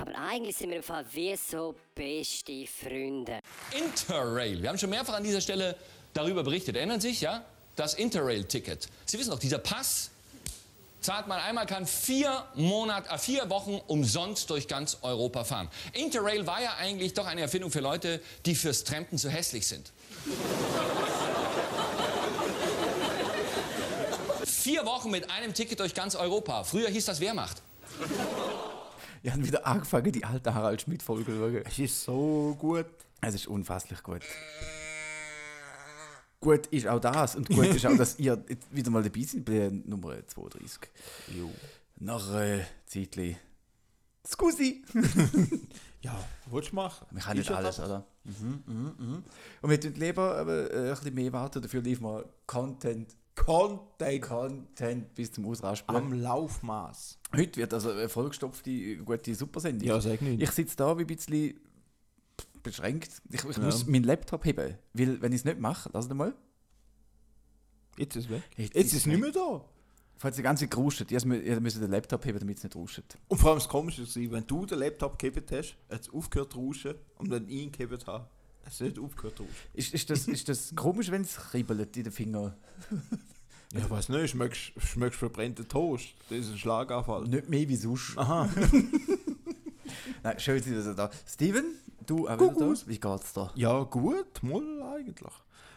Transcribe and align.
Aber 0.00 0.16
eigentlich 0.16 0.56
sind 0.56 0.70
wir 0.70 0.82
Fall 0.82 1.04
wie 1.12 1.36
so 1.36 1.74
beste 1.94 2.66
Freunde. 2.66 3.40
Interrail. 3.76 4.62
Wir 4.62 4.68
haben 4.68 4.78
schon 4.78 4.90
mehrfach 4.90 5.14
an 5.14 5.24
dieser 5.24 5.40
Stelle 5.40 5.76
darüber 6.14 6.44
berichtet. 6.44 6.76
Erinnern 6.76 7.00
Sie 7.00 7.08
sich, 7.08 7.20
ja? 7.20 7.44
Das 7.74 7.94
Interrail-Ticket. 7.94 8.88
Sie 9.04 9.18
wissen 9.18 9.30
doch, 9.30 9.38
dieser 9.40 9.58
Pass 9.58 10.12
zahlt 11.06 11.28
man 11.28 11.38
einmal, 11.38 11.66
kann 11.66 11.86
vier, 11.86 12.44
Monat, 12.56 13.08
äh, 13.08 13.16
vier 13.16 13.48
Wochen 13.48 13.80
umsonst 13.86 14.50
durch 14.50 14.66
ganz 14.66 14.98
Europa 15.02 15.44
fahren. 15.44 15.68
Interrail 15.92 16.46
war 16.48 16.60
ja 16.60 16.74
eigentlich 16.80 17.14
doch 17.14 17.26
eine 17.26 17.42
Erfindung 17.42 17.70
für 17.70 17.78
Leute, 17.78 18.20
die 18.44 18.56
fürs 18.56 18.82
Trampen 18.82 19.16
zu 19.16 19.30
hässlich 19.30 19.66
sind. 19.68 19.92
vier 24.44 24.84
Wochen 24.84 25.12
mit 25.12 25.30
einem 25.30 25.54
Ticket 25.54 25.78
durch 25.78 25.94
ganz 25.94 26.16
Europa. 26.16 26.64
Früher 26.64 26.88
hieß 26.88 27.04
das 27.04 27.20
Wehrmacht. 27.20 27.62
Ich 29.22 29.30
habe 29.30 29.46
wieder 29.46 29.64
angefangen, 29.64 30.10
die 30.10 30.24
alte 30.24 30.54
Harald 30.54 30.82
Schmidt-Folge 30.82 31.24
zu. 31.24 31.62
Es 31.64 31.78
ist 31.78 32.02
so 32.02 32.56
gut. 32.58 32.86
Es 33.20 33.34
ist 33.36 33.46
unfasslich 33.46 34.02
gut. 34.02 34.22
Gut 36.46 36.66
ist 36.68 36.86
auch 36.86 37.00
das 37.00 37.34
und 37.34 37.48
gut 37.48 37.66
ist 37.66 37.84
auch, 37.84 37.96
dass 37.96 38.16
ihr 38.20 38.40
wieder 38.70 38.88
mal 38.88 39.02
dabei 39.02 39.22
seid 39.22 39.44
bei 39.44 39.68
Nummer 39.84 40.14
32. 40.24 40.78
Jo. 41.36 41.50
Nach 41.98 42.34
äh, 42.40 42.60
Zeitli. 42.86 43.36
Scusi! 44.24 44.84
Ja, 46.02 46.16
willst 46.52 46.70
du 46.70 46.76
machen? 46.76 47.04
Wir 47.10 47.20
können 47.20 47.40
Ist 47.40 47.48
nicht 47.48 47.56
alles, 47.58 47.76
das. 47.76 47.86
oder? 47.86 48.06
Mhm, 48.22 48.62
mhm, 48.64 48.94
mhm. 48.96 49.24
Und 49.60 49.70
wir 49.70 49.80
tun 49.80 49.94
lieber 49.96 50.46
äh, 50.46 50.90
ein 50.90 50.90
bisschen 50.90 51.14
mehr 51.14 51.32
warten, 51.32 51.60
dafür 51.60 51.82
lief 51.82 52.00
mal 52.00 52.24
Content, 52.46 53.16
Content 53.34 54.22
Content 54.22 55.14
bis 55.16 55.32
zum 55.32 55.46
Ausrasten. 55.46 55.96
am 55.96 56.12
Laufmaß. 56.12 57.18
Heute 57.34 57.56
wird 57.60 57.74
also 57.74 57.90
eine 57.90 58.08
vollgestopfte, 58.08 58.98
gute 58.98 59.34
Supersendung. 59.34 59.88
Ja, 59.88 60.00
sag 60.00 60.22
nicht. 60.22 60.40
Ich 60.40 60.50
sitze 60.52 60.76
da 60.76 60.96
wie 60.96 61.00
ein 61.00 61.06
bisschen 61.08 61.58
beschränkt. 62.66 63.10
Ich, 63.30 63.44
ich 63.44 63.58
muss 63.58 63.86
meinen 63.86 64.04
Laptop 64.04 64.44
heben, 64.44 64.76
weil 64.92 65.22
wenn 65.22 65.32
ich 65.32 65.40
es 65.40 65.44
nicht 65.44 65.58
mache, 65.58 65.90
lass 65.92 66.08
mal. 66.08 66.34
Jetzt 67.96 68.16
ist 68.16 68.24
es 68.24 68.30
weg. 68.30 68.42
Jetzt 68.56 68.74
Jetzt, 68.74 68.86
ist 68.92 68.98
es 69.00 69.06
nicht 69.06 69.20
mehr 69.20 69.32
da. 69.32 69.64
Falls 70.18 70.36
die 70.36 70.42
ganze 70.42 70.64
Zeit 70.64 70.70
gerustet, 70.70 71.10
ihr 71.10 71.60
müsst 71.60 71.80
den 71.80 71.90
Laptop 71.90 72.24
heben, 72.24 72.38
damit 72.38 72.58
es 72.58 72.64
nicht 72.64 72.74
rustet. 72.74 73.18
Und 73.28 73.38
vor 73.38 73.50
allem 73.50 73.58
das 73.58 73.68
Komische 73.68 74.02
ist, 74.02 74.16
wenn 74.16 74.46
du 74.46 74.64
den 74.64 74.78
Laptop 74.78 75.18
gehabt 75.18 75.52
hast, 75.52 75.76
hat 75.90 76.00
es 76.00 76.10
aufgehört 76.10 76.52
zu 76.52 76.58
rauschen 76.58 76.94
und 77.18 77.30
wenn 77.30 77.48
ich 77.48 77.54
ihn 77.54 77.72
gehabt 77.72 78.06
habe, 78.06 78.26
hat 78.64 78.72
es 78.72 78.80
nicht 78.80 78.98
aufgehört 78.98 79.36
zu 79.36 79.42
rauschen. 79.42 79.54
Ist, 79.74 79.94
ist, 79.94 80.08
das, 80.08 80.26
ist 80.26 80.48
das 80.48 80.74
komisch, 80.76 81.10
wenn 81.10 81.22
es 81.22 81.36
kribbelt 81.36 81.96
in 81.96 82.04
den 82.04 82.12
Fingern? 82.12 82.54
Ja, 83.72 83.80
ich 83.80 83.90
weiß 83.90 84.08
nicht, 84.10 84.30
schmeckst 84.30 84.72
schmeckst 84.78 85.18
verbrannten 85.18 85.68
Toast. 85.68 86.14
Das 86.30 86.38
ist 86.38 86.50
ein 86.50 86.58
Schlaganfall. 86.58 87.24
Nicht 87.24 87.48
mehr 87.48 87.68
wie 87.68 87.76
sonst. 87.76 88.16
Aha. 88.16 88.48
Nein, 90.22 90.40
schön, 90.40 90.56
dass 90.58 90.86
ihr 90.86 90.94
da 90.94 91.10
Steven, 91.26 91.64
du 92.06 92.28
auch 92.28 92.34
wieder 92.34 92.46
da. 92.48 92.52
Kuckuck. 92.54 92.88
Wie 92.88 92.98
geht's 92.98 93.32
da? 93.32 93.50
Ja, 93.54 93.82
gut, 93.82 94.42
mal 94.42 94.82
eigentlich. 94.96 95.32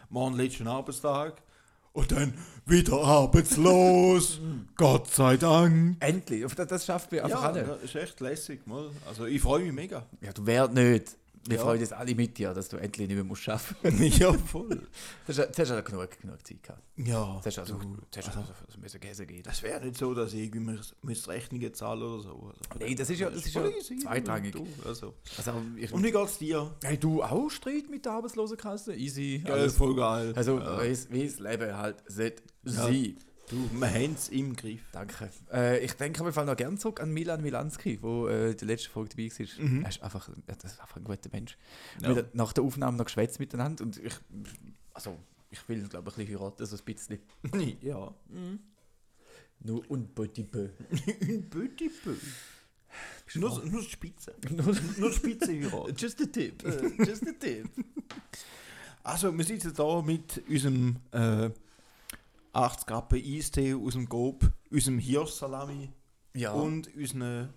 Morgen 0.08 0.36
letzten 0.36 0.66
Arbeitstag 0.66 1.42
und 1.92 2.10
dann 2.12 2.34
wieder 2.66 3.02
arbeitslos. 3.02 4.40
Gott 4.76 5.08
sei 5.08 5.36
Dank. 5.36 5.96
Endlich, 6.00 6.44
das, 6.54 6.66
das 6.68 6.84
schafft 6.86 7.12
wir 7.12 7.24
einfach 7.24 7.42
Ja, 7.42 7.48
alle. 7.48 7.64
das 7.64 7.82
ist 7.82 7.94
echt 7.94 8.20
lässig. 8.20 8.66
Mal. 8.66 8.90
Also 9.08 9.26
ich 9.26 9.40
freue 9.40 9.64
mich 9.64 9.72
mega. 9.72 10.06
Ja, 10.20 10.32
du 10.32 10.46
wärst 10.46 10.72
nicht. 10.72 11.16
Wir 11.46 11.56
Ja. 11.56 11.62
freuen 11.62 11.80
uns 11.80 11.92
alle 11.92 12.14
mit 12.14 12.36
dir, 12.36 12.52
dass 12.52 12.68
du 12.68 12.76
endlich 12.76 13.08
nicht 13.08 13.16
mehr 13.16 13.24
musst 13.24 13.48
arbeiten 13.48 14.02
ja, 14.18 14.32
voll. 14.32 14.68
musst. 15.26 15.36
Zuerst 15.54 15.58
hast 15.58 15.70
du 15.70 15.82
genug, 15.82 16.20
genug 16.20 16.46
Zeit 16.46 16.62
gehabt. 16.62 16.82
Ja, 16.96 17.40
Zuerst 17.42 17.58
hast 17.58 17.70
du 17.70 17.74
du, 17.78 17.96
du 17.96 18.18
also, 18.18 18.40
müssen 18.78 19.00
Käse 19.00 19.26
gehen. 19.26 19.42
das 19.42 19.62
wäre 19.62 19.80
nicht 19.84 19.96
so, 19.96 20.12
dass 20.12 20.34
ich 20.34 20.40
irgendwie 20.40 20.78
müsste 21.02 21.30
Rechnungen 21.30 21.72
zahlen 21.72 22.02
oder 22.02 22.22
so. 22.22 22.30
Also, 22.52 22.60
Nein, 22.78 22.94
das 22.96 23.08
ist 23.08 23.20
ja, 23.20 23.30
das 23.30 23.46
ist 23.46 23.54
ja 23.54 23.62
zweitrangig. 24.02 24.52
Du, 24.52 24.66
Also. 24.86 25.14
Also, 25.38 25.52
ich, 25.76 25.90
Und 25.92 26.02
wie 26.04 26.12
geht's 26.12 26.38
dir? 26.38 26.74
hey, 26.84 26.98
du 26.98 27.22
auch 27.22 27.48
Streit 27.48 27.88
mit 27.88 28.04
der 28.04 28.12
Arbeitslosenkasse? 28.12 28.94
Easy. 28.94 29.42
Geil, 29.44 29.60
alles. 29.60 29.76
voll 29.76 29.96
geil. 29.96 30.34
Also, 30.36 30.58
ja. 30.58 30.82
wie 31.10 31.26
das 31.26 31.38
Leben 31.38 31.74
halt 31.76 31.96
sollte 32.06 32.42
Ja. 32.64 32.72
sein. 32.72 33.16
Du, 33.50 33.70
wir 33.72 33.90
haben 33.90 34.14
es 34.14 34.28
im 34.28 34.54
Griff. 34.56 34.80
Danke. 34.92 35.30
Äh, 35.52 35.84
ich 35.84 35.92
denke, 35.94 36.24
wir 36.24 36.32
fallen 36.32 36.46
noch 36.46 36.56
gerne 36.56 36.76
zurück 36.78 37.00
an 37.00 37.10
Milan 37.12 37.42
Milanski, 37.42 38.00
wo 38.02 38.28
äh, 38.28 38.54
die 38.54 38.64
letzte 38.64 38.90
Folge 38.90 39.10
dabei 39.16 39.30
war. 39.30 39.64
Mhm. 39.64 39.82
Er 39.82 39.88
ist 39.88 40.02
einfach, 40.02 40.28
er 40.46 40.56
ist 40.56 40.80
einfach 40.80 40.96
ein 40.96 41.04
guter 41.04 41.28
Mensch. 41.32 41.56
Ja. 42.00 42.08
Wir 42.08 42.16
haben 42.22 42.28
nach 42.32 42.52
der 42.52 42.64
Aufnahme 42.64 42.96
noch 42.96 43.04
geschwätzt 43.04 43.38
miteinander 43.40 43.84
und 43.84 43.96
ich, 43.98 44.14
also, 44.94 45.18
ich 45.50 45.68
will, 45.68 45.86
glaube 45.88 46.10
ich, 46.10 46.16
ein 46.18 46.26
bisschen 46.26 46.38
heiraten, 46.40 46.66
so 46.66 46.76
ein 46.76 46.84
bisschen. 46.84 47.18
ja. 47.82 48.14
Nur 49.62 49.90
un 49.90 50.08
petit 50.14 50.44
peu. 50.50 50.70
Ein 51.20 51.50
petit 51.50 51.90
peu. 52.02 52.14
Nur, 53.34 53.64
nur 53.66 53.82
Spitze. 53.82 54.34
Nur- 54.50 54.74
Nur 54.96 55.12
Spitze 55.12 55.52
heiraten. 55.52 55.94
Just 55.96 56.20
a 56.22 56.24
tip. 56.26 56.64
äh, 56.64 57.04
just 57.04 57.26
a 57.28 57.32
tip. 57.38 57.68
Also, 59.02 59.36
wir 59.36 59.44
sitzen 59.44 59.72
da 59.74 60.00
mit 60.02 60.42
unserem 60.48 60.96
äh, 61.12 61.50
80 62.52 62.86
Grappen 62.86 63.22
Eistee 63.24 63.74
aus 63.74 63.92
dem 63.94 64.08
Gob, 64.08 64.50
unserem 64.70 64.98
Hirschsalami 64.98 65.90
Ja. 66.34 66.52
und 66.52 66.94
unseren, 66.96 67.50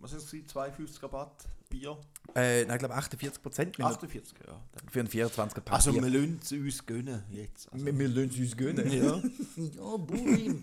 was 0.00 0.12
ist 0.12 0.32
es, 0.32 0.46
52 0.48 1.02
Rabatt 1.02 1.48
Bier? 1.68 1.96
äh, 2.34 2.64
nein, 2.64 2.76
ich 2.76 2.78
glaube 2.78 2.94
48 2.94 3.42
Prozent 3.42 3.80
48, 3.80 4.34
ja. 4.46 4.60
Für 4.90 5.00
einen 5.00 5.08
24er 5.08 5.60
Pack. 5.60 5.72
Also, 5.74 5.92
wir 5.94 6.02
lassen 6.02 6.38
es 6.42 6.52
uns 6.52 6.86
gönnen 6.86 7.22
jetzt. 7.30 7.72
Also, 7.72 7.84
wir, 7.86 7.98
wir 7.98 8.08
lassen 8.08 8.30
es 8.30 8.38
uns 8.38 8.56
gönnen. 8.56 8.90
ja. 8.92 9.22
ja, 9.56 9.96
Burim. 9.96 10.62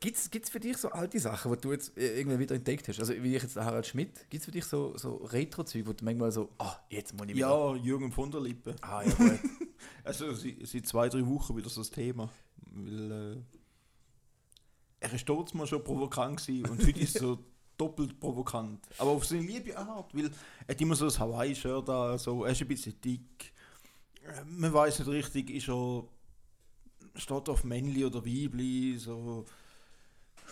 Gibt 0.00 0.18
es 0.18 0.50
für 0.50 0.60
dich 0.60 0.76
so 0.76 0.90
alte 0.90 1.18
Sachen, 1.18 1.50
die 1.54 1.60
du 1.62 1.72
jetzt 1.72 1.96
äh, 1.96 2.18
irgendwie 2.18 2.38
wieder 2.40 2.54
entdeckt 2.54 2.86
hast? 2.88 3.00
Also 3.00 3.14
wie 3.14 3.36
ich 3.36 3.42
jetzt 3.42 3.56
Harald 3.56 3.86
Schmidt, 3.86 4.28
gibt 4.28 4.40
es 4.42 4.44
für 4.44 4.50
dich 4.50 4.64
so, 4.66 4.94
so 4.98 5.16
Retro-Zeug, 5.16 5.86
wo 5.86 5.92
du 5.94 6.04
manchmal 6.04 6.30
so, 6.30 6.50
ah, 6.58 6.76
jetzt 6.90 7.14
muss 7.14 7.26
ich 7.28 7.36
wieder... 7.36 7.48
ja, 7.48 7.74
Jürgen 7.76 8.12
von 8.12 8.30
der 8.30 8.42
Lippe. 8.42 8.76
Ah, 8.82 9.02
ja, 9.02 9.12
gut. 9.14 9.38
Also, 10.02 10.32
seit 10.34 10.86
zwei, 10.86 11.08
drei 11.08 11.26
Wochen 11.26 11.56
wieder 11.56 11.68
so 11.68 11.80
das 11.80 11.90
Thema. 11.90 12.28
Weil, 12.72 13.10
äh, 13.10 13.42
er 15.00 15.12
ist 15.12 15.28
dort 15.28 15.54
mal 15.54 15.66
schon 15.66 15.84
provokant 15.84 16.38
gewesen 16.44 16.66
und 16.70 16.86
heute 16.86 17.00
ist 17.00 17.18
so 17.18 17.38
doppelt 17.76 18.18
provokant. 18.20 18.86
Aber 18.98 19.10
auf 19.10 19.24
seine 19.26 19.42
liebe 19.42 19.76
Art, 19.76 20.14
weil 20.14 20.30
er 20.66 20.74
hat 20.74 20.80
immer 20.80 20.94
so 20.96 21.04
das 21.06 21.18
Hawaii-Shirt 21.18 21.88
da, 21.88 22.16
so, 22.18 22.44
er 22.44 22.52
ist 22.52 22.60
ein 22.62 22.68
bisschen 22.68 22.98
dick. 23.00 23.52
Äh, 24.22 24.44
Man 24.46 24.72
weiß 24.72 25.00
nicht 25.00 25.08
richtig, 25.08 25.50
ist 25.50 25.68
er, 25.68 26.04
steht 27.16 27.48
er 27.48 27.52
auf 27.52 27.64
Männli 27.64 28.04
oder 28.04 28.24
Weibli, 28.24 28.96
so. 28.98 29.44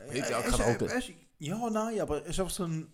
Spielt 0.08 0.28
ja 0.30 0.38
auch 0.38 0.42
Er 0.42 0.48
ist- 0.48 0.56
keine 0.58 0.78
Rolle. 0.78 1.02
Ja, 1.38 1.70
nein, 1.70 2.00
aber 2.00 2.22
er 2.22 2.26
ist 2.26 2.38
einfach 2.40 2.52
so 2.54 2.64
ein. 2.64 2.86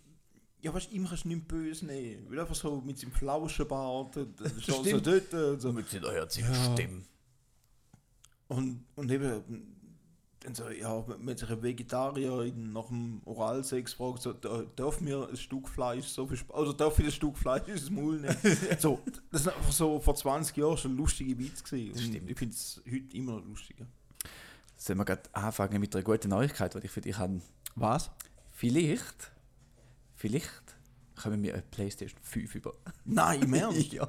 Ja, 0.61 0.73
weißt 0.73 0.91
du, 0.91 0.95
ihm 0.95 1.07
kannst 1.07 1.23
du 1.23 1.29
nicht 1.29 1.47
böse 1.47 1.85
nehmen. 1.85 2.25
Weil 2.29 2.39
einfach 2.41 2.55
so 2.55 2.81
mit 2.81 2.97
seinem 2.99 3.11
Flauschenbart, 3.13 4.17
und 4.17 4.41
er 4.41 4.49
so 4.49 4.99
dort. 4.99 5.33
und 5.33 5.61
So. 5.61 5.71
Mit 5.71 5.89
seiner 5.89 6.11
herzigen 6.11 6.51
Ja. 6.53 6.73
Stimme. 6.73 7.03
Und, 8.47 8.83
und 8.95 9.11
eben, 9.11 9.75
dann 10.41 10.55
so, 10.55 10.69
ja, 10.69 11.03
wenn 11.07 11.37
sich 11.37 11.49
ein 11.49 11.61
Vegetarier 11.61 12.51
nach 12.55 12.87
dem 12.87 13.21
Oralsex 13.25 13.93
fragt, 13.93 14.21
so, 14.21 14.33
da- 14.33 14.63
darf 14.75 15.01
mir 15.01 15.27
ein 15.29 15.37
Stück 15.37 15.67
Fleisch 15.69 16.07
so 16.07 16.25
viel 16.27 16.35
Sp 16.39 16.51
oder 16.53 16.73
darf 16.73 16.97
ich 16.99 17.05
ein 17.05 17.11
Stück 17.11 17.37
Fleisch 17.37 17.67
ins 17.67 17.89
Maul 17.89 18.19
nehmen? 18.19 18.35
so, 18.79 18.99
das 19.31 19.41
ist 19.41 19.47
einfach 19.49 19.71
so 19.71 19.99
vor 19.99 20.15
20 20.15 20.55
Jahren 20.57 20.77
schon 20.77 20.95
lustige 20.97 21.37
Witz 21.37 21.63
gewesen. 21.63 21.91
Und 21.91 21.99
stimmt. 22.01 22.29
Ich 22.31 22.37
finde 22.39 22.55
es 22.55 22.81
heute 22.85 23.15
immer 23.17 23.33
noch 23.33 23.45
lustiger. 23.45 23.85
Sollen 24.77 24.97
wir 24.99 25.05
gerade 25.05 25.23
anfangen 25.33 25.79
mit 25.79 25.93
einer 25.95 26.03
guten 26.03 26.29
Neuigkeit, 26.29 26.73
die 26.73 26.79
ich 26.79 26.91
für 26.91 27.01
dich 27.01 27.17
habe? 27.17 27.41
Was? 27.75 28.09
Vielleicht, 28.51 29.31
vielleicht 30.19 30.75
kommen 31.21 31.41
wir 31.43 31.53
eine 31.53 31.63
Playstation 31.63 32.19
5 32.21 32.55
über. 32.55 32.73
Nein, 33.05 33.41
im 33.41 33.53
Ernst? 33.55 33.91
ja. 33.93 34.07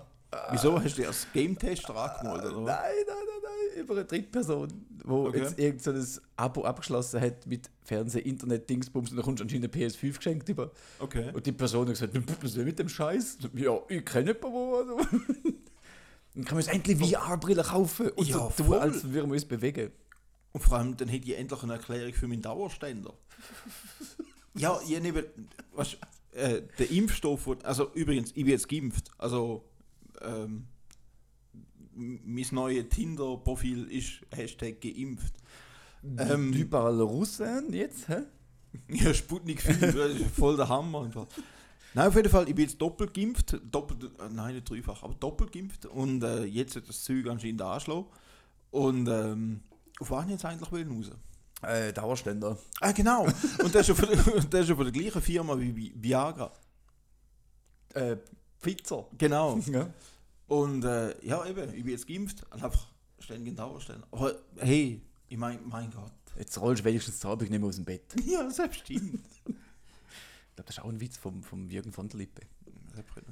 Wieso 0.53 0.81
hast 0.81 0.97
du 0.97 1.03
erst 1.03 1.33
Game-Tester 1.33 1.97
angemeldet, 1.97 2.53
oder? 2.53 2.61
Nein, 2.73 2.93
nein, 3.05 3.17
nein, 3.27 3.43
nein, 3.43 3.83
über 3.83 3.95
eine 3.95 4.05
Drittperson, 4.05 4.69
wo 5.05 5.27
Okay. 5.27 5.39
jetzt 5.41 5.59
irgend 5.59 5.83
so 5.83 5.91
ein 5.91 6.07
Abo 6.37 6.65
abgeschlossen 6.65 7.21
hat 7.21 7.45
mit 7.49 7.69
Fernseh, 7.83 8.21
Internet, 8.21 8.71
Dingsbums 8.71 9.11
und 9.11 9.17
dann 9.17 9.25
kommst 9.25 9.41
du 9.41 9.45
anscheinend 9.45 9.75
eine 9.75 9.87
PS5 9.89 10.17
geschenkt 10.19 10.49
über. 10.49 10.71
Okay. 11.01 11.33
Und 11.33 11.47
die 11.47 11.51
Person 11.53 11.89
hat 11.89 11.95
gesagt, 11.99 12.13
was 12.43 12.55
will 12.55 12.65
mit 12.65 12.79
dem 12.79 12.89
Scheiß? 12.89 13.39
Ja, 13.55 13.77
ich 13.89 14.05
kenne 14.05 14.35
jemanden, 14.37 14.53
wo. 14.53 15.01
Dann 16.33 16.45
können 16.45 16.51
wir 16.51 16.57
uns 16.59 16.69
endlich 16.69 16.97
VR-Brille 17.13 17.65
kaufen 17.65 18.11
und 18.11 18.29
Ja, 18.29 18.35
so 18.39 18.53
tun, 18.57 18.67
voll. 18.67 18.79
als 18.79 19.03
würden 19.03 19.31
wir 19.31 19.35
uns 19.35 19.45
bewegen. 19.45 19.91
Und 20.53 20.61
vor 20.63 20.79
allem, 20.79 20.97
dann 20.97 21.09
hätte 21.09 21.27
ich 21.29 21.37
endlich 21.37 21.61
eine 21.65 21.73
Erklärung 21.73 22.13
für 22.13 22.29
meinen 22.29 22.43
Dauerständer. 22.43 23.13
ja, 24.55 24.79
ich 24.87 25.01
nehme, 25.01 25.25
weißt, 25.75 25.99
äh, 26.33 26.63
der 26.79 26.91
Impfstoff, 26.91 27.47
wo- 27.47 27.57
also 27.63 27.93
übrigens, 27.95 28.31
ich 28.31 28.37
bin 28.45 28.49
jetzt 28.49 28.69
geimpft, 28.69 29.11
also 29.19 29.65
ähm, 30.23 30.67
mein 31.95 32.47
neues 32.53 32.89
Tinder-Profil 32.89 33.91
ist 33.91 34.21
Hashtag 34.35 34.81
geimpft. 34.81 35.35
Ähm, 36.03 36.19
Ähm, 36.19 36.53
überall 36.53 37.01
Russen 37.01 37.73
jetzt, 37.73 38.09
hä? 38.09 38.23
Ja, 38.89 39.13
Sputnik 39.13 39.61
5, 39.63 39.81
das 39.81 40.13
ist 40.15 40.31
voll 40.31 40.57
der 40.57 40.69
Hammer. 40.69 41.03
Einfach. 41.03 41.27
Nein, 41.93 42.07
auf 42.09 42.15
jeden 42.15 42.31
Fall, 42.31 42.49
ich 42.49 42.55
bin 42.55 42.65
jetzt 42.67 42.81
doppelt 42.81 43.13
geimpft. 43.13 43.61
Doppelt, 43.71 44.05
äh, 44.05 44.29
nein, 44.33 44.55
nicht 44.55 44.71
dreifach, 44.71 45.03
aber 45.03 45.15
doppelt 45.15 45.51
geimpft. 45.53 45.87
Und 45.87 46.23
äh, 46.23 46.45
jetzt 46.45 46.77
wird 46.77 46.89
das 46.89 47.03
Zeug 47.03 47.27
anscheinend 47.27 47.61
anschlagen. 47.63 48.07
Und 48.71 49.09
ähm, 49.09 49.61
auf 49.99 50.11
was 50.13 50.25
ich 50.27 50.31
jetzt 50.31 50.45
eigentlich 50.45 50.71
will 50.71 50.87
raus? 50.89 51.11
Äh, 51.63 51.93
Dauerständer. 51.93 52.57
Ah, 52.81 52.93
genau. 52.93 53.25
Und 53.63 53.75
der 53.75 53.83
ist 53.83 53.89
ja 53.89 53.95
von, 53.95 54.09
der- 54.51 54.61
ist 54.63 54.69
ja 54.69 54.75
von 54.77 54.85
der 54.85 54.93
gleichen 54.93 55.21
Firma 55.21 55.59
wie 55.59 55.71
Vi- 55.73 55.93
Viagra. 55.95 56.53
Äh, 57.95 58.17
Pfizer. 58.61 59.07
Genau. 59.19 59.59
Ja. 59.67 59.89
Und 60.47 60.85
äh, 60.85 61.15
ja, 61.25 61.47
eben, 61.47 61.73
ich 61.75 61.85
bin 61.85 61.93
jetzt 61.93 62.09
geimpft 62.09 62.43
und 62.51 62.53
einfach 62.65 62.87
ständig 63.21 63.51
in 63.51 63.57
Dauerständer. 63.57 64.05
Aber 64.11 64.35
hey, 64.57 65.01
ich 65.29 65.37
meine, 65.37 65.61
mein 65.63 65.91
Gott. 65.93 66.11
Jetzt 66.37 66.59
rollst 66.61 66.81
du 66.81 66.85
wenigstens 66.87 67.21
die 67.21 67.27
Abend 67.29 67.49
nicht 67.51 67.61
mehr 67.61 67.69
aus 67.69 67.77
dem 67.77 67.85
Bett. 67.85 68.03
Ja, 68.27 68.51
selbstverständlich. 68.51 69.21
Ich 69.45 69.45
glaube, 69.45 69.59
das 70.67 70.71
ist 70.71 70.81
auch 70.83 70.89
ein 70.89 71.01
Witz 71.01 71.17
vom, 71.19 71.43
vom 71.45 71.69
Jürgen 71.71 71.93
von 71.93 72.09
der 72.09 72.19
Lippe. 72.19 72.43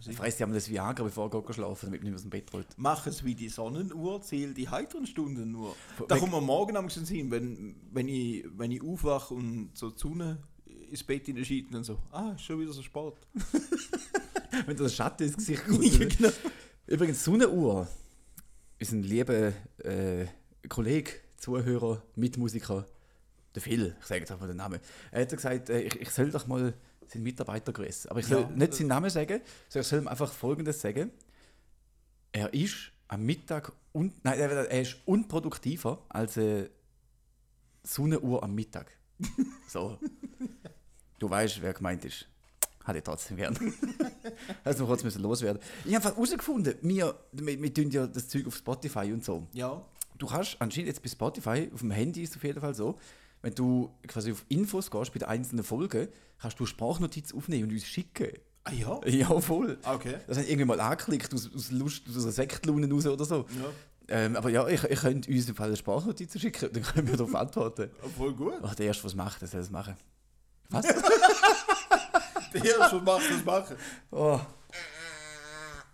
Sicher. 0.00 0.16
frisst 0.22 0.40
ja 0.40 0.46
mal 0.46 0.54
das 0.54 0.68
Viagra, 0.68 1.02
bevor 1.04 1.32
er 1.32 1.42
geht 1.42 1.54
schlafen, 1.54 1.86
damit 1.86 2.00
man 2.02 2.04
nicht 2.04 2.10
mehr 2.12 2.14
aus 2.16 2.22
dem 2.22 2.30
Bett 2.30 2.52
rollt. 2.52 2.66
Mach 2.76 3.06
es 3.06 3.24
wie 3.24 3.34
die 3.34 3.48
Sonnenuhr, 3.48 4.20
zähl 4.22 4.54
die 4.54 4.68
heiteren 4.68 5.06
Stunden 5.06 5.50
nur. 5.52 5.74
Da 6.08 6.14
weg- 6.14 6.20
kommt 6.20 6.32
man 6.32 6.44
morgen 6.44 6.76
am 6.76 6.88
Sinn, 6.90 7.30
wenn, 7.30 7.74
wenn, 7.92 8.08
ich, 8.08 8.44
wenn 8.56 8.70
ich 8.70 8.82
aufwache 8.82 9.34
und 9.34 9.70
so 9.74 9.90
die 9.90 9.98
Sonne 9.98 10.38
ins 10.90 11.04
Bett 11.04 11.26
hineinschiebt 11.26 11.74
und 11.74 11.84
so, 11.84 11.98
ah, 12.12 12.32
ist 12.34 12.42
schon 12.42 12.60
wieder 12.60 12.72
so 12.72 12.82
spät. 12.82 13.14
Wenn 14.66 14.76
dir 14.76 14.84
der 14.84 14.88
Schatten 14.88 15.24
ins 15.24 15.36
Gesicht 15.36 15.64
kommt. 15.68 15.84
Ja, 15.84 16.06
genau. 16.08 16.30
Übrigens, 16.86 17.22
Sonnenuhr 17.24 17.86
ist 18.78 18.92
ein 18.92 19.02
lieber 19.02 19.52
äh, 19.84 20.26
Kollege, 20.68 21.10
Zuhörer, 21.36 22.02
Mitmusiker, 22.16 22.86
der 23.54 23.62
Phil, 23.62 23.94
ich 24.00 24.06
sage 24.06 24.20
jetzt 24.20 24.30
einfach 24.30 24.42
mal 24.46 24.48
den 24.48 24.56
Namen. 24.56 24.80
Er 25.10 25.22
hat 25.22 25.30
gesagt, 25.30 25.68
äh, 25.70 25.82
ich, 25.82 25.96
ich 26.00 26.10
soll 26.10 26.30
doch 26.30 26.46
mal 26.46 26.72
seinen 27.10 27.22
Mitarbeiter 27.22 27.72
grüßen. 27.72 28.10
Aber 28.10 28.20
ich 28.20 28.26
soll 28.26 28.42
Ja. 28.42 28.50
nicht 28.50 28.74
seinen 28.74 28.88
Namen 28.88 29.10
sagen, 29.10 29.40
sondern 29.68 29.82
ich 29.82 29.88
soll 29.88 30.00
ihm 30.00 30.08
einfach 30.08 30.32
Folgendes 30.32 30.80
sagen. 30.80 31.10
Er 32.32 32.52
ist 32.54 32.92
am 33.08 33.24
Mittag, 33.24 33.72
un, 33.92 34.12
nein, 34.22 34.38
er 34.38 34.80
ist 34.82 34.96
unproduktiver 35.06 36.02
als 36.08 36.36
eine 36.38 36.70
Sonnenuhr 37.82 38.42
am 38.42 38.54
Mittag. 38.54 38.90
So. 39.68 39.98
Du 41.18 41.28
weißt, 41.28 41.60
wer 41.60 41.72
gemeint 41.74 42.04
ist. 42.04 42.26
Hatte 42.84 42.98
ich 42.98 43.04
trotzdem 43.04 43.36
gern. 43.36 43.58
Hast 44.64 44.80
du 44.80 44.86
kurz 44.86 45.02
müssen 45.04 45.20
loswerden. 45.22 45.60
Ich 45.84 45.94
habe 45.94 45.96
einfach 45.96 46.16
herausgefunden, 46.16 46.74
wir, 46.80 47.14
wir, 47.32 47.60
wir 47.62 47.74
tun 47.74 47.90
ja 47.90 48.06
das 48.06 48.28
Zeug 48.28 48.46
auf 48.46 48.56
Spotify 48.56 49.12
und 49.12 49.22
so. 49.24 49.46
Ja. 49.52 49.84
Du 50.16 50.26
kannst 50.26 50.56
anscheinend 50.60 50.88
jetzt 50.88 51.02
bei 51.02 51.08
Spotify, 51.10 51.70
auf 51.72 51.80
dem 51.80 51.90
Handy 51.90 52.22
ist 52.22 52.30
es 52.30 52.36
auf 52.36 52.44
jeden 52.44 52.60
Fall 52.60 52.74
so, 52.74 52.98
wenn 53.42 53.54
du 53.54 53.90
quasi 54.06 54.32
auf 54.32 54.44
Infos 54.48 54.90
gehst 54.90 55.12
bei 55.12 55.18
den 55.20 55.28
einzelnen 55.28 55.64
Folgen, 55.64 56.08
kannst 56.40 56.58
du 56.60 56.66
Sprachnotiz 56.66 57.32
aufnehmen 57.34 57.64
und 57.68 57.72
uns 57.74 57.86
schicken. 57.86 58.28
Ah 58.64 58.72
ja? 58.72 59.00
Ja, 59.06 59.40
voll. 59.40 59.78
Ah, 59.82 59.94
Okay. 59.94 60.16
Das 60.26 60.36
haben 60.38 60.46
irgendwie 60.46 60.64
mal 60.66 60.80
angeklickt, 60.80 61.32
aus, 61.34 61.48
aus 61.54 61.70
Lust, 61.70 62.02
aus 62.08 62.22
einer 62.22 62.32
Sektlaune 62.32 62.90
raus 62.90 63.06
oder 63.06 63.24
so. 63.24 63.46
Ja. 63.58 63.70
Ähm, 64.10 64.36
aber 64.36 64.48
ja, 64.50 64.66
ich, 64.68 64.82
ich 64.84 65.00
könnte 65.00 65.30
uns 65.30 65.48
im 65.48 65.54
Fall 65.54 65.66
eine 65.68 65.76
Sprachnotiz 65.76 66.38
schicken, 66.40 66.70
dann 66.72 66.82
können 66.82 67.08
wir 67.08 67.16
darauf 67.16 67.34
antworten. 67.34 67.90
Voll 68.16 68.34
gut. 68.34 68.54
Ach, 68.62 68.74
der 68.74 68.86
Erste, 68.86 69.04
was 69.04 69.14
macht, 69.14 69.40
der 69.42 69.48
soll 69.48 69.60
es 69.60 69.70
machen. 69.70 69.94
Was? 70.70 70.86
Der 72.54 72.64
Erste, 72.64 72.80
was 72.80 73.02
macht 73.02 73.30
das 73.30 73.44
machen? 73.44 73.76
Oh. 74.10 74.40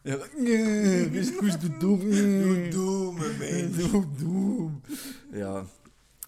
Ja, 0.04 0.16
bist, 1.10 1.40
bist 1.40 1.62
du 1.62 1.68
dumm? 1.80 2.00
Du 2.00 2.70
dumme 2.70 3.28
Mensch. 3.38 3.76
Du 3.90 4.04
dumm. 4.20 4.82
Ja. 5.32 5.66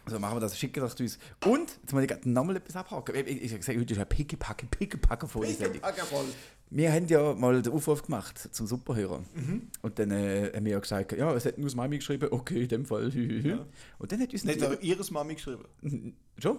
So 0.09 0.19
machen 0.19 0.37
wir 0.37 0.41
das, 0.41 0.59
schicken 0.59 0.81
das 0.81 0.95
uns. 0.95 1.19
Und, 1.45 1.79
jetzt 1.83 1.93
muss 1.93 2.03
ich 2.03 2.09
gerade 2.09 2.31
nochmal 2.31 2.57
etwas 2.57 2.77
abhaken. 2.77 3.15
Ich, 3.17 3.27
ich, 3.27 3.43
ich 3.43 3.51
habe 3.51 3.59
gesagt, 3.59 3.79
heute 3.79 3.93
ist 3.93 3.99
eine 3.99 4.07
Picke-Packe, 4.07 4.67
Picke-Packe 4.67 5.27
voll 5.27 5.47
Sendung. 5.49 5.83
Wir 6.71 6.93
haben 6.93 7.07
ja 7.07 7.35
mal 7.35 7.63
den 7.63 7.73
Aufruf 7.73 8.03
gemacht 8.03 8.49
zum 8.53 8.67
Superhörer. 8.67 9.23
Und 9.83 9.99
dann 9.99 10.11
äh, 10.11 10.53
haben 10.55 10.65
wir 10.65 10.73
ja 10.73 10.79
gesagt, 10.79 11.13
ja, 11.13 11.33
es 11.35 11.45
hat 11.45 11.59
nur 11.59 11.75
Mami 11.75 11.99
geschrieben, 11.99 12.29
okay, 12.31 12.63
in 12.63 12.69
dem 12.69 12.85
Fall. 12.85 13.07
Und 13.99 14.13
dann 14.13 14.21
hat 14.21 14.33
uns 14.33 14.45
Nicht 14.45 14.65
auch 14.65 14.81
ihres 14.81 15.11
Mami 15.11 15.35
geschrieben. 15.35 15.65
Schon? 16.39 16.59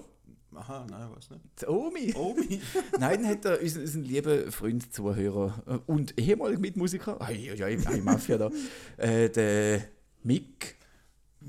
Aha, 0.58 0.86
nein, 0.90 1.10
was 1.14 1.30
nicht. 1.30 1.42
Die 1.62 1.66
Omi. 1.68 2.14
Omi. 2.16 2.62
Nein, 3.00 3.22
dann 3.22 3.28
hat 3.28 3.46
er 3.46 3.62
unseren, 3.62 3.84
unseren 3.84 4.04
lieben 4.04 4.52
Freund, 4.52 4.94
Zuhörer 4.94 5.64
äh, 5.68 5.78
und 5.86 6.20
ehemaliger 6.20 6.60
Mitmusiker, 6.60 7.20
ja, 7.30 7.54
ja, 7.54 7.68
ja, 7.68 7.98
Mafia 8.02 8.38
da, 8.38 8.50
äh, 8.98 9.30
der 9.30 9.84
Mick, 10.24 10.77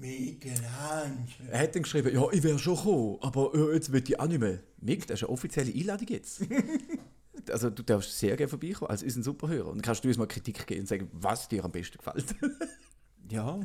Michelangelo. 0.00 1.50
er 1.50 1.60
hat 1.60 1.74
dann 1.74 1.82
geschrieben, 1.82 2.14
ja, 2.14 2.26
ich 2.32 2.42
wäre 2.42 2.58
schon 2.58 2.76
gekommen, 2.76 3.18
aber 3.20 3.54
äh, 3.54 3.74
jetzt 3.74 3.92
will 3.92 4.02
ich 4.06 4.18
auch 4.18 4.26
nicht 4.26 4.40
mehr. 4.40 4.60
Mick, 4.80 5.06
das 5.06 5.20
ist 5.20 5.24
eine 5.24 5.32
offizielle 5.32 5.72
Einladung 5.72 6.08
jetzt. 6.08 6.42
also 7.50 7.70
du 7.70 7.82
darfst 7.82 8.18
sehr 8.18 8.36
gerne 8.36 8.48
vorbeikommen 8.48 8.90
als 8.90 9.02
unseren 9.02 9.22
Superhörer 9.22 9.68
und 9.68 9.82
kannst 9.82 10.04
du 10.04 10.08
uns 10.08 10.18
mal 10.18 10.26
Kritik 10.26 10.66
geben 10.66 10.82
und 10.82 10.86
sagen, 10.86 11.08
was 11.12 11.48
dir 11.48 11.64
am 11.64 11.72
besten 11.72 11.98
gefällt. 11.98 12.34
Ja. 13.30 13.60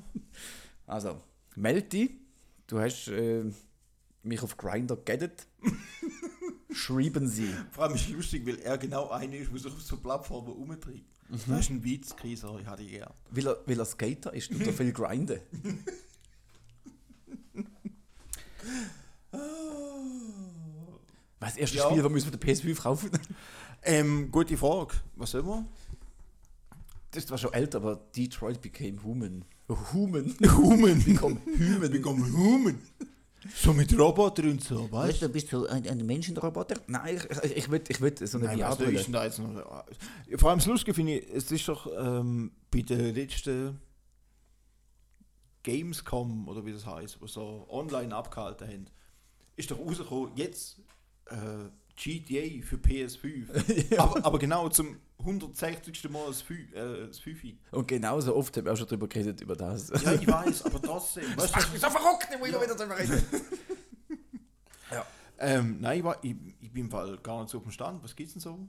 also, 0.85 1.21
melde 1.55 1.83
dich, 1.83 2.11
du 2.67 2.81
hast 2.81 3.07
äh, 3.07 3.45
mich 4.21 4.43
auf 4.43 4.57
Grindr 4.57 4.97
geaddet. 4.97 5.47
Schreiben 6.73 7.29
Sie. 7.29 7.47
Vor 7.71 7.85
allem 7.85 7.95
ist 7.95 8.09
es 8.09 8.09
lustig, 8.09 8.45
weil 8.45 8.59
er 8.59 8.77
genau 8.77 9.09
einer 9.09 9.35
ist, 9.35 9.51
der 9.53 9.59
sich 9.59 9.71
auf 9.71 9.81
so 9.81 9.95
Plattformen 9.95 10.51
umtreibt. 10.51 11.05
Das 11.29 11.61
ist 11.61 11.69
ein 11.69 11.83
Witz, 11.83 12.15
Kaiser, 12.15 12.57
ich 12.59 12.67
hatte 12.67 12.85
gern. 12.85 13.13
Weil 13.31 13.47
er, 13.47 13.57
weil 13.65 13.79
er 13.79 13.85
Skater 13.85 14.33
ist 14.33 14.51
und 14.51 14.61
er 14.61 14.73
viel 14.73 14.91
grinden. 14.91 15.39
Was, 21.39 21.57
erstes 21.57 21.79
Ja. 21.79 21.89
Spiel, 21.89 22.01
das 22.01 22.11
müssen 22.11 22.31
wir 22.31 22.37
der 22.37 22.55
PS5 22.55 22.81
kaufen? 22.81 23.09
Ähm, 23.85 24.31
gute 24.31 24.55
Frage. 24.55 24.93
Was 25.17 25.31
soll 25.31 25.43
man? 25.43 25.67
Das 27.11 27.29
war 27.29 27.37
schon 27.37 27.51
älter, 27.51 27.79
aber 27.79 27.99
Detroit 28.15 28.61
became 28.61 29.03
human. 29.03 29.43
Human? 29.91 30.33
Human. 30.57 31.03
Become 31.03 31.41
human. 31.59 31.91
Become 31.91 32.31
human. 32.31 32.79
So 33.53 33.73
mit 33.73 33.97
Robotern 33.99 34.51
und 34.51 34.63
so, 34.63 34.89
weißt 34.89 35.23
du? 35.23 35.27
bist 35.29 35.51
du 35.51 35.67
ein, 35.67 35.85
ein 35.85 36.05
Menschenroboter? 36.05 36.79
Nein, 36.87 37.17
ich, 37.17 37.43
ich, 37.43 37.57
ich 37.57 37.71
will 37.71 37.81
ich 37.89 37.99
will 37.99 38.13
so 38.25 38.37
eine 38.37 38.47
Nein, 38.47 38.59
was 38.61 38.77
da 39.11 39.25
jetzt 39.25 39.39
noch? 39.39 39.83
Vor 40.37 40.49
allem 40.49 40.59
das 40.59 40.67
Lustige 40.67 40.93
finde 40.93 41.19
ich, 41.19 41.29
es 41.29 41.51
ist 41.51 41.67
doch 41.67 41.87
ähm, 41.97 42.51
bei 42.71 42.83
der 42.83 43.11
letzten 43.11 43.81
Gamescom, 45.63 46.47
oder 46.47 46.65
wie 46.65 46.73
das 46.73 46.85
heißt, 46.85 47.21
wo 47.21 47.27
so 47.27 47.65
online 47.69 48.15
abgehalten 48.15 48.67
haben, 48.67 48.85
ist 49.55 49.71
doch 49.71 49.79
rausgekommen, 49.79 50.31
jetzt 50.35 50.79
äh, 51.27 51.69
GTA 51.95 52.65
für 52.65 52.77
PS5. 52.77 53.97
aber, 53.97 54.25
aber 54.25 54.39
genau 54.39 54.69
zum 54.69 54.97
160. 55.19 56.09
Mal 56.09 56.27
das, 56.27 56.41
Fü 56.41 56.65
äh, 56.73 57.07
das 57.07 57.19
Fünfi. 57.19 57.57
Und 57.71 57.87
genauso 57.87 58.35
oft 58.35 58.55
haben 58.57 58.65
wir 58.65 58.73
auch 58.73 58.77
schon 58.77 58.87
darüber 58.87 59.07
geredet, 59.07 59.41
über 59.41 59.55
das. 59.55 59.89
Ja, 60.03 60.13
ich 60.13 60.27
weiß, 60.27 60.65
aber 60.65 60.81
trotzdem. 60.81 61.23
Weißt 61.37 61.55
du, 61.55 61.79
so 61.79 61.89
verrückt, 61.89 62.27
ich 62.33 62.41
will 62.41 62.49
immer 62.49 62.61
wieder 62.61 62.75
darüber 62.75 62.97
reden. 62.97 63.23
ähm, 65.39 65.77
nein, 65.79 65.99
ich, 65.99 66.03
war, 66.03 66.17
ich, 66.23 66.35
ich 66.59 66.71
bin 66.71 66.85
im 66.85 66.91
Fall 66.91 67.17
gar 67.19 67.41
nicht 67.41 67.51
so 67.51 67.59
auf 67.59 67.63
dem 67.63 67.71
Stand. 67.71 68.03
Was 68.03 68.15
gibt's 68.15 68.33
denn 68.33 68.41
so? 68.41 68.59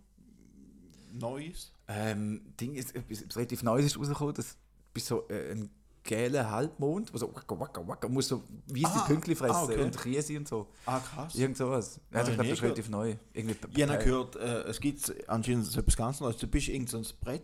Neues? 1.12 1.72
Ähm, 1.88 2.42
Ding 2.60 2.74
ist, 2.74 2.94
etwas 2.94 3.36
relativ 3.36 3.62
Neues 3.62 3.86
ist 3.86 3.98
rausgekommen, 3.98 4.34
das 4.34 4.56
bist 4.92 5.06
so 5.06 5.28
äh, 5.28 5.52
ein 5.52 5.70
gelber 6.04 6.50
Halbmond, 6.50 7.12
wo 7.12 7.18
so 7.18 7.34
wacka, 7.34 7.58
wacka, 7.58 7.86
wacka, 7.88 8.08
muss 8.08 8.28
so 8.28 8.44
weiße 8.68 8.86
Ah, 8.94 9.04
Pünktchen 9.06 9.34
fressen 9.34 9.54
ah, 9.56 9.64
okay. 9.64 9.82
und 9.82 9.96
Käse 9.98 10.36
und 10.36 10.46
so. 10.46 10.68
Ah, 10.86 11.00
krass. 11.00 11.34
Irgend 11.34 11.56
sowas. 11.56 11.98
Ja, 12.12 12.18
Ah, 12.18 12.20
ich 12.20 12.26
glaube, 12.28 12.42
nee, 12.42 12.48
das 12.50 12.58
ist 12.58 12.62
relativ 12.62 12.88
neu. 12.90 13.16
Irgendwie 13.32 13.56
Ich 13.74 13.82
habe 13.88 14.04
gehört, 14.04 14.36
äh, 14.36 14.62
es 14.64 14.78
gibt 14.80 15.28
anscheinend 15.28 15.66
so 15.66 15.80
etwas 15.80 15.96
ganz 15.96 16.20
Neues. 16.20 16.36
Du 16.36 16.46
bist 16.46 16.68
irgend 16.68 16.90
so 16.90 16.98
ein 16.98 17.06
Brett 17.20 17.42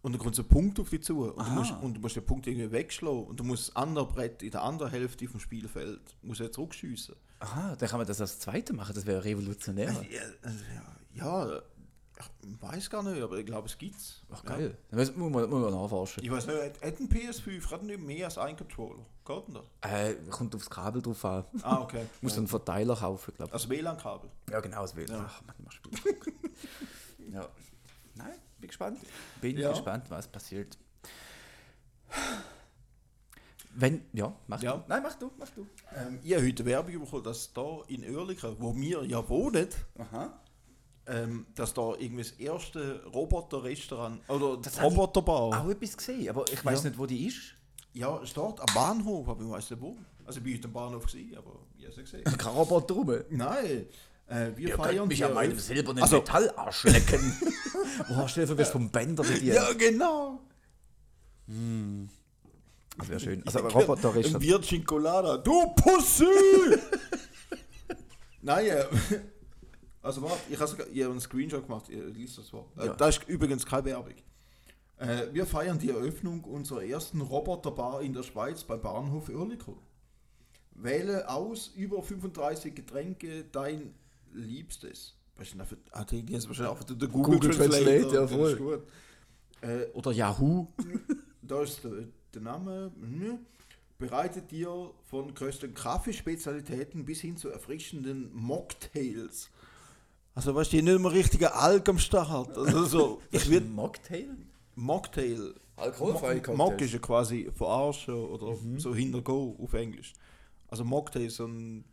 und 0.00 0.12
dann 0.12 0.20
kommt 0.20 0.34
so 0.36 0.42
ein 0.42 0.48
Punkt 0.48 0.80
auf 0.80 0.88
dich 0.88 1.02
zu 1.02 1.24
und 1.32 1.46
du, 1.46 1.50
musst, 1.52 1.72
und 1.82 1.94
du 1.94 2.00
musst 2.00 2.16
den 2.16 2.24
Punkt 2.24 2.46
irgendwie 2.46 2.70
wegschlagen 2.72 3.24
und 3.24 3.38
du 3.38 3.44
musst 3.44 3.68
das 3.68 3.76
andere 3.76 4.06
Brett 4.06 4.42
in 4.42 4.50
der 4.50 4.62
anderen 4.62 4.90
Hälfte 4.90 5.28
vom 5.28 5.38
Spielfeld 5.40 6.00
musst 6.22 6.40
du 6.40 6.50
zurückschiessen. 6.50 7.14
Aha, 7.40 7.76
dann 7.76 7.88
kann 7.88 7.98
man 7.98 8.06
das 8.06 8.20
als 8.20 8.38
Zweite 8.38 8.72
machen, 8.72 8.94
das 8.94 9.04
wäre 9.06 9.22
revolutionär. 9.22 9.92
Ja, 9.92 10.20
ja, 11.14 11.46
ja, 11.46 11.62
ich 12.42 12.62
weiß 12.62 12.90
gar 12.90 13.02
nicht, 13.02 13.22
aber 13.22 13.36
ich 13.38 13.46
glaube, 13.46 13.66
es 13.68 13.78
gibt's. 13.78 14.22
Ach 14.30 14.42
geil. 14.44 14.76
Dann 14.90 14.98
muss 14.98 15.14
muss 15.14 15.30
man, 15.32 15.48
muss 15.50 15.60
man 15.70 15.72
nachforschen. 15.72 16.24
Ich 16.24 16.30
weiß 16.30 16.46
nicht, 16.46 16.56
hat 16.60 16.82
hat 16.82 17.00
ein 17.00 17.08
PS5 17.08 17.70
hat 17.70 17.82
nicht 17.82 18.00
mehr 18.00 18.24
als 18.26 18.38
ein 18.38 18.56
Controller? 18.56 19.04
Geht 19.24 19.46
denn 19.48 19.54
das? 19.54 19.90
Äh, 19.92 20.14
kommt 20.30 20.54
aufs 20.54 20.68
Kabel 20.70 21.00
drauf 21.02 21.24
an. 21.24 21.44
Ah, 21.62 21.80
okay. 21.82 22.06
Muss 22.22 22.36
einen 22.38 22.48
Verteiler 22.48 22.96
kaufen, 22.96 23.34
glaube 23.36 23.52
Also 23.52 23.68
WLAN-Kabel. 23.68 24.30
ich. 24.46 24.52
Ja, 24.52 24.60
genau, 24.60 24.82
das 24.82 24.96
will. 24.96 25.08
Ja. 25.08 25.24
Ach, 25.28 25.42
man, 25.46 25.54
mach 25.64 25.72
Spiel. 25.72 25.92
ja. 27.32 27.48
Nein, 28.14 28.34
bin 28.58 28.68
gespannt. 28.68 28.98
Bin 29.40 29.56
Ja. 29.58 29.70
gespannt, 29.70 30.04
was 30.10 30.26
passiert. 30.26 30.78
Wenn, 33.74 34.02
ja, 34.12 34.34
mach 34.46 34.60
Ja. 34.62 34.78
du. 34.78 34.84
Nein, 34.88 35.02
mach 35.02 35.14
du, 35.14 35.30
mach 35.38 35.48
du. 35.50 35.66
Ähm, 35.94 36.18
ich 36.22 36.34
habe 36.34 36.44
heute 36.46 36.64
Werbung 36.64 37.00
bekommen, 37.00 37.22
dass 37.22 37.52
da 37.52 37.82
in 37.88 38.02
Oerlikon, 38.04 38.56
wo 38.58 38.74
wir 38.74 39.04
ja 39.04 39.28
wohnen, 39.28 39.68
Aha. 39.98 40.40
Ähm, 41.08 41.46
dass 41.54 41.72
da 41.74 41.94
irgendwie 41.98 42.22
das 42.22 42.32
erste 42.32 43.04
Roboter-Restaurant 43.12 44.20
oder 44.28 44.58
Das 44.62 44.80
Roboterbar. 44.82 45.62
Auch 45.64 45.68
etwas 45.70 45.96
gesehen, 45.96 46.28
aber 46.28 46.44
ich 46.52 46.64
weiß 46.64 46.84
Ja. 46.84 46.90
nicht, 46.90 46.98
wo 46.98 47.06
die 47.06 47.26
ist. 47.26 47.54
Ja, 47.94 48.20
es 48.22 48.30
steht 48.30 48.42
am 48.44 48.74
Bahnhof, 48.74 49.28
aber 49.28 49.42
ich 49.44 49.50
weiß 49.50 49.70
nicht 49.70 49.80
wo. 49.82 49.96
Also 50.26 50.40
ich 50.44 50.58
war 50.60 50.64
am 50.66 50.72
Bahnhof, 50.72 51.06
gewesen, 51.06 51.36
aber 51.36 51.52
ich 51.78 51.84
habe 51.84 51.90
es 51.92 51.96
nicht 51.96 52.10
gesehen. 52.24 52.24
Kein 52.38 52.52
Roboter 52.52 52.94
rum. 52.94 53.12
Nein, 53.30 53.86
äh, 54.28 54.50
wir 54.54 54.76
feiern 54.76 55.08
die 55.08 55.16
Eröff- 55.22 55.58
silbernen 55.58 56.02
Also- 56.02 56.16
Metallarsch 56.18 56.84
lecken. 56.84 57.36
Boah, 58.08 58.28
stell 58.28 58.42
dir 58.44 58.48
vor, 58.48 58.56
du 58.56 58.60
wirst 58.62 58.72
vom 58.72 58.90
Bänder 58.90 59.22
bedienen. 59.22 59.54
Ja, 59.54 59.72
genau. 59.72 60.40
Das 62.98 63.08
wäre 63.08 63.20
schön. 63.20 63.42
Also 63.46 63.60
ein 63.64 63.66
Roboter 63.70 64.14
ist... 64.16 64.34
Ein 64.34 64.42
Virgin 64.42 64.84
Colada. 64.84 65.38
Du 65.38 65.68
Pussy! 65.74 66.26
Nein, 68.42 68.66
äh, 68.66 68.84
also 70.08 70.22
warte, 70.22 70.40
ich 70.50 70.58
habe 70.58 70.88
ich 70.92 71.02
hab 71.04 71.10
einen 71.10 71.20
Screenshot 71.20 71.66
gemacht, 71.66 71.88
ihr 71.88 72.04
liest 72.06 72.38
das 72.38 72.48
vor. 72.48 72.66
Äh, 72.76 72.86
Ja. 72.86 72.94
Das 72.94 73.18
ist 73.18 73.28
übrigens 73.28 73.64
keine 73.66 73.84
Werbung. 73.84 74.14
Äh, 74.96 75.26
wir 75.32 75.46
feiern 75.46 75.78
die 75.78 75.90
Eröffnung 75.90 76.42
unserer 76.44 76.82
ersten 76.82 77.20
Roboterbar 77.20 78.02
in 78.02 78.12
der 78.12 78.22
Schweiz 78.24 78.64
beim 78.64 78.80
Bahnhof 78.82 79.28
Oerlikon. 79.28 79.76
Wähle 80.74 81.28
aus 81.28 81.68
über 81.76 82.02
35 82.02 82.74
Getränke 82.74 83.44
dein 83.52 83.94
Liebstes. 84.32 85.14
Was 85.36 85.44
ist 85.46 85.52
denn 85.52 85.58
da 85.60 85.64
für- 85.64 85.78
Ah, 85.92 86.04
die 86.04 86.32
ist 86.34 86.48
wahrscheinlich 86.48 86.72
auch 86.72 86.82
der 86.84 87.08
Google, 87.08 87.34
Google 87.38 87.50
Translate, 87.50 88.08
ja, 88.12 88.20
das 88.22 88.30
ist 88.32 88.58
voll. 88.58 88.82
Äh, 89.60 89.86
Oder 89.94 90.12
Yahoo. 90.12 90.68
da 91.42 91.62
ist 91.62 91.82
der, 91.84 91.92
der 92.34 92.42
Name. 92.42 92.90
mhm. 92.96 93.38
Bereitet 93.98 94.50
dir 94.52 94.92
von 95.10 95.34
größten 95.34 95.74
Kaffeespezialitäten 95.74 97.04
bis 97.04 97.20
hin 97.20 97.36
zu 97.36 97.48
erfrischenden 97.48 98.32
Mocktails. 98.32 99.50
Also 100.38 100.54
weißt 100.54 100.72
du, 100.72 100.76
die 100.76 100.82
nicht 100.84 101.00
mehr 101.00 101.10
richtige 101.10 101.52
Alk 101.52 101.88
am 101.88 101.98
Start. 101.98 102.56
Also 102.56 102.84
so, 102.84 103.22
ich 103.32 103.50
wird 103.50 103.68
Mocktail? 103.68 104.36
Mocktail. 104.76 105.52
Alkoholfreie 105.74 106.36
Cocktails. 106.36 106.56
Mock 106.58 106.80
ist 106.80 106.92
ja 106.92 106.98
quasi 107.00 107.50
verarschen 107.52 108.14
oder 108.14 108.56
so 108.76 108.94
hintergo 108.94 109.56
auf 109.60 109.72
Englisch. 109.72 110.12
Also 110.68 110.84
Mocktail 110.84 111.24
ist 111.24 111.38
so 111.38 111.46
ein 111.46 111.84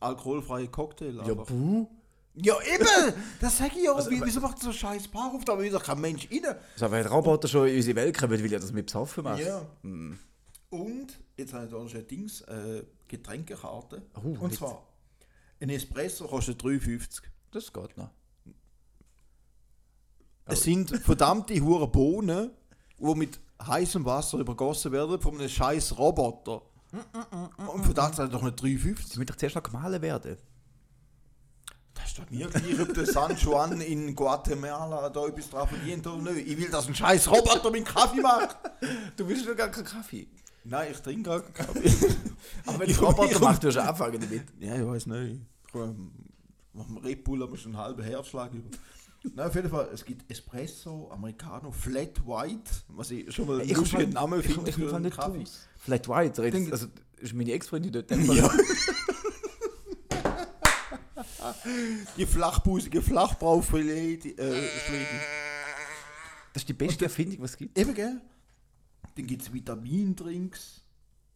alkoholfreier 0.00 0.66
Cocktail. 0.66 1.14
Ja, 1.16 1.22
einfach. 1.22 1.46
buh. 1.46 1.86
Ja, 2.34 2.56
eben! 2.74 3.14
Das 3.40 3.56
sag 3.56 3.74
ich 3.74 3.84
ja. 3.84 3.94
Also, 3.94 4.10
Wie, 4.10 4.20
wieso 4.22 4.40
macht 4.40 4.58
so 4.60 4.70
scheiß 4.70 5.08
Bar 5.08 5.32
auf? 5.34 5.42
Da 5.46 5.58
will 5.58 5.70
doch 5.70 5.82
kein 5.82 5.98
Mensch 6.02 6.28
rein. 6.30 6.44
Also 6.74 6.90
wenn 6.90 7.06
ein 7.06 7.10
Roboter 7.10 7.48
schon 7.48 7.68
in 7.68 7.76
unsere 7.76 7.96
Welt 7.96 8.18
kommt, 8.18 8.32
will 8.32 8.52
er 8.52 8.60
das 8.60 8.70
mit 8.72 8.84
Psoffen 8.84 9.24
machen. 9.24 9.40
Ja. 9.46 9.62
Und 10.68 11.06
jetzt 11.38 11.54
habe 11.54 11.64
ich 11.64 11.70
da 11.70 11.78
noch 11.78 11.94
ein 11.94 12.06
Dings, 12.06 12.42
äh, 12.42 12.82
Getränkekarte. 13.08 14.02
Oh, 14.16 14.28
Und 14.28 14.42
mit- 14.42 14.54
zwar, 14.56 14.86
ein 15.58 15.70
Espresso 15.70 16.26
kostet 16.26 16.60
3,50. 16.62 17.22
Das 17.54 17.72
geht 17.72 17.96
noch. 17.96 18.10
Es 20.46 20.62
sind 20.64 20.90
verdammte 20.90 21.58
hure 21.60 21.88
Bohnen, 21.88 22.50
die 22.98 23.14
mit 23.14 23.40
heißem 23.64 24.04
Wasser 24.04 24.38
übergossen 24.38 24.92
werden 24.92 25.20
von 25.20 25.38
einem 25.38 25.48
scheiß 25.48 25.96
Roboter. 25.96 26.62
Und 27.72 27.84
für 27.84 27.94
das 27.94 28.16
sind 28.16 28.32
doch 28.34 28.42
nicht 28.42 28.58
3,50. 28.60 28.62
Sie 28.62 28.88
müssen 29.18 29.26
doch 29.26 29.36
zuerst 29.36 29.54
noch 29.56 29.62
gemahlen 29.62 30.02
werden. 30.02 30.36
Das 31.94 32.06
ist 32.06 32.18
doch 32.18 32.28
mir 32.28 32.48
gleich, 32.48 32.80
ob 32.80 32.92
der 32.92 33.06
San 33.06 33.36
Juan 33.36 33.80
in 33.80 34.14
Guatemala 34.14 35.08
da 35.08 35.26
etwas 35.28 35.48
drauf 35.48 35.68
verdient 35.70 36.06
oder 36.06 36.32
nicht. 36.32 36.46
Ich 36.48 36.58
will, 36.58 36.68
dass 36.70 36.88
ein 36.88 36.94
scheiß 36.94 37.30
Roboter 37.30 37.70
meinen 37.70 37.84
Kaffee 37.84 38.20
macht. 38.20 38.56
Du 39.16 39.26
willst 39.28 39.46
doch 39.48 39.56
gar 39.56 39.68
keinen 39.68 39.84
Kaffee. 39.84 40.26
Nein, 40.64 40.90
ich 40.92 40.98
trinke 41.00 41.22
gar 41.30 41.40
keinen 41.40 41.54
Kaffee. 41.54 42.14
Aber 42.66 42.80
wenn 42.80 42.90
Ich- 42.90 42.98
der 42.98 43.06
Roboter 43.08 43.38
macht, 43.38 43.62
du 43.62 43.70
schon 43.72 43.82
anfangen 43.82 44.20
damit. 44.20 44.44
Ja, 44.60 44.74
ich 44.76 44.86
weiß 44.86 45.06
nicht. 45.06 45.40
Ich, 45.68 45.74
ähm, 45.74 46.12
Nach 46.74 46.86
dem 46.86 46.96
Red 46.98 47.24
Bull 47.24 47.40
haben 47.42 47.52
wir 47.52 47.58
schon 47.58 47.74
einen 47.74 47.82
halben 47.84 48.02
Herzschlag 48.02 48.52
über. 48.52 48.68
Nein, 49.34 49.46
auf 49.48 49.54
jeden 49.54 49.70
Fall, 49.70 49.88
es 49.92 50.04
gibt 50.04 50.30
Espresso, 50.30 51.08
Americano, 51.10 51.70
Flat 51.72 52.26
White, 52.26 52.70
was 52.88 53.10
ich 53.10 53.34
schon 53.34 53.46
mal 53.46 53.60
einen 53.60 53.70
lustigen 53.74 54.10
Namen 54.10 54.42
finde 54.42 54.68
ich, 54.68 54.76
ich 54.76 54.84
für 54.84 54.94
einen 54.94 55.04
nicht 55.04 55.16
Kaffee. 55.16 55.38
raus. 55.38 55.66
Flat 55.78 56.08
White, 56.08 56.44
jetzt, 56.44 56.72
also 56.72 56.86
ist 57.18 57.32
meine 57.32 57.52
Ex-Freundin 57.52 57.92
dort. 57.92 58.10
Ja. 61.44 61.54
Die 62.16 62.26
flachbusige 62.26 63.02
Flachbraufilet, 63.02 64.24
die, 64.24 64.38
äh. 64.38 64.68
Das 66.52 66.62
ist 66.62 66.68
die 66.68 66.72
beste 66.74 67.04
Erfindung, 67.04 67.42
was 67.42 67.50
es 67.52 67.56
gibt. 67.56 67.78
Eben, 67.78 67.94
gell? 67.94 68.20
Dann 69.16 69.26
gibt 69.26 69.42
es 69.42 69.52
Vitamindrinks, 69.52 70.82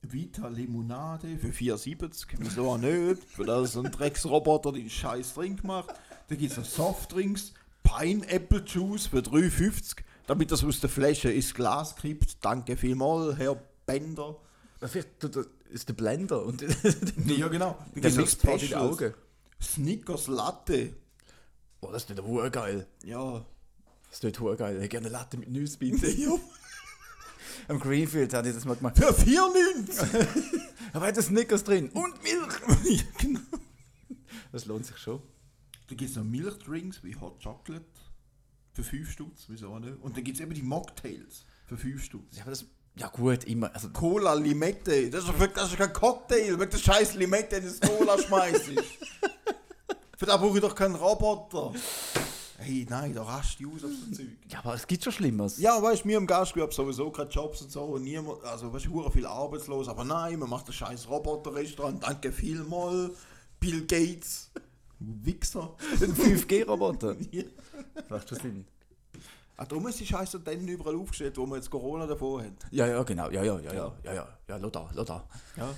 Vita 0.03 0.49
Limonade 0.49 1.37
für 1.39 1.49
4,70. 1.49 2.27
Wieso 2.39 2.71
auch 2.71 2.79
nicht? 2.79 3.23
Für 3.25 3.45
das 3.45 3.77
ein 3.77 3.91
Drecksroboter 3.91 4.73
den 4.73 4.89
scheiß 4.89 5.35
Drink 5.35 5.65
macht. 5.65 5.89
Dann 6.29 6.39
gibt 6.39 6.53
es 6.53 6.59
noch 6.59 6.65
Softdrinks, 6.65 7.53
Pineapple 7.83 8.63
Juice 8.67 9.07
für 9.09 9.19
3,50. 9.19 9.99
Damit 10.27 10.53
das 10.53 10.63
aus 10.63 10.81
der 10.81 10.91
Flasche 10.91 11.33
ins 11.33 11.55
Glas 11.55 11.97
kippt. 11.97 12.45
Danke 12.45 12.77
vielmals, 12.77 13.37
Herr 13.39 13.61
Bender. 13.87 14.37
Vielleicht 14.81 15.09
das- 15.25 15.49
ist 15.71 15.89
der 15.89 15.95
Blender 15.95 16.45
und 16.45 16.63
Ja, 17.27 17.49
genau. 17.49 17.77
Dann 17.95 18.03
der 18.03 18.13
mixt 18.13 18.41
vor 18.41 18.57
die. 18.57 18.75
Augen. 18.75 19.13
Snickers 19.61 20.29
Latte. 20.29 20.95
Oh, 21.81 21.91
das 21.93 22.05
ist 22.05 22.11
nicht 22.11 22.53
geil. 22.53 22.87
Ja. 23.05 23.45
Das 24.09 24.19
ist 24.19 24.25
nicht 24.25 24.39
geil. 24.59 24.77
Ich 24.77 24.83
hätte 24.85 24.89
gerne 24.89 25.07
eine 25.09 25.13
Latte 25.13 25.37
mit 25.37 25.51
Nüsse 25.51 25.79
bitte. 25.79 26.07
Am 27.69 27.79
Greenfield 27.81 28.33
hatte 28.35 28.49
ich 28.49 28.55
das 28.55 28.65
mal 28.65 28.77
gemacht. 28.77 28.97
Für 28.97 29.11
4,90. 29.11 30.29
Aber 30.93 31.07
hat 31.07 31.17
das 31.17 31.27
Snickers 31.27 31.65
drin 31.65 31.89
und 31.91 32.23
Milch. 32.23 32.55
ja, 32.99 33.03
genau. 33.19 33.41
Das 34.53 34.65
lohnt 34.65 34.87
sich 34.87 34.97
schon. 34.99 35.21
Dann 35.89 35.97
gibt 35.97 36.11
es 36.11 36.17
noch 36.17 36.25
Milchdrinks 36.25 37.03
wie 37.03 37.15
Hot 37.17 37.43
Chocolate 37.43 37.85
für 38.73 38.85
5 38.85 39.11
Stutz, 39.11 39.45
wieso 39.49 39.69
auch 39.69 39.79
nicht? 39.81 40.01
Und 40.01 40.17
dann 40.17 40.25
gibt 40.25 40.37
es 40.37 40.43
eben 40.43 40.55
die 40.55 40.63
Mocktails 40.63 41.45
für 41.67 41.77
5 41.77 42.03
Stutz. 42.03 42.37
Ja, 42.37 42.43
aber 42.43 42.51
das, 42.53 42.65
ja 42.97 43.09
gut, 43.09 43.45
immer. 43.45 43.75
Also, 43.75 43.91
Cola 43.91 44.35
Limette, 44.35 45.11
das 45.11 45.23
ist, 45.25 45.29
doch 45.31 45.39
wirklich- 45.39 45.63
das 45.63 45.71
ist 45.73 45.79
kein 45.79 45.93
Cocktail, 45.93 46.59
wenn 46.59 46.71
du 46.71 46.79
scheiß 46.79 47.15
Limette 47.15 47.57
in 47.57 47.65
das 47.65 47.81
Cola 47.81 48.19
schmeißt. 48.19 48.67
für 50.17 50.27
da 50.27 50.37
brauche 50.37 50.57
ich 50.59 50.63
doch 50.63 50.75
keinen 50.75 50.95
Roboter. 50.95 51.73
Hey, 52.61 52.85
nein, 52.89 53.15
da 53.15 53.23
rast 53.23 53.61
du 53.61 53.73
aus 53.73 53.85
auf 53.85 53.91
so 53.91 54.17
Zeug. 54.17 54.27
ja, 54.49 54.59
aber 54.59 54.75
es 54.75 54.87
gibt 54.87 55.05
schon 55.05 55.13
Schlimmeres. 55.13 55.59
Ja, 55.59 55.81
weißt 55.81 56.05
du, 56.05 56.09
wir 56.09 56.19
im 56.19 56.27
Gastgewerbe 56.27 56.75
sowieso 56.75 57.09
keine 57.11 57.31
Jobs 57.31 57.63
und 57.63 57.71
so 57.71 57.85
und 57.85 58.03
niemand, 58.03 58.43
also 58.43 58.73
weißt 58.73 58.87
du, 58.87 59.09
viel 59.11 59.27
arbeitslos, 59.27 59.89
aber 59.89 60.05
nein, 60.05 60.41
man 60.41 60.51
macht 60.51 60.67
ein 60.67 60.73
scheiß 60.73 61.09
Roboterrestaurant, 61.09 62.03
danke 62.03 62.33
vielmal, 62.33 63.13
Bill 63.61 63.87
Gates, 63.87 64.51
Wichser. 64.99 65.77
Ein 66.01 66.15
5G-Roboter. 66.15 67.17
Ja. 67.31 67.45
Macht 68.09 68.29
schon 68.29 68.39
Sinn. 68.39 68.65
Ach, 69.57 69.67
darum 69.67 69.87
ist 69.87 70.01
die 70.01 70.07
Scheiße 70.07 70.41
dann 70.41 70.67
überall 70.67 70.97
aufgestellt, 70.97 71.37
wo 71.37 71.47
man 71.47 71.59
jetzt 71.59 71.71
Corona 71.71 72.07
davor 72.07 72.43
hat. 72.43 72.67
Ja, 72.73 72.87
ja, 72.87 73.03
genau. 73.05 73.31
Ja, 73.31 73.45
ja, 73.45 73.59
ja, 73.61 73.73
ja. 73.73 73.93
Ja, 74.03 74.13
ja, 74.13 74.29
ja, 74.49 74.57
lass 74.57 74.73
da, 74.73 74.91
lass 74.93 75.07
da. 75.07 75.29
Ja. 75.57 75.75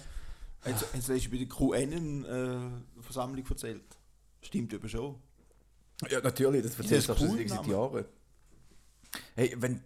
Jetzt, 0.67 0.87
jetzt 0.95 1.09
hast 1.11 1.27
du 1.27 1.31
bei 1.31 1.37
der 1.39 1.49
QN-Versammlung 1.49 3.47
erzählt. 3.49 3.85
Stimmt 4.43 4.73
eben 4.73 4.89
schon. 4.89 5.17
Ja, 6.09 6.21
natürlich, 6.21 6.63
das 6.63 6.79
erzählst 6.79 7.09
du 7.09 7.13
doch 7.13 7.21
schon 7.21 7.31
cool, 7.31 7.49
seit? 7.49 7.67
Jahren. 7.67 8.05
Hey, 9.35 9.55
wenn, 9.59 9.81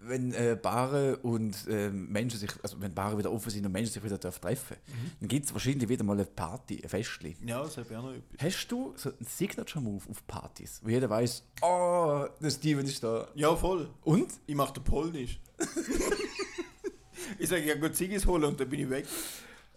wenn 0.00 0.32
äh, 0.32 0.58
Baren 0.60 1.16
und 1.16 1.66
äh, 1.68 1.90
Menschen 1.90 2.38
sich, 2.38 2.50
also 2.62 2.80
wenn 2.80 2.94
Baren 2.94 3.18
wieder 3.18 3.32
offen 3.32 3.50
sind 3.50 3.64
und 3.64 3.72
Menschen 3.72 3.92
sich 3.92 4.02
wieder 4.02 4.18
dürfen 4.18 4.40
treffen 4.40 4.76
dann 5.20 5.28
gibt 5.28 5.46
es 5.46 5.52
wahrscheinlich 5.52 5.88
wieder 5.88 6.04
mal 6.04 6.14
eine 6.14 6.24
Party, 6.24 6.80
ein 6.82 6.88
Festli. 6.88 7.36
Ja, 7.44 7.62
das 7.62 7.76
habe 7.76 7.86
ich 7.90 7.96
auch 7.96 8.02
noch 8.02 8.12
etwas. 8.12 8.42
Hast 8.42 8.68
du 8.68 8.92
so 8.96 9.10
einen 9.10 9.26
Signature-Move 9.26 10.10
auf 10.10 10.26
Partys, 10.26 10.80
wo 10.82 10.90
jeder 10.90 11.08
weiß, 11.08 11.44
oh, 11.62 12.26
der 12.40 12.50
Steven 12.50 12.84
ist 12.84 13.02
da. 13.02 13.28
Ja, 13.34 13.54
voll. 13.56 13.88
Und? 14.04 14.32
Ich 14.46 14.54
mache 14.54 14.74
den 14.74 14.84
Polnisch. 14.84 15.40
ich 17.38 17.48
sage, 17.48 17.64
ja 17.64 17.74
gut 17.74 17.96
Ziggis 17.96 18.26
holen 18.26 18.44
und 18.44 18.60
dann 18.60 18.68
bin 18.68 18.80
ich 18.80 18.90
weg. 18.90 19.06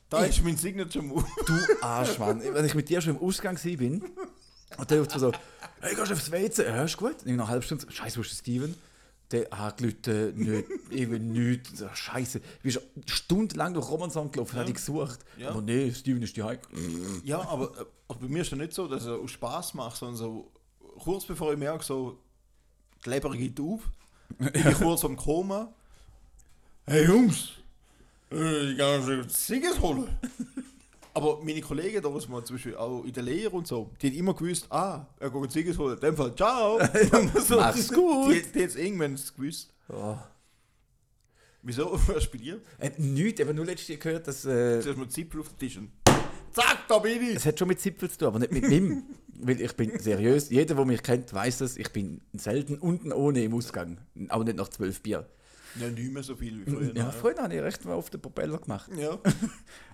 Da 0.10 0.25
ist 0.25 0.44
mein 0.44 0.58
Signature-Move. 0.58 1.25
Du 1.46 1.54
Arschmann. 1.82 2.42
Wenn 2.44 2.66
ich 2.66 2.75
mit 2.75 2.90
dir 2.90 3.00
schon 3.00 3.16
im 3.16 3.22
Ausgang 3.22 3.58
bin, 3.63 4.04
und 4.78 4.90
der 4.90 5.00
ruft 5.00 5.12
so, 5.12 5.32
hey, 5.82 5.96
gehst 5.96 6.10
du 6.10 6.13
aufs 6.13 6.32
WC? 6.32 6.63
Ja, 6.63 6.84
ist 6.84 6.98
gut. 6.98 7.24
Und 7.25 7.36
nach 7.36 7.46
einer 7.46 7.48
halben 7.48 7.63
Stunde, 7.63 7.92
Scheiße, 7.92 8.18
wo 8.18 8.22
ist 8.22 8.32
der 8.32 8.38
Steven? 8.38 8.75
Der 9.32 9.48
hat 9.51 9.78
gelitten, 9.78 10.36
nicht, 10.36 10.66
eben 10.92 11.32
nichts. 11.32 11.80
So, 11.80 11.88
Scheiße. 11.94 12.40
Du 12.40 12.46
bist 12.63 12.82
stundenlang 13.06 13.74
durch 13.74 13.90
Romansand 13.90 14.34
gelaufen, 14.34 14.58
hat 14.58 14.68
dich 14.68 14.75
gesucht. 14.75 15.20
Ja. 15.38 15.50
Aber 15.50 15.62
nee, 15.62 15.94
Steven 15.94 16.22
ist 16.22 16.36
die 16.36 16.44
Heim. 16.44 16.60
Ja, 17.24 17.40
aber, 17.40 17.72
aber 18.08 18.20
bei 18.20 18.28
mir 18.28 18.42
ist 18.42 18.51
es 18.51 18.58
nicht 18.58 18.74
so, 18.74 18.88
dass 18.88 19.04
ich 19.04 19.10
aus 19.10 19.32
Spaß 19.32 19.74
mache, 19.75 19.98
sondern 19.98 20.18
so 20.18 20.51
kurz 21.00 21.25
bevor 21.25 21.54
ich 21.54 21.60
merke, 21.60 21.84
so 21.84 22.18
die 23.06 23.10
Leber 23.10 23.32
geht 23.32 23.60
auf, 23.60 23.82
bin 24.38 24.51
ich 24.54 24.78
kurz 24.78 25.04
am 25.06 25.16
Koma. 25.16 25.74
Hey 26.86 27.06
Jungs, 27.06 27.51
äh, 28.32 28.72
ich 28.72 28.78
kann 28.78 29.04
schon 29.04 29.30
Ziggis 29.30 29.80
holen. 29.80 30.10
Aber 31.13 31.41
meine 31.44 31.62
Kollegen, 31.62 32.01
da 32.01 32.10
man 32.10 32.46
zum 32.46 32.56
Beispiel 32.56 32.75
auch 32.75 33.03
in 33.03 33.12
der 33.12 33.24
Lehre 33.24 33.51
und 33.51 33.68
so, 33.68 33.91
die 34.01 34.08
haben 34.08 34.15
immer 34.15 34.34
gewusst, 34.34 34.68
ah, 34.70 35.06
er 35.20 35.30
geht 35.30 35.51
Ziggis 35.51 35.77
holen. 35.77 35.96
In 35.96 36.01
dem 36.01 36.15
Fall, 36.15 36.34
ciao. 36.36 36.80
so, 37.46 37.58
Mach's 37.58 37.91
gut. 37.91 38.34
Die, 38.34 38.41
die 38.53 38.63
hat 38.63 38.70
es 38.70 38.75
irgendwann 38.75 39.20
gewusst. 39.36 39.74
Oh. 39.89 40.15
Wieso? 41.63 42.00
Was 42.08 42.32
bei 42.32 42.38
dir? 42.38 42.62
Äh, 42.80 42.91
nichts, 42.98 43.39
ich 43.39 43.46
habe 43.46 43.53
nur 43.53 43.65
letztes 43.65 43.89
Jahr 43.89 43.98
gehört, 43.98 44.27
dass. 44.27 44.46
Äh, 44.46 44.77
hast 44.77 44.88
du 44.88 45.06
Zippel 45.06 45.41
auf 45.41 45.50
den 45.50 45.58
Tisch 45.58 45.77
und 45.77 45.91
zack, 46.51 46.88
da 46.88 47.00
bin 47.00 47.22
ich. 47.22 47.36
es 47.36 47.46
hat 47.46 47.60
schon 47.60 47.68
mit 47.68 47.80
Zipfel 47.80 48.10
zu 48.10 48.18
tun, 48.18 48.27
aber 48.30 48.39
nicht 48.39 48.51
mit 48.51 48.70
ihm. 48.70 49.03
Weil 49.44 49.60
ich 49.60 49.75
bin 49.75 49.98
seriös. 50.00 50.50
Jeder, 50.50 50.75
der 50.75 50.86
mich 50.86 51.01
kennt, 51.01 51.34
weiß 51.34 51.60
das. 51.60 51.75
Ich 51.75 51.91
bin 51.91 52.22
selten 52.34 52.77
unten 52.77 53.12
ohne 53.12 53.44
im 53.44 53.56
Ausgang. 53.56 53.98
Auch 54.30 54.44
nicht 54.44 54.58
nach 54.58 54.70
zwölf 54.70 55.01
Bier. 55.01 55.27
Ja, 55.80 55.89
nicht 55.89 56.12
mehr 56.12 56.22
so 56.22 56.36
viel 56.36 56.63
wie 56.63 56.70
früher. 56.70 56.96
Ja, 56.96 57.10
früher 57.10 57.38
habe 57.38 57.56
ich 57.56 57.62
recht 57.62 57.84
mal 57.86 57.94
auf 57.94 58.12
den 58.12 58.22
Propeller 58.22 58.60
gemacht. 58.60 58.91
Ja. 58.96 59.20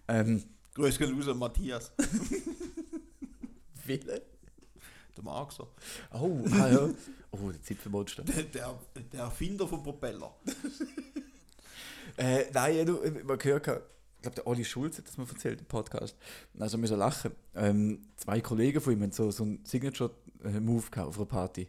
Ähm, 0.10 0.44
Raus 0.80 1.28
an 1.28 1.38
Matthias. 1.38 1.92
Wille? 3.86 4.22
Der 5.16 5.24
Marxer. 5.24 5.68
Oh, 6.14 6.44
ah, 6.52 6.68
ja. 6.68 6.90
Oh, 7.32 7.52
der 7.52 7.62
Zipfelmonster. 7.62 8.24
Der, 8.24 8.44
der, 8.44 8.80
der 9.12 9.22
Erfinder 9.22 9.68
vom 9.68 9.84
Propeller. 9.84 10.36
Äh, 12.20 12.46
nein, 12.52 12.84
du, 12.84 13.00
man 13.26 13.38
gehört, 13.38 13.68
ich 13.68 14.22
glaube, 14.24 14.36
der 14.36 14.48
Olli 14.48 14.66
Schulz 14.66 14.98
hat 14.98 15.08
das 15.08 15.18
mal 15.18 15.28
erzählt 15.30 15.60
im 15.60 15.68
Podcast. 15.68 16.18
Also, 16.58 16.82
wir 16.82 16.88
so 16.88 16.96
lachen. 16.96 17.32
Ähm, 17.54 18.08
zwei 18.16 18.42
Kollegen 18.42 18.82
von 18.82 18.94
ihm 18.94 19.04
haben 19.04 19.12
so, 19.12 19.30
so 19.30 19.44
einen 19.44 19.64
Signature-Move 19.64 20.84
auf 21.04 21.18
einer 21.18 21.26
Party. 21.28 21.68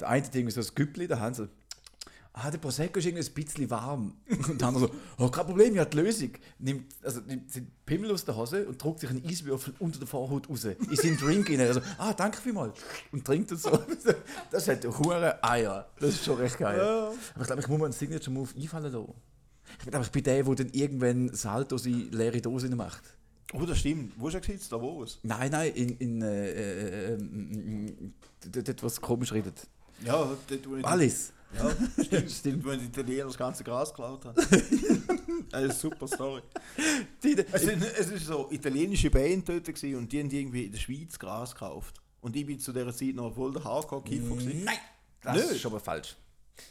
Der 0.00 0.08
eine 0.08 0.26
hat 0.26 0.34
irgendwie 0.34 0.50
so 0.52 0.60
ein 0.60 0.74
Güppli 0.74 1.06
der 1.06 1.20
Hand, 1.20 1.36
so, 1.36 1.46
ah, 2.34 2.50
der 2.50 2.58
Prosecco 2.58 2.98
ist 2.98 3.06
irgendwie 3.06 3.24
ein 3.24 3.34
bisschen 3.34 3.70
warm. 3.70 4.14
Und 4.48 4.60
der 4.60 4.68
andere 4.68 4.88
so, 4.88 4.94
oh, 5.18 5.28
kein 5.28 5.46
Problem, 5.46 5.72
ich 5.72 5.78
habe 5.78 5.90
die 5.90 5.96
Lösung. 5.96 6.30
Nimmt, 6.58 6.94
also, 7.02 7.20
nimmt 7.20 7.54
den 7.54 7.70
Pimmel 7.86 8.12
aus 8.12 8.24
der 8.24 8.36
Hose 8.36 8.66
und 8.66 8.82
druckt 8.82 9.00
sich 9.00 9.10
einen 9.10 9.24
Eiswürfel 9.24 9.74
unter 9.78 9.98
der 9.98 10.08
Vorhaut 10.08 10.48
raus. 10.48 10.64
In 10.64 10.96
seinen 10.96 11.16
Drink 11.16 11.48
rein. 11.48 11.60
Also, 11.60 11.80
ah, 11.98 12.12
danke 12.12 12.38
vielmals. 12.38 12.78
Und 13.12 13.24
trinkt 13.24 13.50
das 13.50 13.62
so. 13.62 13.78
Das 14.50 14.68
hat 14.68 14.84
hure 14.84 15.42
Eier. 15.42 15.88
Das 15.98 16.10
ist 16.10 16.24
schon 16.24 16.36
recht 16.36 16.58
geil. 16.58 16.80
Aber 16.80 17.14
ich 17.40 17.46
glaube, 17.46 17.62
ich 17.62 17.68
muss 17.68 17.78
mir 17.78 17.84
einen 17.84 17.92
Signature-Move 17.92 18.50
einfallen 18.56 18.92
lassen. 18.92 19.14
Ich 19.78 19.84
bin 19.84 19.94
einfach 19.94 20.10
bei 20.10 20.20
dem, 20.20 20.46
der 20.46 20.54
dann 20.54 20.68
irgendwann 20.72 21.34
Saltos 21.34 21.86
in 21.86 22.10
leere 22.12 22.40
Dosen 22.40 22.76
macht. 22.76 23.02
Oh, 23.52 23.64
das 23.64 23.78
stimmt. 23.78 24.12
Wo 24.16 24.28
ist 24.28 24.34
er 24.34 24.40
gesetzt? 24.40 24.72
Da 24.72 24.80
wo 24.80 25.02
es? 25.02 25.18
Nein, 25.22 25.50
nein, 25.50 25.72
in, 25.74 25.96
in 25.98 26.22
äh, 26.22 26.50
äh, 26.50 27.14
äh, 27.14 28.62
dort, 28.62 28.82
was 28.82 29.00
komisch 29.00 29.32
redet. 29.32 29.66
Ja, 30.04 30.36
dort, 30.48 30.68
wo 30.68 30.76
ich. 30.76 30.82
Wallis. 30.82 31.33
Ja, 31.56 32.04
stimmt. 32.04 32.30
stimmt. 32.30 32.64
Wo 32.64 32.70
die 32.72 32.86
Italiener 32.86 33.24
das 33.24 33.36
ganze 33.36 33.64
Gras 33.64 33.90
geklaut 33.90 34.24
haben. 34.24 34.36
eine 35.52 35.72
super 35.72 36.06
Story. 36.08 36.42
Die, 37.22 37.34
die, 37.36 37.44
Es 37.52 37.62
ist, 37.62 37.98
es 37.98 38.10
ist 38.10 38.26
so 38.26 38.48
italienische 38.50 39.10
Band 39.10 39.48
dort 39.48 39.64
gewesen 39.64 39.96
und 39.96 40.12
die 40.12 40.20
haben 40.20 40.30
irgendwie 40.30 40.64
in 40.64 40.72
der 40.72 40.78
Schweiz 40.78 41.18
Gras 41.18 41.52
gekauft. 41.52 42.00
Und 42.20 42.34
ich 42.36 42.46
bin 42.46 42.58
zu 42.58 42.72
dieser 42.72 42.94
Zeit 42.94 43.14
noch 43.14 43.34
voll 43.34 43.52
der 43.52 43.62
Hardcore-Kiffer 43.64 44.34
nein, 44.34 44.78
das 45.22 45.36
Nicht? 45.36 45.64
ist 45.64 45.70
mal 45.70 45.78
falsch. 45.78 46.16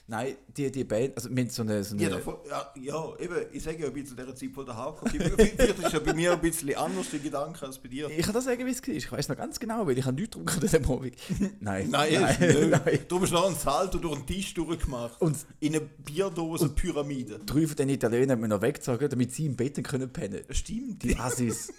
Nein, 0.07 0.35
die, 0.55 0.71
die 0.71 0.83
Band, 0.83 1.15
also 1.15 1.29
wir 1.29 1.49
so 1.49 1.61
eine, 1.61 1.83
so 1.83 1.93
eine 1.95 2.03
Ja, 2.03 2.09
davon, 2.09 2.35
ja, 2.49 2.73
ja, 2.81 3.13
eben, 3.19 3.35
ich 3.51 3.63
sage 3.63 3.83
ja, 3.83 3.89
bin 3.89 4.05
zu 4.05 4.15
dieser 4.15 4.33
Zeit 4.35 4.49
voll 4.53 4.65
der 4.65 4.75
Hardcore-Kiffer. 4.77 5.31
Vielleicht 5.37 5.79
ist 5.79 5.93
ja 5.93 5.99
bei 5.99 6.13
mir 6.13 6.31
ein 6.33 6.41
bisschen 6.41 6.73
anders 6.75 7.09
der 7.09 7.19
Gedanke 7.19 7.65
als 7.65 7.77
bei 7.79 7.89
dir. 7.89 8.09
ich 8.09 8.23
kann 8.25 8.33
das 8.33 8.45
sagen, 8.45 8.65
wie 8.65 8.71
es 8.71 8.81
war. 8.87 8.93
Ich 8.95 9.11
weiß 9.11 9.29
noch 9.29 9.35
ganz 9.37 9.59
genau, 9.59 9.85
weil 9.85 9.97
ich 9.97 10.05
habe 10.05 10.15
nichts 10.15 10.35
getrunken 10.37 10.53
an 10.55 10.59
diesem 10.61 10.85
Abend. 10.89 11.15
Nein, 11.59 11.89
Nein, 11.89 12.13
nein, 12.13 12.35
nein, 12.39 12.69
nein. 12.85 12.99
Du 13.07 13.21
hast 13.21 13.31
noch 13.31 13.45
einen 13.47 13.55
Salto 13.55 13.97
durch 13.97 14.15
den 14.19 14.25
Tisch 14.25 14.53
durchgemacht. 14.53 15.19
Und- 15.21 15.37
in 15.59 15.75
eine 15.75 15.81
Bierdose 15.81 16.69
Pyramide. 16.69 17.39
Drei 17.45 17.67
von 17.67 17.75
den 17.75 17.89
Italienern 17.89 18.31
haben 18.31 18.41
wir 18.41 18.47
noch 18.49 18.61
weggezogen, 18.61 19.09
damit 19.09 19.33
sie 19.33 19.45
im 19.47 19.55
Bett 19.55 19.83
können 19.83 20.11
pennen 20.11 20.41
Stimmt. 20.49 21.03
Die 21.03 21.17
Assis. 21.17 21.73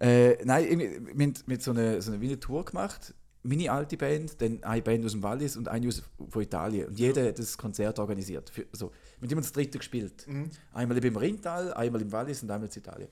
äh, 0.00 0.42
nein, 0.44 0.78
wir 0.78 0.88
haben 1.26 1.34
mit 1.46 1.62
so 1.62 1.70
einer 1.72 2.00
so 2.02 2.10
eine, 2.12 2.20
wie 2.20 2.26
eine 2.28 2.40
Tour 2.40 2.64
gemacht. 2.64 3.14
Meine 3.46 3.70
alte 3.70 3.96
Band, 3.96 4.40
dann 4.40 4.62
eine 4.64 4.82
Band 4.82 5.04
aus 5.04 5.12
dem 5.12 5.22
Wallis 5.22 5.56
und 5.56 5.68
eine 5.68 5.86
aus, 5.88 6.02
von 6.30 6.42
Italien. 6.42 6.88
Und 6.88 6.98
jeder 6.98 7.28
hat 7.28 7.38
das 7.38 7.58
Konzert 7.58 7.98
organisiert. 7.98 8.48
Für, 8.48 8.66
so, 8.72 8.90
mit 9.20 9.30
dem 9.30 9.38
das 9.38 9.52
dritte 9.52 9.78
gespielt. 9.78 10.26
Einmal 10.72 11.04
im 11.04 11.16
Rintal, 11.16 11.72
einmal 11.74 12.00
im 12.00 12.10
Wallis 12.10 12.42
und 12.42 12.50
einmal 12.50 12.68
in 12.68 12.78
Italien. 12.78 13.08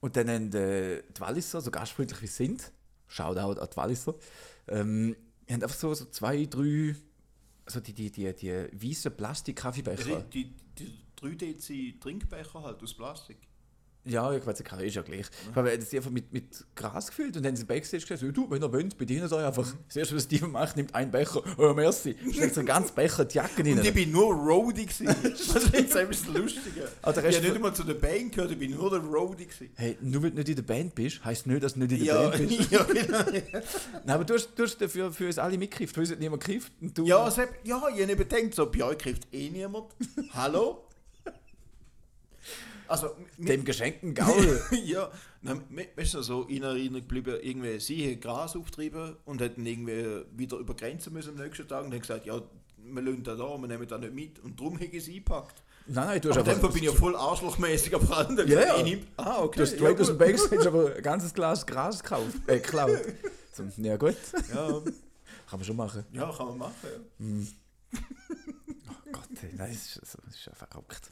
Und 0.00 0.16
dann 0.16 0.28
haben 0.28 0.52
äh, 0.54 1.02
die 1.16 1.20
Walliser, 1.20 1.60
so 1.60 1.70
gastfreundlich 1.70 2.20
wie 2.20 2.26
sie 2.26 2.46
sind, 2.46 2.72
Shoutout 3.06 3.60
an 3.60 3.68
die 3.72 3.76
Walliser, 3.76 4.14
ähm, 4.68 5.16
haben 5.48 5.62
einfach 5.62 5.76
so, 5.76 5.94
so 5.94 6.06
zwei, 6.06 6.44
drei, 6.46 6.94
so 7.66 7.80
die, 7.80 7.92
die, 7.92 8.10
die, 8.10 8.34
die 8.34 8.68
weißen 8.72 9.16
Plastik-Kaffeebecher. 9.16 10.22
Die, 10.32 10.44
die, 10.44 10.84
die 10.84 11.06
3 11.16 11.34
Dezi 11.34 11.96
Trinkbecher 12.00 12.62
halt 12.62 12.82
aus 12.82 12.94
Plastik. 12.94 13.38
Ja, 14.06 14.32
ich 14.32 14.46
weiß 14.46 14.58
nicht, 14.60 14.72
ist 14.82 14.94
ja 14.94 15.02
gleich. 15.02 15.26
Er 15.54 15.72
hat 15.72 15.82
sie 15.82 15.96
einfach 15.96 16.10
mit, 16.10 16.32
mit 16.32 16.64
Gras 16.76 17.08
gefüllt 17.08 17.36
und 17.36 17.42
dann 17.42 17.50
haben 17.50 17.56
sie 17.56 17.64
Backstage 17.64 18.02
gesagt, 18.02 18.20
so, 18.20 18.30
du, 18.30 18.48
wenn 18.48 18.62
ihr 18.62 18.72
wollt, 18.72 18.96
bedient 18.96 19.32
euch 19.32 19.44
einfach. 19.44 19.66
Das 19.88 19.96
erste, 19.96 20.14
was 20.14 20.22
Steven 20.24 20.52
macht, 20.52 20.76
nimmt 20.76 20.94
einen 20.94 21.10
Becher, 21.10 21.42
oh 21.58 21.74
merci, 21.74 22.14
steckt 22.32 22.54
so 22.54 22.60
einen 22.60 22.68
ganzen 22.68 22.94
Becher 22.94 23.24
die 23.24 23.36
Jacke 23.36 23.64
rein. 23.64 23.78
Und 23.78 23.84
ich 23.84 23.94
bin 23.94 24.12
nur 24.12 24.32
Roadie 24.32 24.86
gewesen. 24.86 25.06
das 25.22 25.40
ist 25.40 25.72
jetzt 25.72 25.96
ein 25.96 26.08
bisschen 26.08 26.34
lustiger. 26.34 26.84
Ah, 27.02 27.12
der 27.12 27.24
ich 27.24 27.36
habe 27.36 27.46
nicht 27.46 27.56
einmal 27.56 27.74
zu 27.74 27.82
der 27.82 27.94
Band 27.94 28.32
gehört, 28.32 28.52
ich 28.52 28.58
bin 28.58 28.70
nur 28.76 28.90
der 28.90 29.00
Roadie 29.00 29.46
gewesen. 29.46 29.70
Hey, 29.74 29.98
nur 30.00 30.22
weil 30.22 30.30
du 30.30 30.36
nicht 30.36 30.48
in 30.50 30.56
der 30.56 30.62
Band 30.62 30.94
bist, 30.94 31.24
heisst 31.24 31.46
nicht, 31.48 31.62
dass 31.62 31.74
du 31.74 31.80
nicht 31.80 31.92
in 31.92 32.04
der 32.04 32.06
Ja, 32.06 32.28
Band 32.28 32.48
bist. 32.48 32.70
ja, 32.70 32.82
genau. 32.84 33.18
Nein, 33.28 34.14
aber 34.14 34.24
du 34.24 34.34
hast, 34.34 34.50
du 34.54 34.62
hast 34.62 34.80
dafür 34.80 35.12
für 35.12 35.26
uns 35.26 35.38
alle 35.38 35.58
mitgekriegt. 35.58 35.92
Für 35.92 36.00
uns 36.00 36.10
hat 36.12 36.20
niemand 36.20 36.46
du, 36.80 37.04
Ja, 37.06 37.28
Sepp, 37.28 37.50
ja, 37.64 37.82
ich 37.92 38.02
habe 38.02 38.06
nicht 38.06 38.18
gedacht, 38.18 38.54
so, 38.54 38.70
bei 38.70 38.84
euch 38.84 38.98
kriegt 38.98 39.26
eh 39.34 39.50
niemand. 39.50 39.86
Hallo? 40.32 40.85
Also, 42.88 43.10
mit- 43.36 43.48
dem 43.48 43.64
geschenkten 43.64 44.14
Gaul. 44.14 44.60
ja, 44.84 45.10
me- 45.42 45.88
weißt 45.96 46.14
du, 46.14 46.22
so 46.22 46.42
in 46.44 46.62
Erinnerung 46.62 47.02
geblieben, 47.06 47.38
irgendwie, 47.42 47.78
sie 47.80 48.18
Gras 48.20 48.56
auftrieben 48.56 49.16
und 49.24 49.40
hätten 49.40 49.64
irgendwie 49.66 50.24
wieder 50.36 50.56
über 50.58 50.74
Grenzen 50.74 51.12
müssen 51.12 51.30
am 51.38 51.44
nächsten 51.44 51.66
Tag 51.68 51.84
und 51.84 51.92
haben 51.92 52.00
gesagt, 52.00 52.26
ja, 52.26 52.40
wir 52.78 53.02
lassen 53.02 53.22
da 53.24 53.34
da, 53.34 53.56
wir 53.58 53.66
nehmen 53.66 53.88
da 53.88 53.98
nicht 53.98 54.14
mit 54.14 54.38
und 54.40 54.58
darum 54.60 54.74
habe 54.76 54.84
ich 54.86 55.04
sie 55.04 55.14
eingepackt. 55.14 55.62
nein, 55.88 56.06
nein, 56.06 56.20
du 56.20 56.28
hast 56.30 56.38
Aber 56.38 56.50
einfach... 56.52 56.68
Bin 56.72 56.84
ich 56.84 56.90
ja 56.90 56.92
voll 56.92 57.16
arschlochmäßig 57.16 57.94
am 57.96 58.04
Rand. 58.06 58.38
Ja, 58.48 58.76
ja. 58.76 58.82
Nehm, 58.82 59.06
ah, 59.16 59.40
okay. 59.42 59.56
Du 59.56 59.62
hast 59.62 59.72
ja, 59.72 59.78
straight 59.78 60.00
aus 60.00 60.06
dem. 60.08 60.18
Backstage 60.18 60.68
aber 60.68 60.94
ein 60.94 61.02
ganzes 61.02 61.34
Glas 61.34 61.66
Gras 61.66 62.02
gekauft, 62.02 62.36
äh, 62.46 62.60
geklaut. 62.60 63.00
So, 63.52 63.64
ja 63.78 63.96
gut, 63.96 64.16
Ja, 64.54 64.68
kann 65.48 65.58
man 65.58 65.64
schon 65.64 65.76
machen. 65.76 66.04
ja, 66.12 66.30
kann 66.30 66.46
man 66.46 66.58
machen. 66.58 66.74
Ja. 67.18 67.98
Oh 68.88 69.10
Gott, 69.12 69.28
ey, 69.42 69.50
nein, 69.56 69.70
das 69.72 69.96
ist, 69.96 70.02
das 70.02 70.34
ist 70.34 70.46
ja 70.46 70.52
verrückt. 70.54 71.10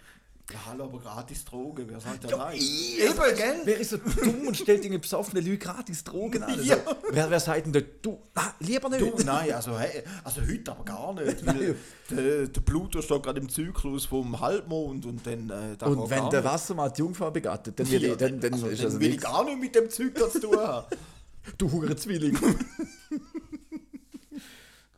Ja, 0.53 0.59
hallo, 0.67 0.85
aber 0.85 0.99
gratis 1.01 1.43
Drogen, 1.47 1.87
wer 1.89 1.99
sagt 2.01 2.31
Ja, 2.31 2.37
nein? 2.37 2.57
ich- 2.59 3.01
Eben, 3.01 3.17
gell? 3.35 3.61
Wer 3.65 3.79
ist 3.81 3.91
so 3.91 3.97
dumm 3.97 4.47
und 4.49 4.55
stellt 4.55 4.85
irgendwie 4.85 5.01
besoffene 5.01 5.41
Leute 5.41 5.57
gratis 5.57 6.05
Drogen 6.05 6.43
an? 6.43 6.51
Also, 6.51 6.63
Ja. 6.65 6.77
wer, 7.11 7.31
wer 7.31 7.41
sagt 7.41 7.65
denn 7.65 7.73
da, 7.73 7.81
du, 8.03 8.21
ah, 8.35 8.53
lieber 8.61 8.91
nicht? 8.91 9.01
Du, 9.01 9.25
nein, 9.25 9.53
also, 9.53 9.79
hey, 9.79 10.03
also 10.23 10.43
heute 10.43 10.71
aber 10.71 10.85
gar 10.85 11.15
nicht. 11.15 11.47
Weil 11.47 11.77
der, 12.11 12.47
der 12.49 12.61
Pluto 12.61 13.01
steht 13.01 13.23
gerade 13.23 13.41
im 13.41 13.49
Zyklus 13.49 14.05
vom 14.05 14.39
Halbmond 14.39 15.07
und 15.07 15.27
dann. 15.27 15.49
Äh, 15.49 15.77
da 15.79 15.87
und 15.87 16.11
wenn 16.11 16.29
der. 16.29 16.45
Wassermann 16.45 16.93
die 16.93 16.99
Jungfrau 17.01 17.31
begattet, 17.31 17.81
dann, 17.81 17.91
wird 17.91 18.03
Ja, 18.03 18.11
ich, 18.13 18.17
dann, 18.19 18.39
dann 18.39 18.53
also, 18.53 18.67
dann 18.67 18.85
also 18.85 19.01
will 19.01 19.15
ich 19.15 19.21
gar 19.23 19.45
nicht 19.47 19.59
mit 19.59 19.75
dem 19.75 19.89
Zeug 19.89 20.15
da 20.15 20.29
zu 20.29 20.41
tun 20.41 20.59
haben. 20.59 20.87
Du 21.59 21.71
hure 21.71 21.95
Zwilling. 21.97 22.39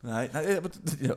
nein, 0.02 0.30
nein, 0.32 0.56
aber 0.58 0.70
ja. 1.00 1.16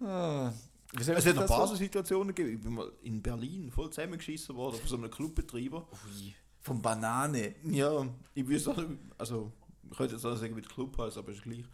Ah, 0.00 0.52
Es 0.98 1.08
hat 1.08 1.16
ein 1.26 1.36
das 1.36 1.46
paar 1.46 1.66
so- 1.66 1.74
so 1.74 1.78
Situationen 1.78 2.34
gegeben. 2.34 2.56
Ich 2.58 2.62
bin 2.64 2.74
mal 2.74 2.90
in 3.02 3.20
Berlin 3.22 3.70
voll 3.70 3.90
zusammengeschissen 3.90 4.54
worden 4.56 4.78
von 4.78 4.88
so 4.88 4.96
einem 4.96 5.10
Clubbetreiber. 5.10 5.86
Ui, 5.90 6.34
Vom 6.60 6.80
Banane. 6.80 7.54
Ja, 7.64 8.06
ich 8.34 8.46
will 8.48 8.58
sagen, 8.58 9.10
also, 9.18 9.52
ich 9.90 9.96
könnte 9.96 10.14
jetzt 10.14 10.24
auch 10.24 10.36
sagen, 10.36 10.56
wie 10.56 10.62
der 10.62 10.70
Club 10.70 10.96
heißt, 10.98 11.18
aber 11.18 11.32
ist 11.32 11.42
gleich. 11.42 11.64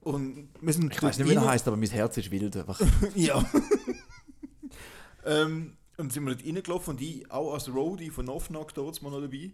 Und 0.00 0.48
wir 0.60 0.72
sind 0.72 0.92
Ich 0.92 1.02
weiß 1.02 1.18
nicht, 1.18 1.28
wie 1.28 1.34
er 1.34 1.44
heißt, 1.46 1.68
aber 1.68 1.76
mein 1.76 1.90
Herz 1.90 2.16
ist 2.16 2.30
wild. 2.30 2.56
Einfach. 2.56 2.80
Ja. 3.14 3.44
ähm, 5.24 5.76
und 5.96 6.12
sind 6.12 6.24
wir 6.24 6.34
dort 6.34 6.46
reingelaufen 6.46 6.94
und 6.94 7.00
ich 7.02 7.30
auch 7.30 7.52
als 7.52 7.68
Roadie 7.72 8.10
von 8.10 8.28
Offenach 8.28 8.72
dort 8.72 9.00
mal 9.02 9.10
noch 9.10 9.20
dabei. 9.20 9.50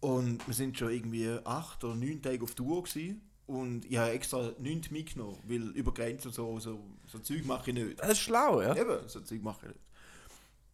Und 0.00 0.46
wir 0.46 0.54
sind 0.54 0.78
schon 0.78 0.90
irgendwie 0.90 1.28
acht 1.44 1.84
oder 1.84 1.94
neun 1.94 2.22
Tage 2.22 2.42
auf 2.42 2.54
Tour 2.54 2.82
gewesen. 2.84 3.20
Und 3.48 3.86
ich 3.86 3.96
habe 3.96 4.10
extra 4.10 4.52
nichts 4.58 4.90
mitgenommen, 4.90 5.38
weil 5.44 5.70
über 5.70 5.92
Grenzen 5.92 6.30
so, 6.30 6.60
so, 6.60 6.78
so 7.06 7.18
Zeug 7.18 7.46
mache 7.46 7.70
ich 7.70 7.74
nicht. 7.74 7.98
Das 7.98 8.10
ist 8.10 8.18
schlau, 8.18 8.60
ja? 8.60 8.76
Eben, 8.76 9.08
so 9.08 9.20
Zeug 9.20 9.42
mache 9.42 9.60
ich 9.62 9.68
nicht. 9.68 9.80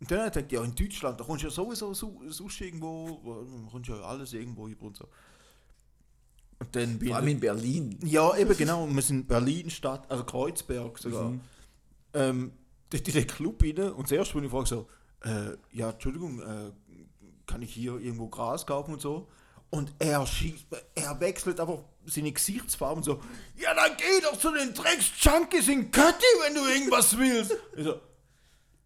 Und 0.00 0.10
dann 0.10 0.18
hat 0.18 0.36
er 0.36 0.42
gesagt, 0.42 0.52
ja, 0.52 0.64
in 0.64 0.74
Deutschland, 0.74 1.20
da 1.20 1.24
kommst 1.24 1.44
du 1.44 1.46
ja 1.46 1.52
sowieso 1.52 1.94
so, 1.94 2.20
sonst 2.28 2.60
irgendwo, 2.60 3.20
da 3.24 3.70
kommst 3.70 3.88
du 3.88 3.94
ja 3.94 4.00
alles 4.00 4.32
irgendwo 4.32 4.66
über 4.66 4.86
und 4.86 4.96
so. 4.96 5.08
Und 6.58 6.74
dann 6.74 6.98
bin 6.98 7.08
Vor 7.10 7.16
allem 7.18 7.28
in 7.28 7.40
Berlin. 7.40 7.96
ja, 8.02 8.36
eben 8.36 8.56
genau. 8.56 8.88
Wir 8.88 9.02
sind 9.02 9.20
in 9.20 9.26
Berlin 9.26 9.70
Stadt, 9.70 10.10
also 10.10 10.24
Kreuzberg 10.24 10.98
sogar. 10.98 11.30
Mhm. 11.30 11.40
Ähm, 12.12 12.52
dort 12.90 13.06
in 13.06 13.14
den 13.14 13.26
Club 13.28 13.62
rein 13.62 13.92
und 13.92 14.08
zuerst, 14.08 14.34
wenn 14.34 14.42
ich 14.42 14.50
frage 14.50 14.66
so, 14.66 14.88
äh, 15.22 15.56
ja, 15.70 15.90
Entschuldigung, 15.90 16.40
äh, 16.40 16.72
kann 17.46 17.62
ich 17.62 17.72
hier 17.72 18.00
irgendwo 18.00 18.28
Gras 18.28 18.66
kaufen 18.66 18.94
und 18.94 19.00
so? 19.00 19.28
Und 19.70 19.94
er 20.00 20.26
schießt, 20.26 20.66
er 20.94 21.20
wechselt 21.20 21.60
einfach 21.60 21.78
seine 22.06 22.32
Gesichtsfarben 22.32 23.02
so, 23.02 23.20
ja, 23.56 23.74
dann 23.74 23.96
geh 23.96 24.20
doch 24.22 24.38
zu 24.38 24.52
den 24.52 24.74
Drecks-Junkies 24.74 25.68
in 25.68 25.90
Kötti, 25.90 26.24
wenn 26.44 26.54
du 26.54 26.66
irgendwas 26.66 27.16
willst. 27.16 27.52
Ich 27.76 27.84
so, 27.84 28.00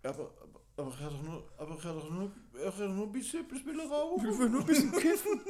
aber, 0.03 0.31
aber, 0.41 0.61
aber 0.77 0.95
ich 0.95 1.01
habe 1.05 1.15
doch 1.15 1.23
nur, 1.23 1.45
aber 1.57 1.77
ich 1.79 1.85
habe 1.85 2.01
doch 2.01 2.11
nur, 2.11 2.33
ich 2.55 2.67
habe 2.67 2.87
doch 2.87 2.95
nur 2.95 3.07
ein 3.07 3.13
bisschen, 3.13 3.41
ein 3.41 3.49
bisschen 3.49 3.81
rauchen. 3.81 4.31
Ich 4.31 4.39
will 4.39 4.49
nur 4.49 4.61
ein 4.61 4.67
bisschen 4.67 4.93
kiffen. 4.93 5.41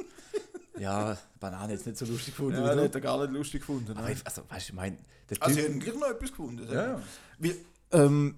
ja, 0.79 1.17
Banane 1.39 1.73
jetzt 1.73 1.85
nicht 1.85 1.97
so 1.97 2.05
lustig 2.05 2.35
gefunden. 2.35 2.59
Ja, 2.63 2.75
hat 2.75 2.95
er 2.95 3.01
gar 3.01 3.19
nicht 3.21 3.33
lustig 3.33 3.61
gefunden. 3.61 3.91
aber 3.91 4.01
nein. 4.01 4.13
ich, 4.17 4.25
also, 4.25 4.41
weißt 4.49 4.69
du, 4.69 4.71
ich 4.71 4.75
meine, 4.75 4.97
der 5.29 5.41
Also, 5.41 5.59
ich 5.59 5.79
gleich 5.79 5.95
noch 5.95 6.09
etwas 6.09 6.29
gefunden. 6.29 6.67
Ja, 6.67 6.87
ja. 6.87 7.01
Wie, 7.37 7.55
ähm, 7.91 8.35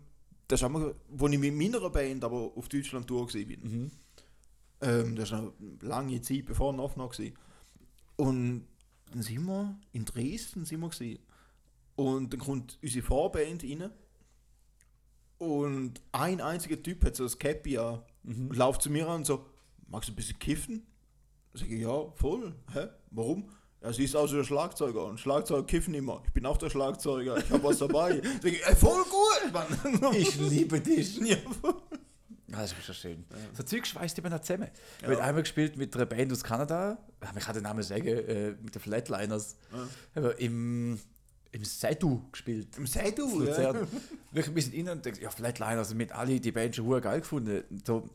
das 0.47 0.59
ist 0.59 0.65
einmal, 0.65 0.95
wo 1.09 1.27
ich 1.27 1.39
mit 1.39 1.55
meiner 1.55 1.89
Band 1.89 2.23
aber 2.23 2.51
auf 2.55 2.67
Deutschland 2.67 3.09
durch 3.09 3.33
war. 3.33 3.41
Mhm. 3.41 3.91
Ähm, 4.81 5.15
das 5.15 5.29
ist 5.29 5.33
eine 5.33 5.53
lange 5.81 6.21
Zeit, 6.21 6.45
bevor 6.45 6.71
ich 6.71 6.77
noch 6.77 6.97
war. 6.97 7.11
Und 8.17 8.65
dann 9.11 9.21
sind 9.21 9.45
wir 9.45 9.79
in 9.91 10.05
Dresden 10.05 10.65
sind 10.65 10.79
wir 10.79 10.89
gewesen. 10.89 11.19
Und 11.95 12.33
dann 12.33 12.39
kommt 12.39 12.79
unsere 12.81 13.05
Vorband 13.05 13.63
rein. 13.63 13.91
Und 15.37 16.01
ein 16.11 16.41
einziger 16.41 16.81
Typ 16.81 17.03
hat 17.03 17.15
so 17.15 17.23
das 17.23 17.37
Cappy 17.37 17.77
an 17.77 18.01
und 18.23 18.55
läuft 18.55 18.83
zu 18.83 18.89
mir 18.89 19.07
an 19.07 19.17
und 19.17 19.25
so, 19.25 19.45
magst 19.87 20.09
du 20.09 20.13
ein 20.13 20.15
bisschen 20.15 20.39
kiffen? 20.39 20.85
Sag 21.53 21.69
ich, 21.69 21.81
ja, 21.81 22.11
voll. 22.11 22.55
Hä? 22.73 22.87
Warum? 23.09 23.49
Ja, 23.81 23.91
sie 23.91 24.03
ist 24.03 24.15
also 24.15 24.37
der 24.37 24.43
Schlagzeuger 24.43 25.05
und 25.05 25.19
Schlagzeuger 25.19 25.65
kiffen 25.65 25.95
immer. 25.95 26.21
Ich 26.25 26.31
bin 26.31 26.45
auch 26.45 26.57
der 26.57 26.69
Schlagzeuger, 26.69 27.37
ich 27.37 27.49
habe 27.49 27.63
was 27.63 27.79
dabei. 27.79 28.21
Sag 28.41 28.51
ich, 28.51 28.65
ey, 28.65 28.75
voll 28.75 29.03
gut, 29.03 29.51
Mann. 29.51 30.13
Ich 30.13 30.37
liebe 30.37 30.79
dich. 30.79 31.17
ja, 31.21 31.37
voll. 31.59 31.81
Ah, 32.53 32.61
das 32.61 32.73
ist 32.73 32.85
schon 32.85 32.95
schön. 32.95 33.25
So 33.53 33.63
Zeug 33.63 33.85
schweißt 33.85 34.17
immer 34.19 34.29
noch 34.29 34.41
zusammen. 34.41 34.69
Ich 34.99 35.03
habe 35.05 35.21
einmal 35.21 35.43
gespielt 35.43 35.77
mit 35.77 35.95
einer 35.95 36.05
Band 36.05 36.31
aus 36.31 36.43
Kanada, 36.43 36.97
ich 37.35 37.43
kann 37.43 37.53
den 37.53 37.63
Namen 37.63 37.83
sagen, 37.83 38.07
äh, 38.07 38.51
mit 38.61 38.75
den 38.75 38.81
Flatliners. 38.81 39.57
Aber 40.15 40.39
im, 40.39 40.99
im 41.51 41.65
Sedu 41.65 42.21
gespielt. 42.31 42.77
Im 42.77 42.87
Sedu, 42.87 43.43
ja. 43.43 43.73
Wirklich 44.31 44.47
ein 44.47 44.53
bisschen 44.53 44.87
rein 44.87 44.97
und 44.97 45.05
denke, 45.05 45.21
ja, 45.21 45.29
Flatliners, 45.29 45.93
mit 45.93 46.11
alle 46.11 46.39
die 46.39 46.51
Band 46.51 46.75
schon 46.75 47.01
geil 47.01 47.21
gefunden. 47.21 47.63
Und, 47.69 47.85
so. 47.85 47.97
und 47.97 48.09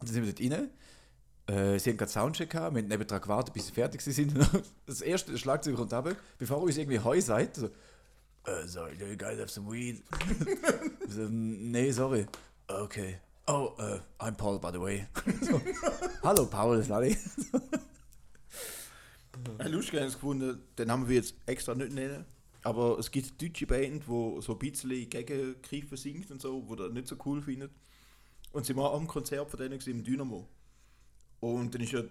dann 0.00 0.08
sind 0.08 0.24
wir 0.24 0.32
dort 0.32 0.52
rein. 0.52 0.70
Äh, 1.46 1.78
sie 1.78 1.90
haben 1.90 1.98
gerade 1.98 2.10
Soundcheck 2.10 2.50
gehabt, 2.50 2.74
wir 2.74 2.82
haben 2.82 2.88
nebendran 2.88 3.20
gewartet, 3.20 3.52
bis 3.52 3.66
sie 3.66 3.72
fertig 3.72 4.00
sind. 4.00 4.34
Das 4.86 5.00
erste 5.00 5.36
Schlagzeug 5.36 5.76
kommt 5.76 5.92
runter, 5.92 6.16
bevor 6.38 6.58
ihr 6.58 6.62
uns 6.62 6.78
irgendwie 6.78 7.00
heu 7.00 7.20
seid. 7.20 7.56
So, 7.56 7.66
äh, 8.46 8.66
sorry, 8.66 8.96
do 8.96 9.06
you 9.06 9.16
guys 9.16 9.38
have 9.38 9.48
some 9.48 9.70
weed? 9.70 10.02
so, 11.08 11.28
nee, 11.28 11.90
sorry. 11.90 12.26
Okay. 12.66 13.18
Oh, 13.46 13.74
uh, 13.78 13.98
I'm 14.20 14.36
Paul, 14.36 14.58
by 14.58 14.70
the 14.70 14.80
way. 14.80 15.06
so, 15.42 15.60
Hallo, 16.22 16.46
Paul, 16.46 16.82
Sally. 16.82 17.16
Ein 19.58 19.72
lustig 19.72 20.00
habe 20.00 20.08
ich 20.08 20.14
gefunden, 20.14 20.62
den 20.78 20.90
haben 20.90 21.06
wir 21.06 21.16
jetzt 21.16 21.34
extra 21.44 21.74
nicht 21.74 21.92
nennen. 21.92 22.24
Aber 22.62 22.98
es 22.98 23.10
gibt 23.10 23.42
deutsche 23.42 23.66
Band, 23.66 24.04
die 24.04 24.40
so 24.40 24.52
ein 24.52 24.58
bisschen 24.58 25.10
gegen 25.10 25.60
Griffe 25.60 25.98
singt 25.98 26.30
und 26.30 26.40
so, 26.40 26.66
wo 26.66 26.74
das 26.74 26.90
nicht 26.92 27.06
so 27.06 27.16
cool 27.26 27.42
findet. 27.42 27.70
Und 28.52 28.64
sie 28.64 28.74
waren 28.74 28.94
am 28.96 29.06
Konzert 29.06 29.50
von 29.50 29.60
denen 29.60 29.78
im 29.78 30.02
Dynamo. 30.02 30.48
Und 31.40 31.74
dann 31.74 31.82
ist 31.82 31.92
ja 31.92 32.02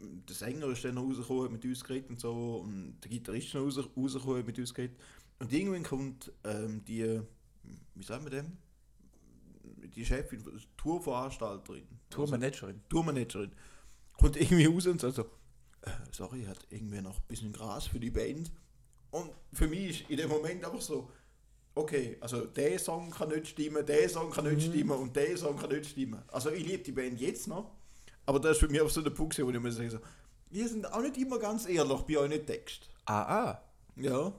der 0.00 0.34
Sänger 0.34 0.68
ist 0.68 0.84
dann 0.84 0.98
rausgekommen, 0.98 1.44
hat 1.44 1.52
mit 1.52 1.64
uns 1.64 1.84
geredet 1.84 2.10
und 2.10 2.20
so. 2.20 2.56
Und 2.64 2.98
der 3.02 3.10
Gitarrist 3.10 3.48
ist 3.48 3.54
raus, 3.54 3.78
rausgekommen, 3.96 4.38
hat 4.38 4.46
mit 4.46 4.58
uns 4.58 4.74
geredet. 4.74 4.96
Und 5.38 5.52
irgendwann 5.52 5.84
kommt 5.84 6.32
ähm, 6.44 6.84
die, 6.84 7.20
wie 7.94 8.04
sagen 8.04 8.24
wir 8.24 8.30
dem? 8.30 8.56
Die 9.94 10.04
Chefin, 10.04 10.42
Tourveranstalterin. 10.76 11.86
Tourmanagerin. 12.10 12.80
Tourmanagerin. 12.88 13.52
Kommt 14.18 14.36
irgendwie 14.36 14.66
raus 14.66 14.86
und 14.86 15.00
sagt 15.00 15.16
so, 15.16 15.22
äh, 15.82 15.90
sorry, 16.10 16.44
hat 16.44 16.66
irgendwer 16.70 17.02
noch 17.02 17.18
ein 17.18 17.26
bisschen 17.28 17.52
Gras 17.52 17.86
für 17.86 18.00
die 18.00 18.10
Band. 18.10 18.50
Und 19.10 19.30
für 19.52 19.68
mich 19.68 20.02
ist 20.02 20.10
in 20.10 20.16
dem 20.16 20.28
Moment 20.28 20.64
einfach 20.64 20.80
so, 20.80 21.10
okay, 21.74 22.16
also 22.20 22.46
der 22.46 22.78
Song 22.78 23.10
kann 23.10 23.28
nicht 23.28 23.48
stimmen, 23.48 23.84
der 23.86 24.08
Song 24.08 24.30
kann 24.30 24.44
nicht 24.44 24.68
stimmen 24.68 24.96
und 24.98 25.14
der 25.14 25.36
Song 25.36 25.56
kann 25.56 25.70
nicht 25.70 25.86
stimmen. 25.90 26.22
Also 26.28 26.50
ich 26.50 26.66
liebe 26.66 26.82
die 26.82 26.92
Band 26.92 27.20
jetzt 27.20 27.48
noch, 27.48 27.70
aber 28.26 28.40
das 28.40 28.52
ist 28.52 28.58
für 28.58 28.68
mich 28.68 28.80
auch 28.80 28.90
so 28.90 29.00
der 29.00 29.10
Punkt, 29.10 29.38
wo 29.38 29.50
ich 29.50 29.60
mir 29.60 29.72
sage, 29.72 29.90
so, 29.90 29.98
wir 30.50 30.68
sind 30.68 30.90
auch 30.92 31.00
nicht 31.00 31.16
immer 31.16 31.38
ganz 31.38 31.68
ehrlich 31.68 32.00
bei 32.02 32.18
euren 32.18 32.44
Text. 32.44 32.88
Ah, 33.06 33.22
ah. 33.22 33.62
Ja. 33.96 34.32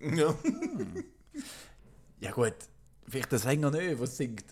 Ja. 0.00 0.34
Ja 2.20 2.30
gut, 2.30 2.54
vielleicht 3.06 3.32
der 3.32 3.38
Sänger 3.38 3.70
nicht, 3.70 3.98
was 3.98 4.16
singt. 4.16 4.44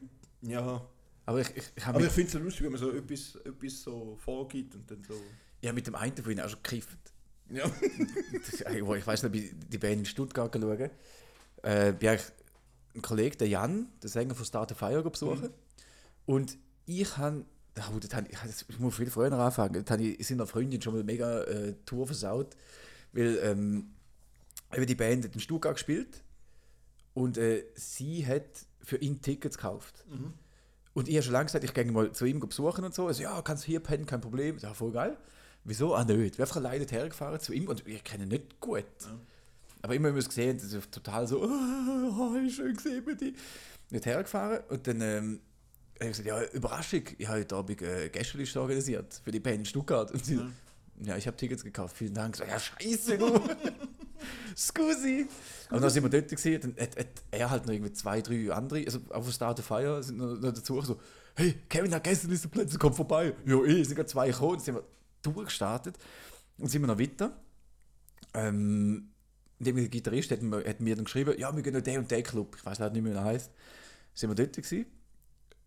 Ja. 0.43 0.87
Aber 1.25 1.41
ich, 1.41 1.49
ich, 1.51 1.57
ich 1.77 1.87
ich 1.87 2.13
finde 2.13 2.27
es 2.27 2.33
so 2.33 2.39
lustig, 2.41 2.65
wenn 2.65 2.73
man 2.73 2.81
so 2.81 2.91
etwas, 2.93 3.37
etwas 3.45 3.83
so 3.83 4.17
vorgibt 4.21 4.75
und 4.75 4.91
dann 4.91 5.03
so. 5.05 5.15
ja, 5.61 5.73
mit 5.73 5.87
dem 5.87 5.95
einen 5.95 6.17
von 6.17 6.33
ihnen 6.33 6.41
auch 6.41 6.49
schon 6.49 6.63
gekifft. 6.63 6.99
Ja. 7.49 7.65
Das- 8.33 8.61
Ich 8.75 9.07
weiß 9.07 9.23
nicht, 9.25 9.35
ich 9.45 9.53
die 9.71 9.79
Band 9.79 9.99
in 10.01 10.05
Stuttgart 10.05 10.53
schauen. 10.55 10.91
Äh, 11.63 11.93
bin 11.93 12.15
ich 12.15 12.21
einen 12.95 13.03
Kollegen, 13.03 13.39
der 13.39 13.49
Jan, 13.49 13.87
der 14.03 14.11
Sänger 14.11 14.35
von 14.35 14.45
Start 14.45 14.73
a 14.73 14.75
Fire, 14.75 15.03
besuchen. 15.09 15.51
Und 16.27 16.59
ich 16.87 17.17
habe, 17.17 17.45
oh, 17.79 17.99
das 18.01 18.13
hab 18.15 18.29
ich, 18.29 18.79
muss 18.81 18.97
viel 18.97 19.11
früher 19.11 19.33
anfangen, 19.33 19.85
das 19.85 19.91
habe 19.93 20.03
ich 20.03 20.27
seiner 20.27 20.47
Freundin 20.47 20.83
schon 20.83 20.95
mal 20.95 21.05
mega 21.05 21.43
äh, 21.45 21.75
Tour 21.87 22.07
versaut, 22.07 22.57
weil 23.13 23.39
ähm, 23.45 23.93
die 24.77 24.95
Band 24.97 25.25
hat 25.25 25.35
in 25.35 25.41
Stuttgart 25.41 25.75
gespielt 25.75 26.23
und 27.15 27.39
äh, 27.39 27.65
sie 27.77 28.27
hat 28.27 28.67
für 28.83 28.97
ihn 28.97 29.21
Tickets 29.21 29.57
gekauft. 29.57 30.05
Und 30.95 31.09
ich 31.09 31.15
habe 31.15 31.23
schon 31.23 31.33
lange 31.33 31.47
gesagt, 31.47 31.65
ich 31.65 31.73
gehe 31.73 31.91
mal 31.91 32.13
zu 32.13 32.25
ihm 32.25 32.41
besuchen 32.41 32.85
und 32.85 32.95
so. 32.95 33.07
Also, 33.07 33.23
ja, 33.23 33.41
kannst 33.43 33.65
hier 33.65 33.81
pennen, 33.81 34.07
kein 34.07 34.21
Problem. 34.21 34.59
Ja, 34.59 34.75
voll 34.75 34.93
geil. 34.93 35.17
Wieso? 35.65 35.95
Ah, 35.95 36.05
nicht. 36.05 36.19
Ich 36.19 36.33
bin 36.33 36.43
einfach 36.43 36.57
alleine 36.57 36.85
hergefahren 36.85 37.41
zu 37.41 37.53
ihm 37.53 37.69
und 37.69 37.87
ich 37.87 38.05
kenne 38.05 38.25
ihn 38.25 38.29
nicht 38.29 38.61
gut. 38.61 38.85
Aber 39.81 39.95
immer, 39.95 40.09
wenn 40.09 40.15
wir 40.15 40.21
es 40.21 40.29
gesehen 40.29 40.59
haben, 40.59 40.79
ist 40.79 40.93
total 40.93 41.27
so, 41.27 41.43
oh, 41.45 41.49
oh, 41.49 42.49
schön 42.49 42.75
gesehen 42.75 43.05
mit 43.05 43.21
dir. 43.21 43.33
Nicht 43.91 44.07
hergefahren 44.07 44.61
und 44.69 44.87
dann 44.87 45.01
ähm, 45.01 45.41
habe 46.01 46.11
ich 46.11 46.17
gesagt, 46.17 46.27
ja, 46.27 46.43
Überraschung, 46.53 47.03
ich 47.19 47.29
habe 47.29 47.41
heute 47.41 47.57
Abend 47.57 47.83
äh, 47.83 48.09
Gästeliste 48.09 48.61
organisiert 48.61 49.21
für 49.25 49.31
die 49.31 49.41
Band 49.41 49.59
in 49.59 49.65
Stuttgart. 49.65 50.11
Und 50.11 50.25
sie, 50.25 50.37
ja, 50.37 50.51
ich 51.01 51.27
habe 51.27 51.37
Tickets 51.37 51.65
gekauft, 51.65 51.97
vielen 51.97 52.15
Dank. 52.15 52.37
So, 52.37 52.45
ja, 52.45 52.59
scheiße, 52.59 53.19
du. 53.19 53.41
Scusi. 54.57 55.27
Aber 55.69 55.81
dann 55.81 55.91
sind 55.91 56.03
wir 56.03 56.11
dort 56.11 56.31
gesehen, 56.31 56.61
dann 56.61 56.77
hat, 56.79 56.97
hat 56.97 57.09
er 57.31 57.51
halt 57.51 57.67
noch 57.67 57.73
irgendwie 57.73 57.93
zwei, 57.93 58.21
drei 58.21 58.53
andere, 58.53 58.85
also 58.85 59.01
auf 59.11 59.25
der 59.25 59.33
Start 59.33 59.59
of 59.59 59.65
Fire 59.65 60.03
sind 60.03 60.19
noch, 60.19 60.39
noch 60.39 60.53
dazu 60.53 60.81
so, 60.83 61.01
hey, 61.35 61.55
Kevin 61.69 61.95
hat 61.95 62.05
Gästeliste 62.05 62.49
komm 62.79 62.95
vorbei. 62.95 63.35
Ja, 63.47 63.65
eh, 63.65 63.83
sind 63.83 63.97
gerade 63.97 64.09
zwei 64.09 64.31
gekommen, 64.31 64.57
dann 64.57 64.61
sind 64.61 64.75
wir 64.77 64.85
durchgestartet 65.23 65.97
und 66.59 66.69
sind 66.69 66.83
wir 66.83 66.89
noch 66.89 66.99
weiter. 66.99 67.37
Ähm, 68.35 69.09
dem 69.59 69.77
der 69.77 69.89
Gitarrist 69.89 70.31
hat 70.31 70.43
mir, 70.43 70.65
hat 70.65 70.81
mir 70.81 70.97
dann 70.97 71.05
geschrieben, 71.05 71.35
ja, 71.39 71.55
wir 71.55 71.63
gehen 71.63 71.75
in 71.75 71.85
den 71.85 71.99
und 71.99 72.11
den 72.11 72.23
Club. 72.23 72.57
Ich 72.57 72.65
weiß 72.65 72.79
leider 72.79 72.93
nicht 72.93 73.03
mehr, 73.03 73.13
wie 73.13 73.17
er 73.17 73.25
heißt. 73.25 73.51
Sind 74.15 74.31
wir 74.31 74.35
dort 74.35 74.57
gewesen 74.57 74.87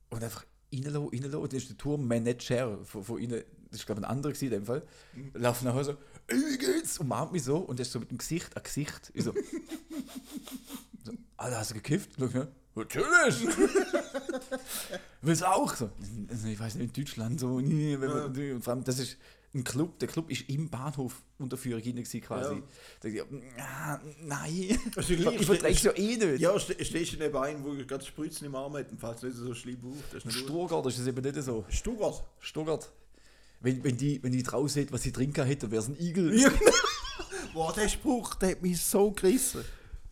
und 0.09 0.23
einfach 0.23 0.45
reinlassen, 0.73 1.09
reinlassen. 1.09 1.39
Und 1.39 1.53
dann 1.53 1.57
ist 1.57 1.69
der 1.69 1.77
Tourmanager 1.77 2.79
von, 2.83 3.03
von 3.03 3.19
ihnen, 3.19 3.43
das 3.75 3.81
ist 3.81 3.85
glaube 3.85 4.01
ich 4.01 4.07
ein 4.07 4.11
anderer 4.11 4.33
gewesen 4.33 4.45
in 4.45 4.51
dem 4.51 4.65
Fall, 4.65 4.83
laufen 5.33 5.65
nachher 5.65 5.83
so, 5.83 5.91
ey, 6.27 6.37
wie 6.37 6.57
geht's? 6.57 6.97
Umarmt 6.99 7.33
mich 7.33 7.43
so 7.43 7.57
und 7.57 7.79
er 7.79 7.83
ist 7.83 7.91
so 7.91 7.99
mit 7.99 8.09
dem 8.09 8.17
Gesicht 8.17 8.55
an 8.55 8.63
Gesicht. 8.63 9.11
Ich 9.13 9.23
so, 9.23 9.33
so 11.03 11.11
Alter, 11.37 11.59
hast 11.59 11.71
du 11.71 11.75
gekifft? 11.75 12.19
Und 12.19 12.29
ich, 12.29 12.35
ja, 12.35 12.47
natürlich! 12.75 13.47
Willst 15.21 15.41
du 15.41 15.45
auch? 15.45 15.75
So, 15.75 15.89
also 16.29 16.47
ich 16.47 16.59
weiß 16.59 16.75
nicht, 16.75 16.95
in 16.97 17.03
Deutschland 17.03 17.39
so, 17.39 17.59
nie, 17.59 17.99
wenn 17.99 18.09
man, 18.09 18.25
und 18.25 18.63
vor 18.63 18.73
allem, 18.73 18.83
das 18.83 18.99
ist 18.99 19.17
ein 19.55 19.63
Club, 19.63 19.99
der 19.99 20.07
Club 20.09 20.29
ist 20.29 20.49
im 20.49 20.69
Bahnhof 20.69 21.21
unter 21.37 21.55
gewesen 21.57 22.21
quasi. 22.21 22.55
Ja. 22.55 22.61
Da 22.99 23.07
ich, 23.07 23.21
ah, 23.57 24.01
nein, 24.21 24.79
Also, 24.95 25.13
ich, 25.13 25.25
ich 25.25 25.45
verträge 25.45 25.73
es 25.73 25.83
ja 25.83 25.91
eh 25.95 26.17
nicht. 26.17 26.41
Ja, 26.41 26.59
ste 26.59 26.83
stehst 26.83 27.13
du 27.13 27.17
neben 27.17 27.37
einem, 27.37 27.63
wo 27.63 27.71
gerade 27.71 28.03
Spritzen 28.03 28.45
im 28.45 28.55
Arm 28.55 28.73
hat 28.75 28.91
und 28.91 28.99
fällt 28.99 29.23
nicht 29.23 29.37
so 29.37 29.53
schlimm 29.53 29.79
auf. 29.85 30.03
Das 30.11 30.25
ist. 30.25 30.33
Stuttgart 30.33 30.85
ist 30.87 30.99
das 30.99 31.07
eben 31.07 31.21
nicht 31.21 31.41
so. 31.41 31.63
Stuttgart. 31.69 32.23
Stuttgart. 32.39 32.91
Wenn, 33.61 33.83
wenn, 33.83 33.97
die, 33.97 34.21
wenn 34.23 34.31
die 34.31 34.43
draußen 34.43 34.81
hätte, 34.81 34.93
was 34.93 35.03
sie 35.03 35.11
trinken 35.11 35.45
hätte, 35.45 35.71
wäre 35.71 35.81
es 35.81 35.87
ein 35.87 35.99
Igel. 35.99 36.39
Ja. 36.39 36.51
Boah, 37.53 37.73
der 37.73 37.87
Spruch, 37.89 38.35
der 38.35 38.51
hat 38.51 38.61
mich 38.61 38.81
so 38.81 39.11
gerissen. 39.11 39.63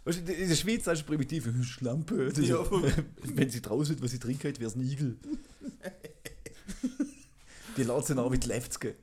Weißt 0.06 0.28
du, 0.28 0.34
in 0.34 0.50
der 0.50 0.56
Schweiz 0.56 0.88
ist 0.88 1.06
primitiv, 1.06 1.48
Schlampe. 1.64 2.30
Das 2.30 2.38
ist 2.40 2.50
Ja, 2.50 2.66
wenn 3.24 3.50
sie 3.50 3.62
draußen 3.62 3.94
hätte, 3.94 4.04
was 4.04 4.12
sie 4.12 4.20
trinken 4.20 4.42
hätte, 4.48 4.60
wäre 4.60 4.70
es 4.70 4.76
ein 4.76 4.82
Igel. 4.90 5.18
die 7.78 7.84
lässt 7.84 8.08
sie 8.08 8.16
nach 8.16 8.30
mit 8.30 8.46
Leftzke. 8.46 8.96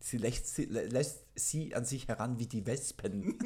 Sie 0.00 0.18
lässt, 0.18 0.54
sie 0.54 0.66
lä- 0.66 0.88
lässt 0.90 1.20
sie 1.34 1.74
an 1.74 1.84
sich 1.84 2.08
heran 2.08 2.38
wie 2.38 2.46
die 2.46 2.66
Wespen. 2.66 3.36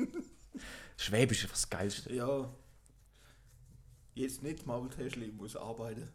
Schwäbisch 0.97 1.45
ist 1.45 1.53
das 1.53 1.71
Geilste. 1.71 2.13
Ja. 2.15 2.53
Jetzt 4.15 4.43
nicht 4.43 4.67
Maultäschli, 4.67 5.29
muss 5.37 5.55
arbeiten. 5.57 6.09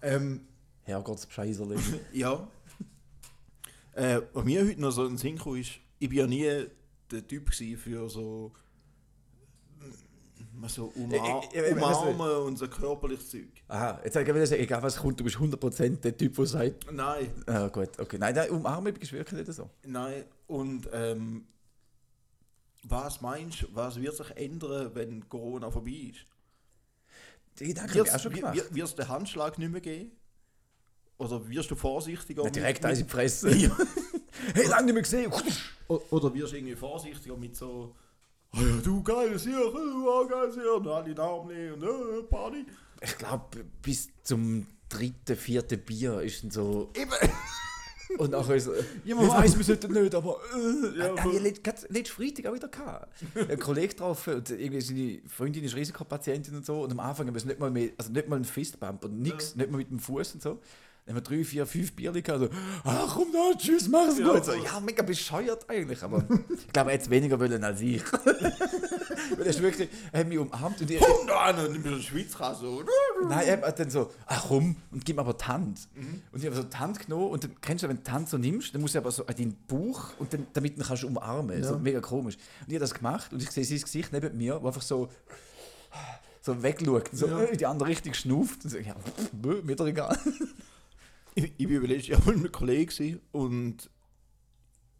ähm, 0.00 0.48
Herrgottsbescheißerle. 0.88 1.76
ja. 2.12 2.48
Äh, 3.92 4.20
was 4.32 4.44
mir 4.44 4.64
heute 4.64 4.80
noch 4.80 4.90
so 4.90 5.04
ein 5.06 5.18
Synchro 5.18 5.54
ist, 5.54 5.72
ich 5.98 6.08
bin 6.08 6.18
ja 6.18 6.26
nie 6.26 6.66
der 7.10 7.26
Typ 7.26 7.52
für 7.52 8.08
so 8.08 8.52
mm, 10.54 10.64
so 10.66 10.86
umar 10.94 11.42
Ich- 11.42 11.48
ich- 11.54 11.60
ich- 11.60 11.76
weißt 11.80 12.00
du- 12.02 12.08
umarmen 12.10 12.46
und 12.46 12.56
so 12.58 12.68
körperliches 12.68 13.30
Zeug. 13.30 13.48
Aha, 13.68 14.00
jetzt 14.04 14.14
sage 14.14 14.30
ich 14.30 14.34
wieder, 14.34 14.46
sagen, 14.46 14.62
egal 14.62 14.82
was 14.82 14.96
kommt, 14.96 15.18
du 15.20 15.24
bist 15.24 15.36
100% 15.36 16.00
der 16.04 16.16
Typ, 16.16 16.34
der 16.36 16.46
sagt, 16.46 16.92
Nein, 16.92 17.30
ah, 17.46 17.68
gut, 17.68 17.98
okay. 17.98 18.18
Nein, 18.18 18.34
nein, 18.34 18.50
umarmen 18.50 18.94
ist 18.96 19.12
wirklich 19.12 19.46
nicht 19.46 19.52
so. 19.52 19.68
nein. 19.84 20.24
Und 20.46 20.88
ähm, 20.92 21.46
was 22.84 23.20
meinst 23.20 23.62
du, 23.62 23.66
was 23.74 24.00
wird 24.00 24.16
sich 24.16 24.30
ändern, 24.36 24.94
wenn 24.94 25.28
Corona 25.28 25.70
vorbei 25.70 26.10
ist? 26.12 26.24
Die 27.58 27.66
Gedanken 27.66 27.98
habe 27.98 28.08
ich 28.08 28.14
auch 28.14 28.20
schon 28.20 28.32
gemacht. 28.32 28.74
wird 28.74 28.86
es 28.86 28.94
den 28.94 29.08
Handschlag 29.08 29.58
nicht 29.58 29.72
mehr 29.72 29.80
geben? 29.80 30.12
Oder 31.18 31.48
wirst 31.48 31.70
du 31.70 31.74
vorsichtiger? 31.74 32.44
Ja, 32.44 32.50
direkt 32.50 32.82
mit, 32.82 32.90
eins 32.90 33.00
in 33.00 33.06
die 33.06 33.10
Fresse. 33.12 33.50
hey, 34.54 34.66
lange 34.68 34.84
nicht 34.86 34.94
mehr 34.94 35.02
gesehen. 35.02 35.32
Oder 35.88 36.32
wirst 36.34 36.52
du 36.52 36.56
irgendwie 36.56 36.76
vorsichtiger 36.76 37.36
mit 37.36 37.56
so, 37.56 37.94
oh 38.54 38.58
ja, 38.60 38.76
du 38.82 39.02
geiles 39.02 39.42
hier, 39.42 39.58
du 39.58 40.28
geiles 40.28 40.54
hier, 40.54 40.74
und 40.74 40.86
alle 40.86 41.12
Namen 41.14 41.48
nehmen 41.48 41.82
und 41.82 41.82
äh, 41.82 42.22
Party. 42.24 42.64
Ich 43.00 43.16
glaube, 43.18 43.64
bis 43.82 44.08
zum 44.22 44.66
dritten, 44.88 45.36
vierten 45.36 45.80
Bier 45.80 46.20
ist 46.22 46.42
dann 46.44 46.50
so. 46.50 46.90
Eben. 46.94 47.10
Und 48.16 48.30
nachher 48.30 48.58
so, 48.58 48.72
Ja, 48.72 48.80
ich 49.04 49.14
Mann. 49.14 49.28
weiß, 49.28 49.58
wir 49.58 49.64
sollten 49.66 49.92
nicht, 49.92 50.14
aber 50.14 50.40
äh, 50.56 50.98
Ja, 50.98 51.14
ja, 51.14 51.30
ich 51.30 51.42
let- 51.42 51.62
gerade 51.62 51.82
letzten 51.90 52.14
Freitag 52.14 52.46
auch 52.46 52.54
wieder 52.54 52.68
gehabt. 52.68 53.12
Ein 53.34 53.58
Kollege 53.58 53.88
getroffen 53.88 54.32
und 54.36 54.48
irgendwie 54.48 54.80
seine 54.80 55.20
Freundin 55.28 55.62
ist 55.64 55.76
Risikopatientin 55.76 56.56
und 56.56 56.64
so 56.64 56.84
und 56.84 56.92
am 56.92 57.00
Anfang 57.00 57.26
haben 57.26 57.34
wir 57.34 57.38
es 57.38 57.44
nicht 57.44 57.60
mal 57.60 57.70
mehr, 57.70 57.90
also 57.98 58.10
nicht 58.10 58.26
mal 58.26 58.36
einen 58.36 58.46
Fistbump 58.46 59.04
und 59.04 59.20
nichts, 59.20 59.56
nicht 59.56 59.70
mal 59.70 59.76
mit 59.76 59.90
dem 59.90 59.98
Fuß 59.98 60.32
und 60.36 60.42
so. 60.42 60.58
Dann 61.08 61.16
haben 61.16 61.24
wir 61.24 61.36
drei, 61.38 61.42
vier, 61.42 61.64
fünf 61.66 61.92
Bierchen 61.92 62.22
gehabt, 62.22 62.40
so, 62.42 62.48
ach 62.84 63.14
komm 63.14 63.28
da, 63.32 63.56
tschüss, 63.56 63.88
mach's 63.88 64.18
Ja, 64.18 64.30
gut. 64.30 64.44
So, 64.44 64.52
ja, 64.52 64.78
mega 64.78 65.02
bescheuert 65.02 65.64
eigentlich, 65.68 66.02
aber 66.02 66.18
ich 66.66 66.68
glaube, 66.70 66.90
er 66.90 66.94
hätte 66.94 67.04
es 67.04 67.10
weniger 67.10 67.40
wollen 67.40 67.64
als 67.64 67.80
ich. 67.80 68.02
Weil 68.12 69.40
er 69.40 69.46
ist 69.46 69.62
wirklich, 69.62 69.88
er 70.12 70.20
hat 70.20 70.28
mich 70.28 70.36
umarmt 70.38 70.80
und 70.82 70.90
ich, 70.90 71.00
Komm 71.00 71.26
da 71.26 71.36
an 71.46 71.58
und 71.64 71.72
nimm 71.72 71.82
mir 71.82 71.90
den 71.92 72.02
Schwitzkasse. 72.02 72.60
So. 72.60 72.84
Nein, 73.26 73.46
er 73.48 73.62
hat 73.62 73.78
dann 73.78 73.88
so, 73.90 74.10
ach 74.26 74.44
komm, 74.48 74.76
und 74.90 75.02
gib 75.04 75.16
mir 75.16 75.22
aber 75.22 75.32
die 75.32 75.44
Hand. 75.46 75.88
Mhm. 75.94 76.22
Und 76.30 76.40
ich 76.40 76.44
habe 76.46 76.56
so 76.56 76.62
die 76.62 76.76
Hand 76.76 76.98
genommen 77.00 77.28
und 77.30 77.42
dann 77.44 77.52
kennst 77.62 77.84
du, 77.84 77.88
wenn 77.88 77.96
du 77.96 78.02
die 78.02 78.10
Hand 78.10 78.28
so 78.28 78.36
nimmst, 78.36 78.74
dann 78.74 78.82
musst 78.82 78.94
du 78.94 78.98
aber 78.98 79.10
so 79.10 79.24
an 79.26 79.34
deinen 79.34 79.56
Bauch 79.66 80.10
und 80.18 80.30
dann, 80.32 80.46
damit 80.52 80.76
du 80.76 80.82
ihn 80.82 80.86
kannst 80.86 81.04
umarmen. 81.04 81.64
So 81.64 81.78
mega 81.78 82.00
komisch. 82.00 82.36
Und 82.36 82.68
ich 82.68 82.74
habe 82.74 82.80
das 82.80 82.92
gemacht 82.92 83.32
und 83.32 83.42
ich 83.42 83.50
sehe 83.50 83.64
sein 83.64 83.80
Gesicht 83.80 84.12
neben 84.12 84.36
mir, 84.36 84.62
wo 84.62 84.66
einfach 84.66 84.82
so, 84.82 85.08
so 86.42 86.62
wegschaut, 86.62 87.08
so 87.12 87.26
Ja. 87.26 87.40
in 87.40 87.58
die 87.58 87.66
andere 87.66 87.88
Richtung 87.88 88.12
schnauft. 88.14 88.64
Und 88.64 88.70
so, 88.70 88.78
ja, 88.78 88.94
bö, 89.32 89.62
mir 89.64 89.74
doch 89.76 89.86
egal. 89.86 90.18
Ich, 91.38 91.52
ich 91.56 91.68
bin 91.68 91.82
letztes 91.84 92.08
Jahr 92.08 92.20
mit 92.26 92.34
einem 92.34 92.50
Kollegen 92.50 93.20
und 93.30 93.88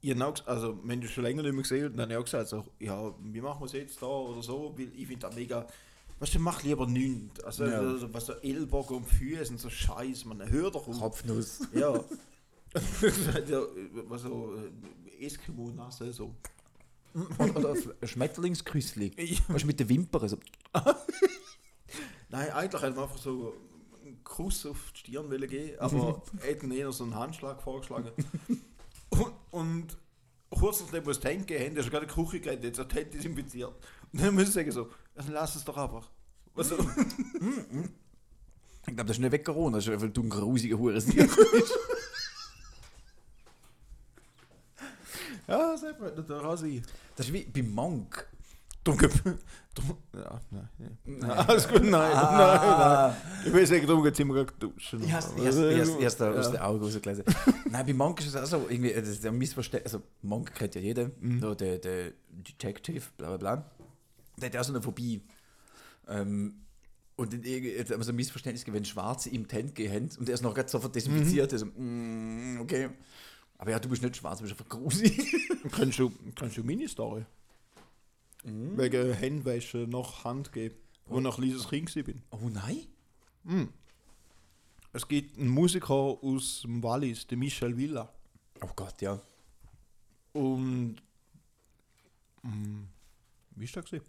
ich 0.01 0.11
habe 0.13 0.25
auch 0.25 0.47
also 0.47 0.79
wir 0.85 0.95
haben 0.95 1.03
schon 1.09 1.25
länger 1.25 1.43
nicht 1.43 1.53
mehr 1.53 1.63
gesehen 1.63 1.87
und 1.87 1.97
dann 1.97 2.05
habe 2.05 2.13
ich 2.13 2.19
auch 2.19 2.25
gesagt, 2.25 2.49
so, 2.49 2.65
ja, 2.79 3.13
wie 3.21 3.41
machen 3.41 3.61
wir 3.61 3.67
es 3.67 3.73
jetzt 3.73 4.01
da 4.01 4.07
oder 4.07 4.41
so, 4.41 4.73
weil 4.79 4.93
ich 4.95 5.09
finde 5.09 5.27
das 5.27 5.35
mega, 5.35 5.67
weißt 6.21 6.37
du, 6.37 6.39
mach 6.39 6.63
lieber 6.63 6.87
nichts. 6.87 7.41
Also, 7.43 7.67
Ja. 7.67 7.81
also 7.81 8.15
was 8.15 8.27
so 8.27 8.35
Ellbogen 8.35 8.99
und 8.99 9.07
Füße 9.07 9.51
und 9.51 9.59
so 9.59 9.69
Scheiß, 9.69 10.27
man, 10.27 10.49
hör 10.49 10.71
doch 10.71 10.87
auf. 10.87 11.01
Kopfnuss. 11.01 11.61
Ja. 11.73 11.93
was 12.73 14.23
so, 14.23 14.55
äh, 14.55 15.25
Eskimo-Nasse, 15.27 16.13
so. 16.13 16.37
Oder, 17.39 17.75
Schmetterlingsküssli. 18.07 19.11
Ja. 19.17 19.59
Du, 19.59 19.67
mit 19.67 19.81
den 19.81 19.89
Wimpern. 19.89 20.29
So. 20.29 20.39
Nein, 22.29 22.51
eigentlich 22.51 22.83
man 22.83 23.03
einfach 23.03 23.19
so 23.19 23.55
Kuss 24.29 24.67
auf 24.67 24.93
die 24.93 25.01
Stirn 25.01 25.31
wollen 25.31 25.49
geben, 25.49 25.79
aber 25.81 26.23
er 26.47 26.55
hat 26.55 26.63
eher 26.63 26.93
so 26.93 27.05
einen 27.05 27.15
Handschlag 27.15 27.61
vorgeschlagen. 27.63 28.13
und, 29.09 29.33
und 29.51 29.97
kurz 30.51 30.81
nachdem 30.81 31.05
wir 31.05 31.15
das 31.15 31.21
Tank 31.21 31.47
gehen, 31.47 31.71
haben, 31.71 31.77
ist 31.77 31.87
er 31.87 31.91
gerade 31.91 32.07
in 32.07 32.13
die 32.15 32.23
Küche 32.23 32.41
gerannt, 32.41 32.65
jetzt 32.65 32.79
hat 32.79 32.97
er 32.97 33.05
desinfiziert. 33.05 33.75
Und 34.13 34.23
dann 34.23 34.35
müssen 34.35 34.47
sie 34.47 34.53
sagen 34.53 34.71
so, 34.71 34.91
dann 35.15 35.29
lass 35.29 35.57
es 35.57 35.65
doch 35.65 35.77
einfach. 35.77 36.09
Also, 36.55 36.77
Ich 38.89 38.95
glaube, 38.95 39.09
das 39.09 39.17
ist 39.19 39.21
nicht 39.21 39.33
weg 39.33 39.45
Corona, 39.45 39.77
das 39.77 39.87
ist 39.87 39.93
einfach 39.93 40.07
ein 40.07 40.31
grausiger 40.31 40.79
Hure. 40.79 40.95
ja, 45.47 45.73
das 45.73 45.83
hat 45.83 46.01
man, 46.01 46.17
das 46.17 46.27
kann 46.27 46.57
sein. 46.57 46.83
Das 47.15 47.27
ist 47.27 47.33
wie 47.35 47.45
beim 47.45 47.71
Monk. 47.71 48.27
Dunkel. 48.91 49.11
Drum, 49.75 49.97
ja, 50.15 50.41
nein, 50.51 50.69
nein. 51.05 51.31
Alles 51.31 51.69
gut, 51.69 51.83
nein, 51.83 51.91
nein, 51.91 52.13
Ah. 52.15 53.09
nein. 53.09 53.33
Ich 53.47 53.53
will 53.53 53.67
sagen, 53.67 53.87
darum 53.87 54.03
geht 54.03 54.15
es 54.15 54.19
immer 54.21 54.35
gerade 54.35 54.53
duschen. 54.59 55.13
Habe 55.13 55.19
es 55.47 55.57
erst 56.01 56.21
aus 56.23 56.51
den 56.51 56.61
Augen 56.61 56.83
rausgelesen. 56.83 57.25
Nein, 57.71 57.87
bei 57.87 57.93
Monk 57.93 58.21
ist 58.21 58.29
es 58.29 58.37
auch 58.37 58.47
so, 58.47 58.67
irgendwie, 58.69 58.93
das 58.93 59.09
ist 59.09 59.25
ein 59.27 59.37
Missverständnis. 59.37 59.95
Also, 59.95 60.05
Monk 60.23 60.55
kennt 60.55 60.75
ja 60.75 60.81
jeder, 60.81 61.11
so 61.41 61.55
der, 61.55 61.79
der 61.79 62.13
Detective, 62.31 63.03
bla 63.17 63.29
bla 63.29 63.37
bla. 63.37 63.71
Der 64.39 64.47
hat 64.47 64.55
ja 64.55 64.61
auch 64.61 64.65
so 64.65 64.73
eine 64.73 64.83
Phobie. 64.83 65.23
Ähm, 66.09 66.55
und 67.17 67.33
dann 67.33 67.43
irgendwie- 67.43 67.73
jetzt 67.73 67.91
haben 67.91 67.99
wir 68.01 68.05
so 68.05 68.13
ein 68.13 68.17
Missverständnis 68.17 68.65
wenn 68.73 68.85
Schwarze 68.85 69.29
im 69.31 69.47
Tent 69.49 69.75
gehen 69.75 70.09
und 70.19 70.29
er 70.29 70.35
ist 70.35 70.43
noch 70.43 70.55
gerade 70.55 70.69
sofort 70.69 70.95
desinfiziert. 70.95 71.53
Also, 71.53 71.67
mm, 71.67 72.59
okay. 72.63 72.89
Aber 73.59 73.71
ja, 73.73 73.79
du 73.81 73.89
bist 73.89 74.03
nicht 74.03 74.17
schwarz, 74.17 74.39
du 74.39 74.45
bist 74.45 74.53
einfach 74.59 74.69
grusig. 74.69 75.37
Kennst 75.73 75.99
du, 75.99 76.11
kennst 76.37 76.57
du 76.57 76.63
meine 76.65 76.89
Story? 78.49 78.79
Wegen 78.79 79.13
Händenwäsche 79.13 79.79
nach 79.89 80.25
Hand 80.25 80.53
geben, 80.53 80.77
wo 81.07 81.19
ich 81.19 81.23
noch 81.23 81.39
ein 81.39 81.45
kleines 81.45 81.69
Kind 81.69 81.95
war. 81.95 82.03
bin. 82.03 82.23
oh 82.31 82.49
nein? 82.49 83.69
Es 84.93 85.07
gibt 85.07 85.39
einen 85.39 85.49
Musiker 85.49 85.95
aus 85.95 86.63
dem 86.63 86.83
Wallis, 86.83 87.27
den 87.27 87.39
Michel 87.39 87.77
Villa. 87.77 88.13
Oh 88.61 88.71
Gott, 88.75 89.01
ja. 89.01 89.21
Und. 90.33 90.97
Mm, 92.43 92.85
wie 93.57 93.65
ist 93.65 93.77
das? 93.77 93.85
gewesen? 93.85 94.05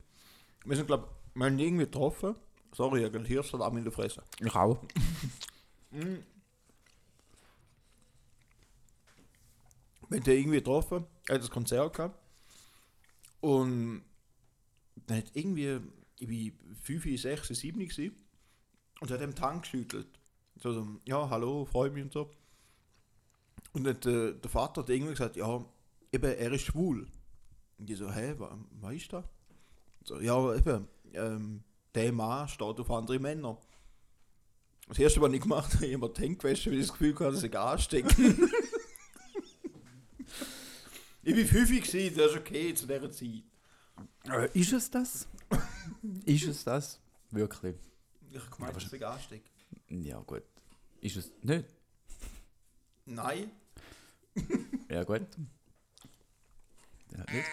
Wir 0.66 0.76
sind, 0.76 0.88
glaube 0.88 1.10
wir 1.34 1.46
haben 1.46 1.60
irgendwie 1.60 1.86
getroffen. 1.86 2.36
Sorry, 2.74 3.00
ich 3.00 3.06
habe 3.06 3.24
Hirschsalat 3.24 3.74
in 3.74 3.84
der 3.84 3.94
Fresse. 3.94 4.24
Ich 4.40 4.54
auch. 4.54 4.80
Wir 10.10 10.18
haben 10.18 10.24
den 10.24 10.38
irgendwie 10.40 10.58
getroffen. 10.58 11.06
Er 11.28 11.36
hat 11.36 11.44
das 11.44 11.52
Konzert 11.52 11.96
gehabt. 11.96 12.18
Und 13.42 14.04
dann 15.10 15.18
hat 15.20 15.32
irgendwie, 15.34 15.80
ich 16.20 16.28
bin 16.28 16.76
5, 16.84 17.22
6, 17.22 17.48
7 17.48 17.80
gewesen. 17.80 18.16
Und 19.00 19.10
er 19.10 19.14
hat 19.16 19.22
den 19.22 19.36
Tank 19.36 19.64
geschüttelt. 19.64 20.08
So, 20.62 20.74
so, 20.74 20.88
ja, 21.06 21.30
hallo, 21.30 21.66
freue 21.66 21.90
mich 21.90 22.04
und 22.04 22.12
so. 22.14 22.30
Und 23.74 23.84
dann 23.86 23.96
hat, 23.96 24.06
äh, 24.06 24.34
der 24.34 24.50
Vater 24.50 24.82
hat 24.82 24.90
irgendwie 24.90 25.12
gesagt, 25.14 25.36
ja, 25.38 25.64
eben, 26.12 26.26
er 26.32 26.52
ist 26.52 26.66
schwul. 26.66 27.08
Und 27.78 27.90
ich 27.90 27.98
so, 27.98 28.12
hä, 28.12 28.36
wa- 28.38 28.58
was 28.82 28.94
ist 28.96 29.14
das? 29.14 29.24
So, 30.04 30.20
ja, 30.20 30.56
eben, 30.56 30.88
ähm, 31.14 31.64
der 31.96 32.12
Mann 32.12 32.48
steht 32.50 32.80
auf 32.80 32.92
andere 32.92 33.20
Männer. 33.20 33.58
Das 34.88 35.00
erste, 35.00 35.22
was 35.22 35.32
ich 35.34 35.42
gemacht 35.42 35.74
habe, 35.76 35.86
ich 35.88 35.94
habe 35.94 36.08
mir 36.08 36.14
die 36.14 36.22
Hände 36.22 36.38
gewaschen, 36.38 36.72
weil 36.72 36.80
ich 36.80 36.88
das 36.88 36.98
Gefühl 36.98 37.14
hatte, 37.16 37.32
dass 37.34 37.44
ich 37.44 37.58
anstecke. 37.58 38.10
ich 41.24 41.36
war 41.38 41.46
5 41.46 41.70
gewesen, 41.70 42.18
das 42.18 42.32
ist 42.32 42.38
okay 42.38 42.74
zu 42.74 42.88
dieser 42.88 43.12
Zeit. 43.12 43.44
Äh, 44.32 44.50
ist 44.54 44.74
es 44.74 44.92
das? 44.92 45.28
ist 46.26 46.46
es 46.46 46.64
das? 46.64 47.00
Wirklich? 47.32 47.76
Ich 48.32 48.50
gemeint, 48.52 48.76
dass 48.76 48.92
ich 48.92 49.06
anstecke. 49.06 49.50
Ja, 49.90 50.20
gut. 50.20 50.44
Ist 51.02 51.18
es 51.18 51.32
nicht? 51.42 51.66
Nein. 53.06 53.52
Ja, 54.90 55.04
gut. 55.04 55.22
Ja, 57.12 57.26
nicht. 57.32 57.46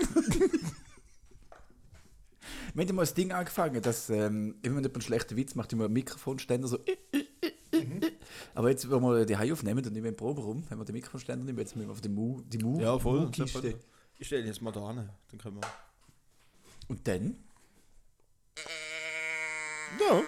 Wir 2.74 2.86
haben 2.86 2.96
mal 2.96 3.02
das 3.02 3.14
Ding 3.14 3.30
angefangen, 3.32 3.80
dass 3.80 4.10
ähm, 4.10 4.56
immer 4.62 4.76
wenn 4.76 4.82
jemand 4.82 4.94
einen 4.96 5.02
schlechten 5.02 5.36
Witz 5.36 5.54
macht, 5.54 5.72
immer 5.72 5.84
einen 5.84 5.92
Mikrofonständer 5.92 6.66
so. 6.66 6.78
Aber 8.54 8.70
jetzt, 8.70 8.90
wenn 8.90 9.00
wir 9.02 9.24
die 9.24 9.36
Hai 9.36 9.52
aufnehmen 9.52 9.84
und 9.84 9.92
nicht 9.92 10.02
mehr 10.02 10.10
im 10.10 10.16
Proberaum, 10.16 10.68
haben 10.68 10.78
wir 10.78 10.84
den 10.84 10.94
Mikrofonständer 10.94 11.44
nicht 11.44 11.54
mehr, 11.54 11.62
jetzt 11.64 11.76
müssen 11.76 11.88
wir 11.88 11.92
auf 11.92 12.00
die 12.00 12.08
Mu, 12.08 12.40
die 12.42 12.58
Mu, 12.58 12.80
Ja, 12.80 12.98
voll. 12.98 13.20
Mu-Kiste. 13.20 13.78
Ich 14.18 14.26
stelle 14.26 14.42
ihn 14.42 14.48
jetzt 14.48 14.62
mal 14.62 14.72
da 14.72 14.84
an, 14.88 15.10
dann 15.30 15.38
können 15.38 15.56
wir. 15.56 15.89
Und 16.90 17.06
dann, 17.06 17.36
Ja. 20.00 20.22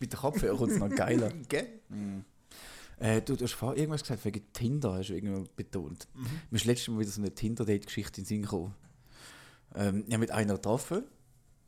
mit 0.00 0.12
der 0.12 0.18
Kopfhörer 0.18 0.56
kommt 0.56 0.72
es 0.72 0.78
noch 0.78 0.88
geiler. 0.88 1.30
Gell? 1.50 1.68
Äh, 2.98 3.20
du, 3.20 3.36
du 3.36 3.44
hast 3.44 3.52
vorher 3.52 3.78
irgendwas 3.78 4.00
gesagt, 4.00 4.24
wegen 4.24 4.42
Tinder 4.54 4.94
hast 4.94 5.10
du 5.10 5.14
irgendwann 5.14 5.46
betont. 5.56 6.08
Mir 6.50 6.56
ist 6.56 6.64
letztes 6.64 6.88
Mal 6.88 7.00
wieder 7.00 7.10
so 7.10 7.20
eine 7.20 7.34
Tinder-Date-Geschichte 7.34 8.20
in 8.20 8.24
den 8.24 8.28
Sinn 8.28 8.42
gekommen. 8.42 8.74
Ähm, 9.74 10.04
ich 10.06 10.12
habe 10.14 10.20
mit 10.20 10.30
einer 10.30 10.54
getroffen. 10.54 11.04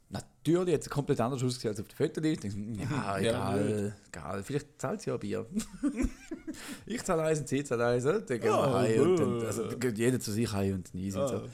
Natürlich 0.08 0.72
hat 0.76 0.84
sie 0.84 0.88
komplett 0.88 1.20
anders 1.20 1.42
ausgesehen 1.44 1.72
als 1.72 1.80
auf 1.80 1.88
der 1.88 1.96
Fotos. 1.98 2.24
Ich 2.24 2.40
denke, 2.40 2.56
hm, 2.56 2.74
ja, 2.76 2.88
Ja, 2.90 3.18
egal, 3.18 3.96
egal. 4.08 4.42
Vielleicht 4.42 4.80
zahlt 4.80 5.02
sie 5.02 5.10
ja 5.10 5.18
Bier. 5.18 5.44
ich 6.86 7.04
zahle 7.04 7.24
eins 7.24 7.40
und 7.40 7.48
sie 7.48 7.62
zahlt 7.62 7.82
eins. 7.82 8.04
Dann 8.04 8.24
gehen 8.26 8.42
wir 8.44 8.46
Ja, 8.48 8.72
heim. 8.78 9.00
Und 9.02 9.16
dann, 9.18 9.42
also 9.44 9.66
dann 9.68 9.78
geht 9.78 9.98
jeder 9.98 10.18
zu 10.18 10.32
sich 10.32 10.50
heim 10.50 10.76
und 10.76 10.94
nie 10.94 11.10
sind 11.10 11.28
so. 11.28 11.46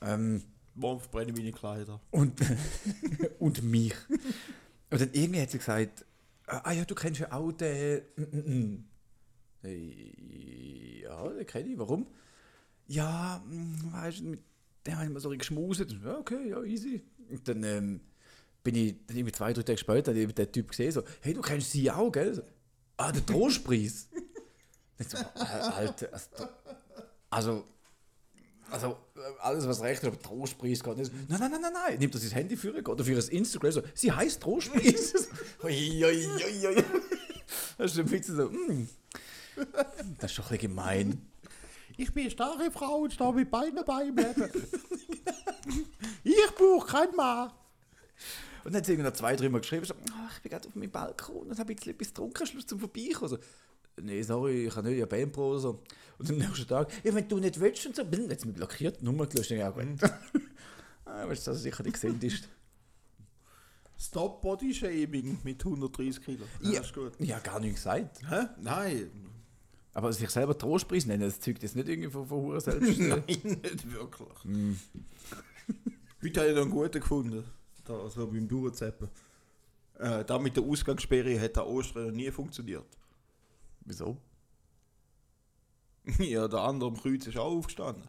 Ähm, 0.00 0.42
Morgen 0.74 1.00
verbrenne 1.00 1.30
ich 1.30 1.36
meine 1.36 1.52
Kleider. 1.52 2.00
und, 2.10 2.40
und 3.38 3.62
mich. 3.62 3.94
Und 4.90 5.00
dann 5.00 5.10
irgendwie 5.12 5.40
hat 5.40 5.50
sie 5.50 5.58
gesagt, 5.58 6.04
ah 6.46 6.72
ja, 6.72 6.84
du 6.84 6.94
kennst 6.94 7.20
ja 7.20 7.32
auch 7.32 7.52
den... 7.52 8.02
mm, 8.16 8.22
mm, 8.22 8.58
mm. 8.60 8.84
Ja, 11.02 11.28
den 11.28 11.46
kenne 11.46 11.68
ich. 11.70 11.78
Warum? 11.78 12.06
Ja, 12.86 13.42
weißt 13.92 14.20
du, 14.20 14.24
mit 14.24 14.40
dem 14.86 14.96
habe 14.96 15.06
ich 15.06 15.12
mal 15.12 15.20
so 15.20 15.30
geschmuset. 15.30 15.96
Ja, 16.04 16.18
okay, 16.18 16.50
ja, 16.50 16.62
easy. 16.62 17.02
Und 17.30 17.48
dann 17.48 17.64
ähm, 17.64 18.00
bin 18.62 18.74
ich 18.74 18.94
dann 19.06 19.16
irgendwie 19.16 19.32
zwei, 19.32 19.52
drei 19.52 19.62
Tage 19.62 19.78
später 19.78 20.12
hab 20.12 20.18
ich 20.18 20.34
den 20.34 20.52
Typ 20.52 20.68
gesehen, 20.68 20.92
so, 20.92 21.02
hey, 21.20 21.34
du 21.34 21.40
kennst 21.40 21.70
sie 21.70 21.90
auch, 21.90 22.10
gell? 22.10 22.34
So, 22.34 22.42
ah, 22.96 23.12
der 23.12 23.24
Trostpreis. 23.24 24.08
Dann 24.98 25.08
so, 25.08 25.16
äh, 25.16 25.44
Alter, 25.44 26.12
also, 26.12 26.48
also, 27.30 27.64
also 28.70 28.96
äh, 29.16 29.20
alles, 29.40 29.66
was 29.68 29.82
recht 29.82 30.02
ist, 30.02 30.08
aber 30.08 30.20
Trostpreis 30.20 30.82
geht 30.82 30.96
nicht. 30.96 31.12
Nein, 31.28 31.38
nein, 31.40 31.50
nein, 31.50 31.60
nein, 31.60 31.72
nein. 31.72 31.98
Nimmt 31.98 32.14
das 32.14 32.22
ins 32.22 32.34
Handy 32.34 32.56
für, 32.56 32.72
geht 32.72 32.88
auf 32.88 33.08
ihr 33.08 33.32
Instagram, 33.32 33.72
so, 33.72 33.82
sie 33.94 34.12
heißt 34.12 34.40
Trostpreis. 34.40 35.28
Das 37.76 37.92
ist 37.92 37.98
ein 37.98 38.06
bisschen 38.06 38.36
so, 38.36 38.48
mm. 38.48 38.88
Das 40.18 40.30
ist 40.30 40.38
doch 40.38 40.44
ein 40.50 40.56
bisschen 40.56 40.70
gemein. 40.70 41.26
Ich 41.96 42.12
bin 42.12 42.22
eine 42.22 42.30
starke 42.30 42.70
Frau 42.70 42.98
und 42.98 43.12
stehe 43.12 43.32
mit 43.32 43.50
beiden 43.50 43.84
Beinen 43.84 44.16
im 44.16 44.16
Leben. 44.16 44.52
ich 46.24 46.54
brauche 46.56 46.86
keinen 46.86 47.14
Mann. 47.14 47.50
Und 48.64 48.72
dann 48.72 48.76
hat 48.76 48.86
sie 48.86 48.92
irgendwie 48.92 49.10
noch 49.10 49.16
zwei, 49.16 49.36
drei 49.36 49.48
Mal 49.48 49.60
geschrieben, 49.60 49.84
so, 49.84 49.94
«Ah, 49.94 50.30
ich 50.34 50.42
bin 50.42 50.50
gerade 50.50 50.66
auf 50.66 50.74
meinem 50.74 50.90
Balkon 50.90 51.48
und 51.48 51.58
habe 51.58 51.72
jetzt 51.72 51.86
etwas 51.86 52.08
getrunken, 52.08 52.46
Schluss 52.46 52.66
zum 52.66 52.80
Vorbeikommen. 52.80 53.28
So, 53.28 53.38
nee, 54.00 54.22
sorry, 54.22 54.66
ich 54.66 54.76
habe 54.76 54.88
nicht, 54.88 54.98
ja 54.98 55.06
Bandpro 55.06 55.50
oder 55.50 55.58
so. 55.58 55.82
Und 56.18 56.30
am 56.30 56.38
nächsten 56.38 56.66
Tag, 56.66 56.90
ja, 57.02 57.14
wenn 57.14 57.28
du 57.28 57.38
nicht 57.38 57.58
willst 57.58 57.86
und 57.86 57.96
so, 57.96 58.04
bin 58.04 58.28
jetzt 58.30 58.44
mich 58.46 58.54
blockiert, 58.54 59.02
Nummer 59.02 59.26
gelöscht, 59.26 59.50
ja 59.50 59.70
gut. 59.70 59.84
ah, 61.04 61.28
weißt 61.28 61.46
du, 61.46 61.50
dass 61.50 61.60
er 61.60 61.62
sicher 61.62 61.82
nicht 61.82 61.94
gesehen 61.94 62.20
ist. 62.20 62.48
Stop 63.98 64.42
Body 64.42 64.74
Shaming 64.74 65.38
mit 65.44 65.64
130 65.64 66.22
Kilo. 66.24 66.44
Ja. 66.62 66.78
das 66.78 66.86
ist 66.86 66.94
gut. 66.94 67.12
Ja, 67.20 67.38
gar 67.38 67.60
nicht 67.60 67.76
gesagt. 67.76 68.20
Hä? 68.28 68.46
Nein. 68.60 69.10
Aber 69.92 70.12
sich 70.12 70.28
selber 70.28 70.58
Trostpreis 70.58 71.06
nennen, 71.06 71.22
das 71.22 71.38
zeugt 71.38 71.62
jetzt 71.62 71.76
nicht 71.76 71.88
irgendwie 71.88 72.10
von, 72.10 72.26
von 72.26 72.38
Hure 72.38 72.60
selbst. 72.60 72.88
äh, 73.00 73.08
Nein, 73.08 73.22
nicht 73.26 73.92
wirklich. 73.92 74.28
Heute 76.22 76.40
habe 76.40 76.48
ich 76.50 76.54
noch 76.56 76.62
einen 76.62 76.70
guten 76.70 77.00
gefunden. 77.00 77.44
Da, 77.84 78.00
also 78.00 78.26
beim 78.26 78.48
Durchzeppen. 78.48 79.08
Äh, 79.98 80.24
da 80.24 80.38
mit 80.38 80.56
der 80.56 80.64
Ausgangssperre 80.64 81.40
hat 81.40 81.56
der 81.56 81.66
Ostern 81.66 82.06
noch 82.06 82.12
nie 82.12 82.30
funktioniert. 82.30 82.86
Wieso? 83.84 84.16
ja, 86.18 86.48
der 86.48 86.60
andere 86.60 86.90
am 86.90 86.96
Kreuz 87.00 87.26
ist 87.26 87.36
auch 87.38 87.52
aufgestanden. 87.56 88.04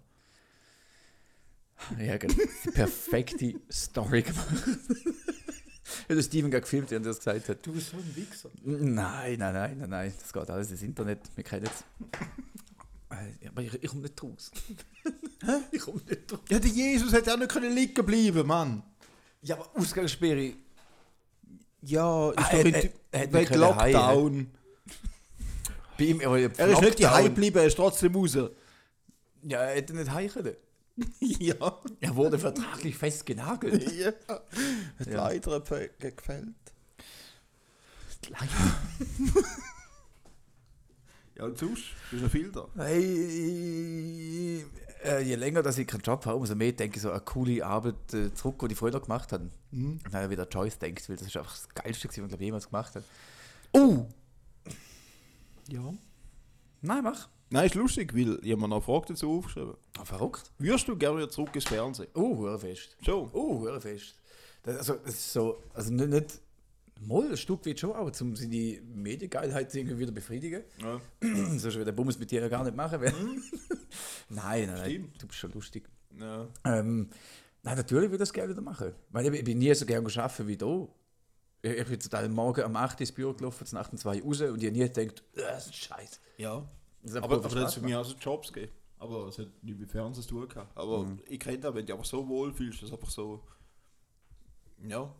Ja, 1.99 2.17
genau. 2.17 2.33
Die 2.65 2.71
perfekte 2.71 3.53
Story 3.71 4.21
gemacht. 4.21 4.47
Hat 4.47 6.09
der 6.17 6.21
Steven 6.23 6.49
gerade 6.49 6.61
gefilmt, 6.61 6.89
während 6.91 7.05
er 7.05 7.09
das 7.09 7.17
gesagt 7.19 7.49
hat. 7.49 7.65
Du 7.65 7.73
bist 7.73 7.89
so 7.91 7.97
ein 7.97 8.15
Wichser. 8.15 8.49
Nein, 8.63 9.37
nein, 9.39 9.53
nein, 9.53 9.77
nein, 9.79 9.89
nein. 9.89 10.13
Das 10.19 10.31
geht 10.33 10.49
alles 10.49 10.71
ins 10.71 10.81
Internet. 10.81 11.19
Wir 11.35 11.43
kennen 11.43 11.65
es. 11.67 11.83
Äh, 13.09 13.47
Aber 13.49 13.61
ich, 13.61 13.73
ich 13.73 13.89
komme 13.89 14.01
nicht 14.03 14.21
raus. 14.23 14.51
ich 15.71 15.79
komme 15.81 16.01
nicht 16.09 16.31
raus. 16.31 16.39
Ja, 16.49 16.59
der 16.59 16.71
Jesus 16.71 17.13
hätte 17.13 17.33
auch 17.33 17.37
nicht 17.37 17.51
können 17.51 17.73
liegen 17.75 18.05
bleiben, 18.05 18.47
Mann. 18.47 18.83
Ja, 19.41 19.55
aber 19.55 19.69
Ausgangssperre. 19.75 20.53
Ja, 21.81 22.31
ist 22.31 22.37
Ah, 22.39 22.43
doch 22.43 22.53
er- 22.53 22.65
in- 22.65 22.73
er- 22.73 22.89
er 23.11 23.19
hat 23.21 23.31
nicht 23.31 23.49
wegen 23.51 23.59
Lockdown. 23.59 24.47
Bei 25.97 26.03
ihm, 26.05 26.21
aber 26.21 26.39
Er 26.39 26.67
ist 26.67 26.81
nicht 26.81 27.01
daheim 27.03 27.25
geblieben, 27.25 27.57
er 27.57 27.65
ist 27.65 27.75
trotzdem 27.75 28.15
raus. 28.15 28.35
Ja, 29.43 29.59
er 29.61 29.75
hätte 29.75 29.93
nicht 29.95 30.11
heim 30.11 30.29
können. 30.29 30.55
ja. 31.19 31.79
Er 31.99 32.15
wurde 32.15 32.39
vertraglich 32.39 32.95
festgenagelt. 32.97 33.91
ja. 33.97 34.07
Hat 34.27 34.47
Ja. 35.07 35.15
leider 35.27 35.59
ge- 35.61 35.89
gefällt. 35.99 36.47
Ja, 41.37 41.43
und 41.45 41.57
sonst? 41.57 41.83
Ist 42.13 42.21
noch 42.23 42.29
viel 42.31 42.49
da? 42.49 42.65
Hey, 42.77 44.65
äh, 45.03 45.21
je 45.21 45.35
länger 45.35 45.61
dass 45.63 45.77
ich 45.77 45.85
keinen 45.85 45.99
Job 46.01 46.25
habe, 46.25 46.37
umso 46.37 46.55
mehr 46.55 46.71
denke 46.71 46.95
ich 46.95 47.01
so 47.01 47.11
an 47.11 47.25
coole 47.25 47.65
Arbeit 47.65 48.13
äh, 48.13 48.33
zurück, 48.33 48.63
die 48.65 48.71
ich 48.71 48.77
früher 48.79 48.91
noch 48.91 49.01
gemacht 49.01 49.33
habe. 49.33 49.49
Und 49.73 49.99
dann 50.11 50.29
wieder 50.29 50.47
Joyce 50.47 50.79
denkt, 50.79 51.09
weil 51.09 51.17
das 51.17 51.27
ist 51.27 51.35
einfach 51.35 51.51
das 51.51 51.67
Geilste, 51.75 52.07
was 52.07 52.17
ich 52.17 52.27
glaube, 52.29 52.41
jemals 52.43 52.67
gemacht 52.69 52.95
habe. 52.95 53.03
Oh! 53.73 54.05
Ja. 55.69 55.93
Nein, 56.81 57.03
mach. 57.03 57.29
Nein, 57.49 57.65
ist 57.67 57.75
lustig, 57.75 58.13
weil 58.15 58.39
jemand 58.43 58.71
noch 58.71 58.77
eine 58.77 58.81
Frage 58.85 59.07
dazu 59.13 59.37
aufgeschrieben. 59.37 59.75
Ah, 59.97 60.05
verrückt. 60.05 60.51
Würdest 60.57 60.87
du 60.87 60.95
gerne 60.97 61.17
wieder 61.17 61.29
zurück 61.29 61.53
ins 61.53 61.65
Fernsehen? 61.65 62.07
Oh, 62.13 62.37
hörfest. 62.43 62.97
Schon. 63.01 63.29
Oh, 63.33 63.61
hörfest. 63.65 64.15
Das, 64.63 64.77
also, 64.77 64.95
das 64.95 65.13
ist 65.13 65.33
so, 65.33 65.57
also 65.73 65.93
nicht, 65.93 66.09
nicht 66.09 66.41
mal 67.01 67.29
ein 67.29 67.37
Stück 67.37 67.65
weit 67.65 67.79
schon, 67.79 67.93
aber 67.93 68.11
um 68.19 68.35
seine 68.35 68.81
Mediengeilheit 68.93 69.73
irgendwie 69.75 69.99
wieder 69.99 70.11
befriedigen. 70.11 70.63
Ja. 70.81 70.99
Sonst 71.21 71.63
würde 71.63 71.85
der 71.85 71.91
Bums 71.91 72.17
mit 72.17 72.31
dir 72.31 72.41
ja 72.41 72.47
gar 72.47 72.63
nicht 72.63 72.75
machen. 72.75 72.99
Weil 72.99 73.13
nein, 74.29 74.67
nein, 74.67 74.67
nein, 74.67 74.89
Stimmt. 74.89 75.21
du 75.21 75.27
bist 75.27 75.39
schon 75.39 75.51
lustig. 75.51 75.87
ja. 76.19 76.47
Ähm, 76.65 77.09
nein, 77.63 77.77
natürlich 77.77 78.09
würde 78.09 78.15
ich 78.15 78.27
das 78.27 78.33
gerne 78.33 78.51
wieder 78.53 78.61
machen. 78.61 78.93
Weil 79.11 79.27
ich, 79.27 79.39
ich 79.39 79.45
bin 79.45 79.59
nie 79.59 79.73
so 79.73 79.85
gerne 79.85 80.07
arbeiten 80.07 80.47
wie 80.47 80.57
du. 80.57 80.89
Ich, 81.65 81.87
bin 81.87 81.99
total 81.99 82.29
morgen 82.29 82.63
um 82.63 82.75
8 82.75 82.97
Uhr 82.97 83.01
ins 83.01 83.11
Büro 83.11 83.33
gelaufen, 83.33 83.65
nach 83.71 83.89
dem 83.89 83.97
2 83.97 84.21
raus 84.21 84.41
und 84.41 84.61
ich 84.61 84.69
habe 84.69 84.77
nie 84.77 84.87
gedacht, 84.87 85.23
"Äh, 85.33 85.41
das 85.41 85.65
ist 85.65 85.75
scheiße. 85.75 86.19
Ja. 86.37 86.63
Das 87.01 87.15
Aber, 87.15 87.35
aber 87.35 87.49
das 87.49 87.55
hat 87.55 87.73
für 87.73 87.81
mich 87.81 87.95
auch 87.95 88.05
so 88.05 88.15
Jobs 88.15 88.51
gegeben. 88.51 88.71
Aber 88.99 89.27
es 89.27 89.37
hat 89.37 89.47
nicht 89.61 89.79
mit 89.79 89.89
Fernsehen 89.89 90.23
zu 90.23 90.29
tun 90.29 90.47
gehabt. 90.47 90.75
Aber 90.77 91.05
ich 91.27 91.39
kenne 91.39 91.59
das, 91.59 91.73
wenn 91.73 91.81
du 91.81 91.85
dich 91.85 91.93
einfach 91.93 92.05
so 92.05 92.27
wohl 92.27 92.53
fühlst, 92.53 92.81
dass 92.81 92.91
einfach 92.91 93.09
so. 93.09 93.43
Ja. 94.87 95.13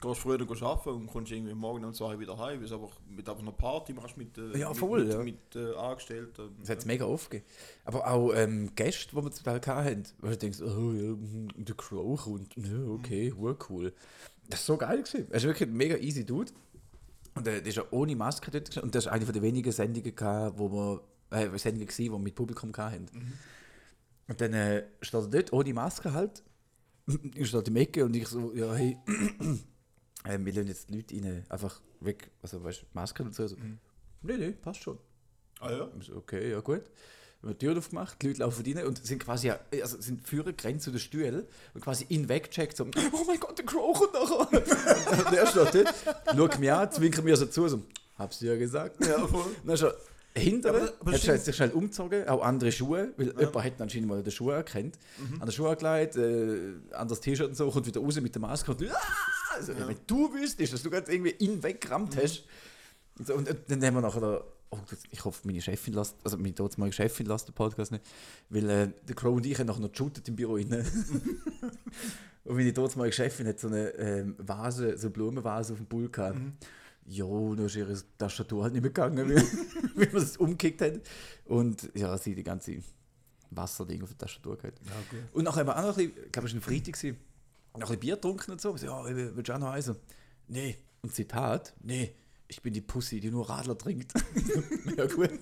Du 0.00 0.08
gehst 0.08 0.20
früher 0.22 0.38
noch 0.38 0.62
arbeiten 0.62 0.88
und 0.90 1.06
kommst 1.08 1.30
irgendwie 1.30 1.54
morgen 1.54 1.84
um 1.84 1.92
zwei 1.92 2.18
wieder 2.18 2.38
heim, 2.38 2.60
weil 2.60 2.68
du 2.68 2.74
einfach 2.74 3.00
mit 3.06 3.28
einfach 3.28 3.42
einer 3.42 3.52
Party 3.52 3.92
machst 3.92 4.16
mit, 4.16 4.38
äh, 4.38 4.56
Ja, 4.56 4.70
mit, 4.70 4.78
voll, 4.78 5.04
mit, 5.04 5.12
ja. 5.12 5.22
mit 5.22 5.56
äh, 5.56 5.74
Angestellten. 5.74 6.56
Das 6.60 6.70
hat 6.70 6.78
es 6.78 6.84
mega 6.86 7.04
aufgegeben. 7.04 7.46
Aber 7.84 8.10
auch 8.10 8.32
ähm, 8.32 8.74
Gäste, 8.74 9.14
die 9.14 9.22
wir 9.22 9.30
zum 9.30 9.44
Teil 9.44 9.60
hatten, 9.60 10.04
wo 10.20 10.28
du 10.28 10.38
denkst, 10.38 10.62
oh 10.62 10.92
ja, 10.92 11.14
der 11.54 11.74
Crow 11.74 12.22
kommt, 12.22 12.56
ja, 12.56 12.78
okay, 12.88 13.34
mhm. 13.36 13.56
cool. 13.68 13.92
Das 14.50 14.68
war 14.68 14.74
so 14.74 14.78
geil. 14.78 15.02
Gewesen. 15.02 15.26
Er 15.30 15.36
ist 15.36 15.44
wirklich 15.44 15.68
ein 15.68 15.76
mega 15.76 15.96
easy 15.96 16.24
Dude. 16.24 16.52
Und 17.34 17.46
äh, 17.46 17.60
der 17.62 17.66
ist 17.66 17.76
ja 17.76 17.84
ohne 17.90 18.16
Maske 18.16 18.50
dort. 18.50 18.76
Und 18.78 18.94
das 18.94 19.06
ist 19.06 19.12
eine 19.12 19.24
der 19.24 19.42
wenigen 19.42 19.72
Sendungen, 19.72 20.14
gehabt, 20.14 20.58
wo 20.58 20.70
wir, 20.70 21.02
äh, 21.38 21.58
Sendungen 21.58 21.86
gewesen, 21.86 22.02
die 22.02 22.10
wir 22.10 22.18
mit 22.18 22.34
Publikum 22.34 22.72
hatten. 22.76 23.06
Und 24.28 24.40
dann 24.40 24.52
äh, 24.52 24.84
steht 25.00 25.20
er 25.20 25.28
dort 25.28 25.52
ohne 25.52 25.74
Maske 25.74 26.12
halt. 26.12 26.42
Ich 27.34 27.48
stehe 27.48 27.62
im 27.64 27.76
Ecke 27.76 28.04
und 28.04 28.14
ich 28.14 28.28
so, 28.28 28.52
ja, 28.54 28.72
hey, 28.72 28.96
äh, 30.24 30.38
wir 30.38 30.52
lassen 30.52 30.68
jetzt 30.68 30.88
die 30.88 30.94
Leute 30.94 31.16
rein, 31.16 31.44
einfach 31.48 31.80
weg, 32.00 32.30
also 32.40 32.62
weißt 32.62 32.82
du, 32.82 32.86
Maske 32.92 33.24
und 33.24 33.34
so. 33.34 33.48
so. 33.48 33.56
Nee, 34.22 34.36
nee, 34.36 34.50
passt 34.52 34.82
schon. 34.82 34.98
Ah 35.58 35.72
ja? 35.72 35.90
So, 36.00 36.16
Okay, 36.16 36.50
ja 36.52 36.60
gut. 36.60 36.84
Wir 37.42 37.48
haben 37.48 37.58
die 37.58 37.66
Tür 37.66 37.78
aufgemacht, 37.78 38.20
die 38.20 38.26
Leute 38.28 38.40
laufen 38.40 38.64
rein 38.66 38.86
und 38.86 39.04
sind 39.04 39.24
quasi, 39.24 39.50
also 39.50 39.98
sind 40.00 40.26
Führer 40.28 40.52
grenzt 40.52 40.84
zu 40.84 40.90
den 40.90 41.00
Stühlen 41.00 41.46
und 41.72 41.80
quasi 41.80 42.04
ihn 42.10 42.28
wegcheckt, 42.28 42.76
so, 42.76 42.84
oh 42.84 43.24
mein 43.26 43.40
Gott, 43.40 43.56
der 43.56 43.64
Crow 43.64 43.96
kommt 43.98 44.12
nachher. 44.12 45.26
und 45.26 45.36
er 45.36 45.46
steht 45.46 45.74
dort, 45.74 45.94
schaut 46.36 46.58
mich 46.58 46.70
an, 46.70 46.92
zwinkert 46.92 47.24
mir 47.24 47.36
so 47.36 47.46
zu, 47.46 47.66
so, 47.68 47.82
hab's 48.18 48.40
dir 48.40 48.52
ja 48.52 48.58
gesagt. 48.58 49.04
Ja, 49.06 49.26
voll. 49.26 49.44
Und 49.64 49.80
dann 49.80 49.92
er 50.34 50.42
hinter, 50.42 50.76
Ja, 50.76 50.88
aber- 51.00 51.12
hat 51.12 51.40
sich 51.44 51.56
schnell 51.56 51.70
umgezogen, 51.70 52.28
auch 52.28 52.42
andere 52.42 52.70
Schuhe, 52.70 53.12
weil 53.16 53.28
jemand 53.28 53.64
hat 53.64 53.80
anscheinend 53.80 54.08
mal 54.08 54.22
den 54.22 54.30
Schuh 54.30 54.50
erkannt, 54.50 54.98
an 55.40 55.46
der 55.46 55.52
Schuhe 55.52 55.74
gelegt, 55.76 56.16
äh, 56.16 56.94
anderes 56.94 57.20
T-Shirt 57.20 57.48
und 57.48 57.56
so, 57.56 57.70
kommt 57.70 57.86
wieder 57.86 58.00
raus 58.00 58.20
mit 58.20 58.34
der 58.34 58.42
Maske 58.42 58.70
und, 58.70 58.82
also, 59.54 59.72
wenn 59.76 59.96
du 60.06 60.32
wüsstest, 60.34 60.74
dass 60.74 60.82
du 60.82 60.90
gerade 60.90 61.10
irgendwie 61.10 61.34
ihn 61.38 61.62
weggerammt 61.62 62.16
hast, 62.16 62.44
und, 63.18 63.26
so, 63.26 63.34
und, 63.34 63.48
und 63.48 63.58
dann 63.68 63.84
haben 63.84 63.94
wir 63.94 64.00
nachher 64.02 64.44
oh, 64.70 64.78
ich 65.10 65.24
hoffe, 65.24 65.46
meine 65.46 65.60
Chefin 65.60 65.94
lässt, 65.94 66.16
also 66.24 66.36
meine 66.36 66.52
damalige 66.52 66.92
Chefin 66.94 67.26
lässt 67.26 67.48
den 67.48 67.54
Podcast 67.54 67.92
nicht, 67.92 68.04
weil 68.48 68.70
äh, 68.70 68.90
der 69.06 69.14
Crow 69.14 69.34
und 69.34 69.46
ich 69.46 69.58
haben 69.58 69.66
nachher 69.66 69.80
noch 69.80 69.92
geshootet 69.92 70.28
im 70.28 70.36
Büro 70.36 70.54
rein. 70.54 70.72
und 72.44 72.56
meine 72.56 72.72
damalige 72.72 73.12
Chefin 73.12 73.46
hat 73.46 73.60
so 73.60 73.68
eine 73.68 73.88
ähm, 73.90 74.34
Vase, 74.38 74.96
so 74.96 75.06
eine 75.06 75.10
Blumenvase 75.10 75.72
auf 75.72 75.78
dem 75.78 75.86
Pool 75.86 76.08
gehabt. 76.08 76.38
Jo, 77.06 77.54
dann 77.54 77.66
ist 77.66 77.76
ihre 77.76 77.96
Tastatur 78.18 78.62
halt 78.62 78.72
nicht 78.72 78.82
mehr 78.82 78.90
gegangen, 78.90 79.28
wie, 79.28 79.34
wie 80.00 80.12
man 80.12 80.22
es 80.22 80.36
umgekickt 80.36 80.80
hat. 80.82 81.00
Und 81.46 81.90
ja, 81.94 82.16
sie 82.16 82.34
die 82.34 82.44
ganze 82.44 82.76
Wasserding 83.50 84.02
auf 84.02 84.10
der 84.10 84.18
Tastatur 84.18 84.56
gehabt. 84.56 84.78
Und 85.32 85.44
nachher 85.44 85.60
haben 85.60 85.68
wir 85.68 85.76
auch 85.76 85.82
noch 85.82 85.98
ein 85.98 86.06
bisschen, 86.08 86.24
ich 86.26 86.32
glaube, 86.32 86.48
es 86.48 86.54
war 86.54 86.60
ein 86.60 86.62
Freitag, 86.62 86.94
gewesen, 86.94 87.18
noch 87.74 87.80
ein 87.80 87.80
bisschen 87.80 88.00
Bier 88.00 88.14
getrunken 88.14 88.50
und 88.52 88.60
so. 88.60 88.74
Ich 88.74 88.80
so, 88.82 88.86
ja, 88.86 89.04
willst 89.04 89.48
du 89.48 89.52
auch 89.52 89.58
noch 89.58 89.70
eins? 89.70 89.92
Nee. 90.46 90.76
Und 91.02 91.14
Zitat, 91.14 91.74
nee, 91.82 92.14
ich 92.50 92.62
bin 92.62 92.72
die 92.72 92.80
Pussy, 92.80 93.20
die 93.20 93.30
nur 93.30 93.48
Radler 93.48 93.78
trinkt. 93.78 94.12
ja, 94.96 95.06
gut. 95.06 95.38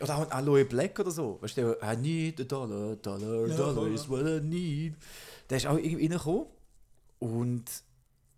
Oder 0.00 0.16
auch 0.16 0.22
ein 0.22 0.32
Aloe 0.32 0.64
Black 0.64 0.98
oder 0.98 1.10
so. 1.10 1.38
Weißt 1.42 1.58
du, 1.58 1.76
I 1.82 1.96
need 1.96 2.40
a 2.40 2.44
dollar, 2.44 2.96
dollar, 2.96 3.46
dollar 3.46 3.74
voll, 3.74 3.94
is 3.94 4.08
what 4.08 4.26
I 4.26 4.40
need. 4.40 4.94
Der 5.50 5.58
ist 5.58 5.66
auch 5.66 5.76
irgendwie 5.76 6.06
reingekommen 6.06 6.46
und 7.18 7.64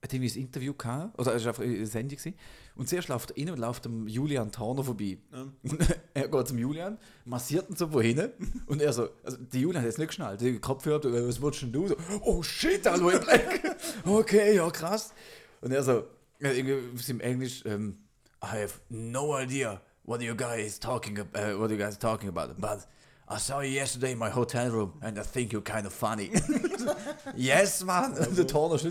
hat 0.03 0.13
irgendwie 0.13 0.37
ein 0.37 0.43
Interview 0.43 0.75
gehabt, 0.75 1.17
oder 1.17 1.33
es 1.37 1.45
war 1.45 1.51
einfach 1.51 1.63
eine 1.63 1.87
Sendung 1.87 2.19
gewesen. 2.19 2.35
Und 2.75 2.89
zuerst 2.89 3.07
läuft 3.09 3.31
er 3.31 3.37
rein 3.37 3.51
und 3.51 3.59
läuft 3.61 3.85
dem 3.85 4.09
Julian 4.09 4.51
Turner 4.51 4.83
vorbei. 4.83 5.19
Ja. 5.33 5.47
er 6.15 6.27
geht 6.27 6.49
zum 6.49 6.59
Julian, 6.59 6.99
massiert 7.25 7.71
ihn 7.71 7.77
so 7.77 7.93
wohin 7.93 8.31
und 8.67 8.83
er 8.83 8.93
so, 8.93 9.11
also 9.23 9.37
der 9.37 9.61
Julian 9.61 9.83
hat 9.83 9.91
es 9.91 9.99
nicht 9.99 10.09
geschnallt, 10.09 10.41
der 10.41 10.59
Kopfhörer, 10.59 10.97
hat, 10.97 11.05
äh, 11.05 11.29
was 11.29 11.41
willst 11.41 11.63
denn 11.63 11.71
du? 11.71 11.87
So, 11.87 11.97
oh 12.23 12.43
shit, 12.43 12.85
Aloe 12.89 13.21
Black. 13.21 13.77
okay, 14.05 14.57
ja 14.57 14.69
krass. 14.71 15.13
Und 15.61 15.71
er 15.71 15.85
so, 15.85 15.93
ja, 15.93 16.05
im 16.51 17.21
Englisch, 17.21 17.65
ähm, 17.67 17.99
I 18.43 18.63
have 18.63 18.81
no 18.89 19.39
idea 19.39 19.81
what 20.05 20.21
you 20.21 20.35
guys 20.35 20.79
talking 20.79 21.19
about, 21.19 21.39
uh, 21.39 21.59
what 21.59 21.71
you 21.71 21.77
guys 21.77 21.99
talking 21.99 22.29
about, 22.29 22.61
but 22.61 22.87
I 23.29 23.39
saw 23.39 23.61
you 23.61 23.71
yesterday 23.71 24.13
in 24.13 24.19
my 24.19 24.31
hotel 24.31 24.71
room 24.71 24.99
and 25.01 25.19
I 25.19 25.23
think 25.23 25.53
you're 25.53 25.63
kind 25.63 25.87
of 25.87 25.93
funny. 25.93 26.31
yes, 27.37 27.85
man. 27.85 28.17
Und 28.19 28.37
der 28.37 28.47
Turner 28.47 28.79
so, 28.79 28.91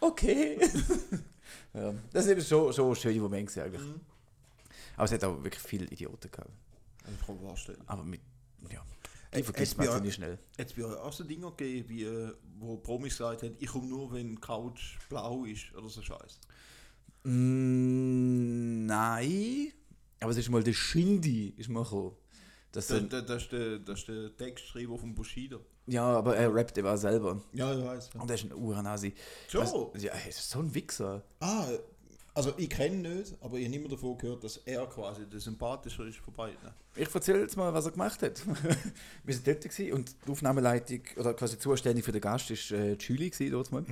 okay. 0.00 0.58
ja, 1.74 1.94
das 2.12 2.24
ist 2.26 2.30
eben 2.32 2.42
schon, 2.42 2.72
schon 2.72 2.90
ein 2.90 2.96
schöner 2.96 3.22
Moment 3.22 3.48
gewesen 3.48 3.64
eigentlich. 3.64 3.94
Aber 4.96 5.04
es 5.04 5.12
hat 5.12 5.24
auch 5.24 5.42
wirklich 5.42 5.62
viele 5.62 5.86
Idioten 5.86 6.30
gehabt. 6.30 6.50
Kann 7.04 7.36
mir 7.36 7.48
vorstellen. 7.48 7.80
Aber 7.86 8.04
mit, 8.04 8.20
ja, 8.68 8.82
Äh, 9.32 9.38
die 9.38 9.42
vergisst 9.44 9.72
es 9.72 9.78
man 9.78 9.88
ziemlich 9.88 10.14
schnell. 10.14 10.38
Jetzt 10.58 10.76
bei 10.76 10.84
euch 10.84 10.96
auch 10.96 11.12
so 11.12 11.24
Dinge 11.24 11.50
gegeben, 11.50 11.88
wie, 11.88 12.04
äh, 12.04 12.32
wo 12.58 12.76
Promis 12.76 13.16
gesagt 13.16 13.42
haben, 13.42 13.56
ich 13.58 13.68
komme 13.68 13.86
nur, 13.86 14.12
wenn 14.12 14.36
die 14.36 14.40
Couch 14.40 14.98
blau 15.08 15.44
ist 15.44 15.74
oder 15.74 15.88
so 15.88 16.02
Scheiß. 16.02 16.38
Mm, 17.24 18.86
nein. 18.86 19.72
Aber 20.20 20.30
es 20.30 20.36
ist 20.38 20.48
mal 20.50 20.62
der 20.62 20.72
Shindy 20.72 21.54
ist 21.56 21.68
mal 21.68 21.82
gekommen. 21.84 22.12
Das 22.72 22.86
Das, 22.86 22.98
sind, 22.98 23.12
das, 23.12 23.42
ist 23.42 23.52
der, 23.52 23.78
das 23.80 23.98
ist 24.00 24.08
der 24.08 24.36
Textschreiber 24.36 24.96
von 24.96 25.14
Bushido. 25.14 25.60
ja, 25.86 26.04
aber 26.04 26.36
er 26.36 26.54
rappt 26.54 26.78
eben 26.78 26.86
auch 26.88 26.96
selber. 26.96 27.42
Ja, 27.52 27.76
ich 27.76 27.84
weiß. 27.84 28.10
Und 28.18 28.30
er 28.30 28.34
ist 28.34 28.44
ein 28.44 28.52
Uranasi. 28.54 29.12
Was- 29.52 29.72
Ja, 30.02 30.12
er 30.12 30.28
ist 30.28 30.48
so 30.48 30.60
ein 30.60 30.74
Wichser. 30.74 31.22
Ah, 31.40 31.66
Also 32.34 32.54
ich 32.56 32.70
kenne 32.70 32.94
ihn 32.96 33.02
nicht, 33.18 33.34
aber 33.42 33.58
ich 33.58 33.66
habe 33.66 33.76
immer 33.76 33.88
davon 33.90 34.16
gehört, 34.16 34.42
dass 34.42 34.56
er 34.64 34.86
quasi 34.86 35.26
der 35.28 35.38
sympathischer 35.40 36.06
ist 36.06 36.16
von 36.18 36.32
beiden. 36.32 36.56
Ich 36.96 37.14
erzähle 37.14 37.40
jetzt 37.42 37.58
mal, 37.58 37.74
was 37.74 37.84
er 37.84 37.90
gemacht 37.92 38.22
hat. 38.22 38.42
wir 39.24 39.34
sind 39.34 39.46
dort 39.46 39.64
und 39.92 40.14
die 40.26 40.30
Aufnahmeleitung, 40.30 41.02
oder 41.16 41.34
quasi 41.34 41.58
zuständig 41.58 42.04
für 42.06 42.12
den 42.12 42.22
Gast, 42.22 42.48
war 42.50 42.78
äh, 42.78 42.94
Julie 42.94 43.28
gewesen, 43.28 43.52
dort 43.52 43.70
mal. 43.70 43.84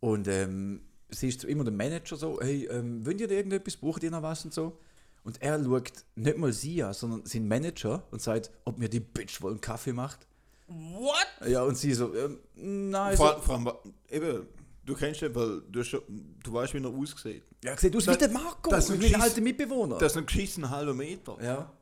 Und 0.00 0.26
ähm, 0.26 0.80
sie 1.10 1.28
ist 1.28 1.44
immer 1.44 1.64
der 1.64 1.72
Manager 1.72 2.16
so, 2.16 2.38
hey, 2.40 2.66
ähm, 2.66 3.04
wollt 3.04 3.20
ihr 3.20 3.30
irgendetwas, 3.30 3.76
braucht 3.76 4.02
ihr 4.02 4.10
noch 4.10 4.22
was 4.22 4.44
und 4.44 4.54
so? 4.54 4.78
Und 5.24 5.42
er 5.42 5.62
schaut 5.62 5.92
nicht 6.14 6.38
mal 6.38 6.52
sie 6.52 6.82
an, 6.82 6.94
sondern 6.94 7.26
seinen 7.26 7.48
Manager 7.48 8.02
und 8.10 8.22
sagt, 8.22 8.50
ob 8.64 8.78
mir 8.78 8.88
die 8.88 9.00
Bitch 9.00 9.42
wohl 9.42 9.50
einen 9.50 9.60
Kaffee 9.60 9.92
macht. 9.92 10.26
What? 10.68 11.48
Ja, 11.48 11.62
und 11.62 11.76
sie 11.76 11.94
so, 11.94 12.14
ähm, 12.14 12.38
nein, 12.54 13.16
so, 13.16 13.24
Vor, 13.24 13.42
vor 13.42 13.54
allem, 13.54 13.70
eben, 14.10 14.46
du 14.84 14.94
kennst 14.94 15.22
ihn, 15.22 15.34
weil 15.34 15.62
du, 15.68 15.80
hast 15.80 15.88
schon, 15.88 16.02
du 16.42 16.52
weißt, 16.52 16.74
wie 16.74 16.78
er 16.78 16.88
aussieht. 16.88 17.42
ja, 17.64 17.76
sieht 17.76 17.96
aus 17.96 18.06
wie 18.06 18.16
der 18.16 18.28
Marco, 18.28 18.70
das 18.70 18.88
ist 18.88 19.02
ein 19.02 19.10
mein 19.12 19.20
alter 19.20 19.40
Mitbewohner. 19.40 19.98
Das 19.98 20.12
ist 20.12 20.18
ein 20.18 20.26
geschissener 20.26 20.70
halber 20.70 20.94
Meter. 20.94 21.36
ja. 21.42 21.72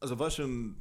Also 0.00 0.16
weißt 0.16 0.38
du, 0.38 0.74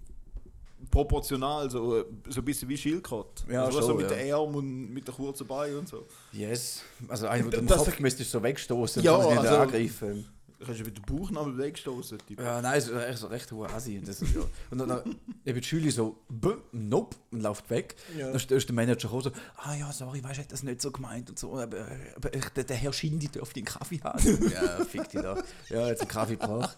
proportional, 0.92 1.70
so, 1.70 2.06
so 2.30 2.42
ein 2.42 2.46
bisschen 2.46 2.70
wie 2.70 2.78
Schildkrott. 2.78 3.44
Ja, 3.50 3.66
also, 3.66 3.80
du, 3.80 3.86
schon, 3.88 3.98
mit 3.98 4.10
ja. 4.12 4.18
den 4.18 4.34
Armen 4.34 4.56
und 4.56 4.94
mit 4.94 5.08
der 5.08 5.14
kurzen 5.14 5.48
Beinen 5.48 5.80
und 5.80 5.88
so. 5.90 6.06
Yes. 6.32 6.82
Also 7.08 7.28
einer, 7.28 7.50
der 7.50 7.62
den 7.62 7.68
Das- 7.68 7.84
Kopf 7.86 8.00
müsstest 8.00 8.34
du 8.34 8.38
so 8.40 8.44
wegstoßen 8.44 9.04
Ja, 9.04 9.16
und 9.16 9.30
nicht 9.30 9.40
also- 9.40 9.58
angreifen. 9.58 10.26
Du 10.60 10.66
kannst 10.66 10.80
ja 10.80 10.86
mit 10.88 10.98
dem 10.98 11.04
Bauchnabel 11.04 11.56
wegstoßen. 11.56 12.18
Typ. 12.28 12.40
Ja, 12.42 12.60
nein, 12.64 12.80
ist 12.80 12.90
echt 12.92 13.20
so 13.20 13.28
recht 13.28 13.52
hoher 13.52 13.70
Assi. 13.72 14.00
Und, 14.00 14.08
das, 14.08 14.22
ja. 14.22 14.28
und 14.72 14.80
dann, 14.80 14.90
dann 14.90 15.16
eben 15.46 15.62
die 15.62 15.68
Schüler 15.68 15.92
so, 15.92 16.18
"Bäh, 16.30 16.56
nope, 16.72 17.16
und 17.30 17.42
läuft 17.44 17.70
weg. 17.70 17.96
Ja. 18.18 18.32
Dann 18.32 18.36
ist 18.38 18.50
der 18.50 18.74
Manager 18.74 19.08
so, 19.08 19.32
ah 19.58 19.76
ja, 19.76 19.92
sorry, 19.94 20.24
weißt 20.24 20.38
du, 20.38 20.42
ich 20.42 20.48
das 20.48 20.64
nicht 20.64 20.82
so 20.82 20.90
gemeint 20.90 21.30
und 21.30 21.38
so, 21.38 21.60
aber, 21.60 21.86
aber 22.16 22.30
der, 22.32 22.64
der 22.64 22.76
Herr 22.76 22.92
Schindi 22.92 23.28
dürfte 23.28 23.60
einen 23.60 23.66
Kaffee 23.66 24.02
haben. 24.02 24.50
ja, 24.52 24.84
fick 24.84 25.08
dich 25.10 25.22
da. 25.22 25.38
Ja, 25.70 25.90
jetzt 25.90 26.02
einen 26.02 26.10
Kaffee 26.10 26.38
gebracht. 26.38 26.76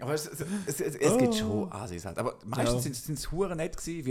Aber 0.00 0.14
es, 0.14 0.26
es, 0.26 0.40
es, 0.66 0.80
es, 0.80 0.96
es 0.96 1.18
gibt 1.18 1.34
schon 1.34 1.70
Assis 1.72 2.04
halt. 2.04 2.18
Aber 2.18 2.38
meistens 2.44 2.84
Ja. 2.84 2.92
sind 2.92 3.18
es 3.18 3.30
hure 3.30 3.54
nett 3.56 3.76
gewesen, 3.76 4.06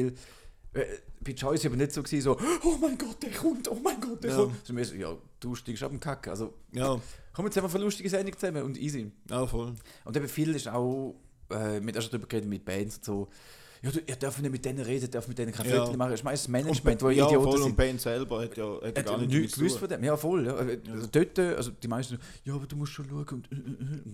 weil 0.73 0.81
äh, 0.81 0.85
bei 1.21 1.31
Joyce 1.31 1.65
aber 1.65 1.75
nicht 1.75 1.91
so 1.91 2.03
gewesen, 2.03 2.23
so, 2.23 2.37
oh 2.63 2.77
mein 2.79 2.97
Gott, 2.97 3.21
der 3.23 3.31
kommt, 3.31 3.67
oh 3.69 3.77
mein 3.83 3.99
Gott, 3.99 4.23
der 4.23 4.31
Ja. 4.31 4.37
kommt. 4.37 4.65
So, 4.65 4.73
ja, 4.95 5.15
du 5.39 5.55
steigst 5.55 5.83
ab 5.83 5.89
dem 5.91 5.99
Kack. 5.99 6.27
Also, 6.27 6.53
Ja, 6.71 6.99
komm, 7.33 7.45
jetzt 7.45 7.55
wir 7.55 7.63
eine 7.63 7.83
lustige 7.83 8.09
Sendung 8.09 8.37
zusammen 8.37 8.63
und 8.63 8.77
easy. 8.77 9.11
ja, 9.29 9.45
voll. 9.47 9.73
Und 10.05 10.15
eben 10.17 10.27
viel 10.27 10.55
ist 10.55 10.67
auch, 10.67 11.15
äh, 11.51 11.79
mit, 11.79 11.95
hast 11.97 12.07
du 12.07 12.11
darüber 12.11 12.27
geredet 12.27 12.49
mit 12.49 12.63
Bands 12.65 12.97
und 12.97 13.05
so, 13.05 13.27
ja, 13.81 13.91
du, 13.91 13.99
ihr 13.99 14.15
dürft 14.15 14.41
nicht 14.41 14.51
mit 14.51 14.65
denen 14.65 14.79
reden, 14.83 15.09
dürft 15.09 15.27
mit 15.29 15.37
denen 15.37 15.51
keine 15.53 15.69
Ja. 15.69 15.81
Fotos 15.81 15.95
machen. 15.97 16.11
Das 16.11 16.19
ist 16.19 16.23
meistens 16.23 16.49
Management, 16.49 17.01
wo 17.01 17.09
ja, 17.09 17.25
Idioten 17.27 17.43
voll, 17.45 17.57
sind. 17.59 17.65
und 17.71 17.75
Ben 17.77 17.97
selber 17.97 18.41
hat 18.41 18.57
ja, 18.57 18.81
hat 18.81 18.97
ja 18.97 19.03
gar 19.03 19.17
nicht 19.17 19.31
nichts 19.31 19.55
gewusst 19.55 19.77
von 19.77 19.87
dem. 19.89 20.03
Ja, 20.03 20.17
voll. 20.17 20.45
Ja. 20.45 20.55
Also 20.55 21.07
dort, 21.11 21.39
also 21.39 21.71
die 21.71 21.87
meisten, 21.87 22.19
ja, 22.43 22.53
aber 22.55 22.67
du 22.67 22.75
musst 22.75 22.91
schon 22.93 23.07
schauen. 23.07 23.25
Und, 23.29 23.49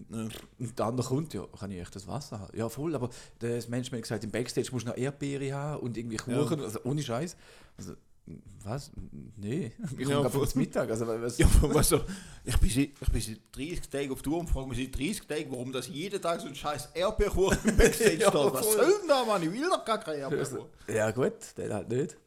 Ja. 0.10 0.28
und 0.60 0.80
der 0.80 0.86
andere 0.86 1.08
kommt, 1.08 1.34
ja, 1.34 1.46
kann 1.60 1.72
ich 1.72 1.80
echt 1.80 1.96
das 1.96 2.08
Wasser 2.08 2.40
haben? 2.40 2.58
Ja, 2.58 2.70
voll, 2.70 2.94
aber 2.96 3.10
das 3.40 3.68
Management 3.68 4.02
hat 4.02 4.04
gesagt, 4.04 4.24
im 4.24 4.32
Backstage 4.32 4.70
musst 4.72 4.86
du 4.86 4.90
noch 4.92 4.98
Erdbeere 4.98 5.54
haben 5.54 5.82
und 5.82 5.98
irgendwie 5.98 6.18
Kuchen, 6.18 6.60
also 6.62 6.80
ohne 6.84 7.02
Scheiß. 7.02 7.36
Also, 7.78 7.94
was? 8.64 8.92
Nee, 9.38 9.72
ich 10.00 10.08
Ja, 10.08 10.28
komme 10.28 10.48
zum 10.48 10.62
Mittag. 10.62 10.90
Also, 10.90 11.08
was, 11.08 11.38
Ja, 11.38 11.48
weißt 11.62 11.92
du, 11.92 12.00
ich 12.44 12.58
bin, 12.58 12.70
seit, 12.70 12.90
ich 13.00 13.10
bin 13.12 13.22
seit 13.22 13.40
30 13.56 13.90
Tagen 13.90 14.12
auf 14.12 14.22
Tour 14.22 14.40
und 14.40 14.50
frage 14.50 14.68
mich 14.68 14.78
seit 14.80 14.96
30 14.98 15.28
Tagen, 15.28 15.52
warum 15.52 15.72
das 15.72 15.88
jeden 15.88 16.22
Tag 16.22 16.42
so 16.42 16.48
ein 16.48 16.56
scheiß 16.56 16.90
Erdbeerkuchen 16.96 17.58
im 17.70 17.78
Backstage 17.78 18.16
Ja, 18.18 18.30
steht. 18.30 18.54
Was 18.54 18.74
soll 18.74 18.86
denn 19.00 19.08
da, 19.08 19.24
Mann? 19.26 19.44
Ich 19.44 19.52
will 19.52 19.70
doch 19.70 19.86
gar 19.86 20.00
keinen 20.00 20.20
Erdbeerkuchen. 20.20 20.70
Ja, 20.88 21.12
gut, 21.12 21.34
der 21.58 21.74
halt 21.74 21.90
nicht. 21.90 22.18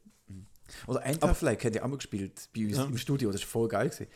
Oder 0.87 1.03
Eintagsfleck 1.03 1.65
hat 1.65 1.75
ja 1.75 1.83
auch 1.83 1.89
mal 1.89 1.97
gespielt 1.97 2.49
bei 2.55 2.67
uns 2.67 2.77
Ja. 2.77 2.85
im 2.85 2.99
Studio, 2.99 3.33
das 3.33 3.41
war 3.43 3.49
voll 3.49 3.69
geil. 3.69 3.89
Gewesen. 3.89 4.07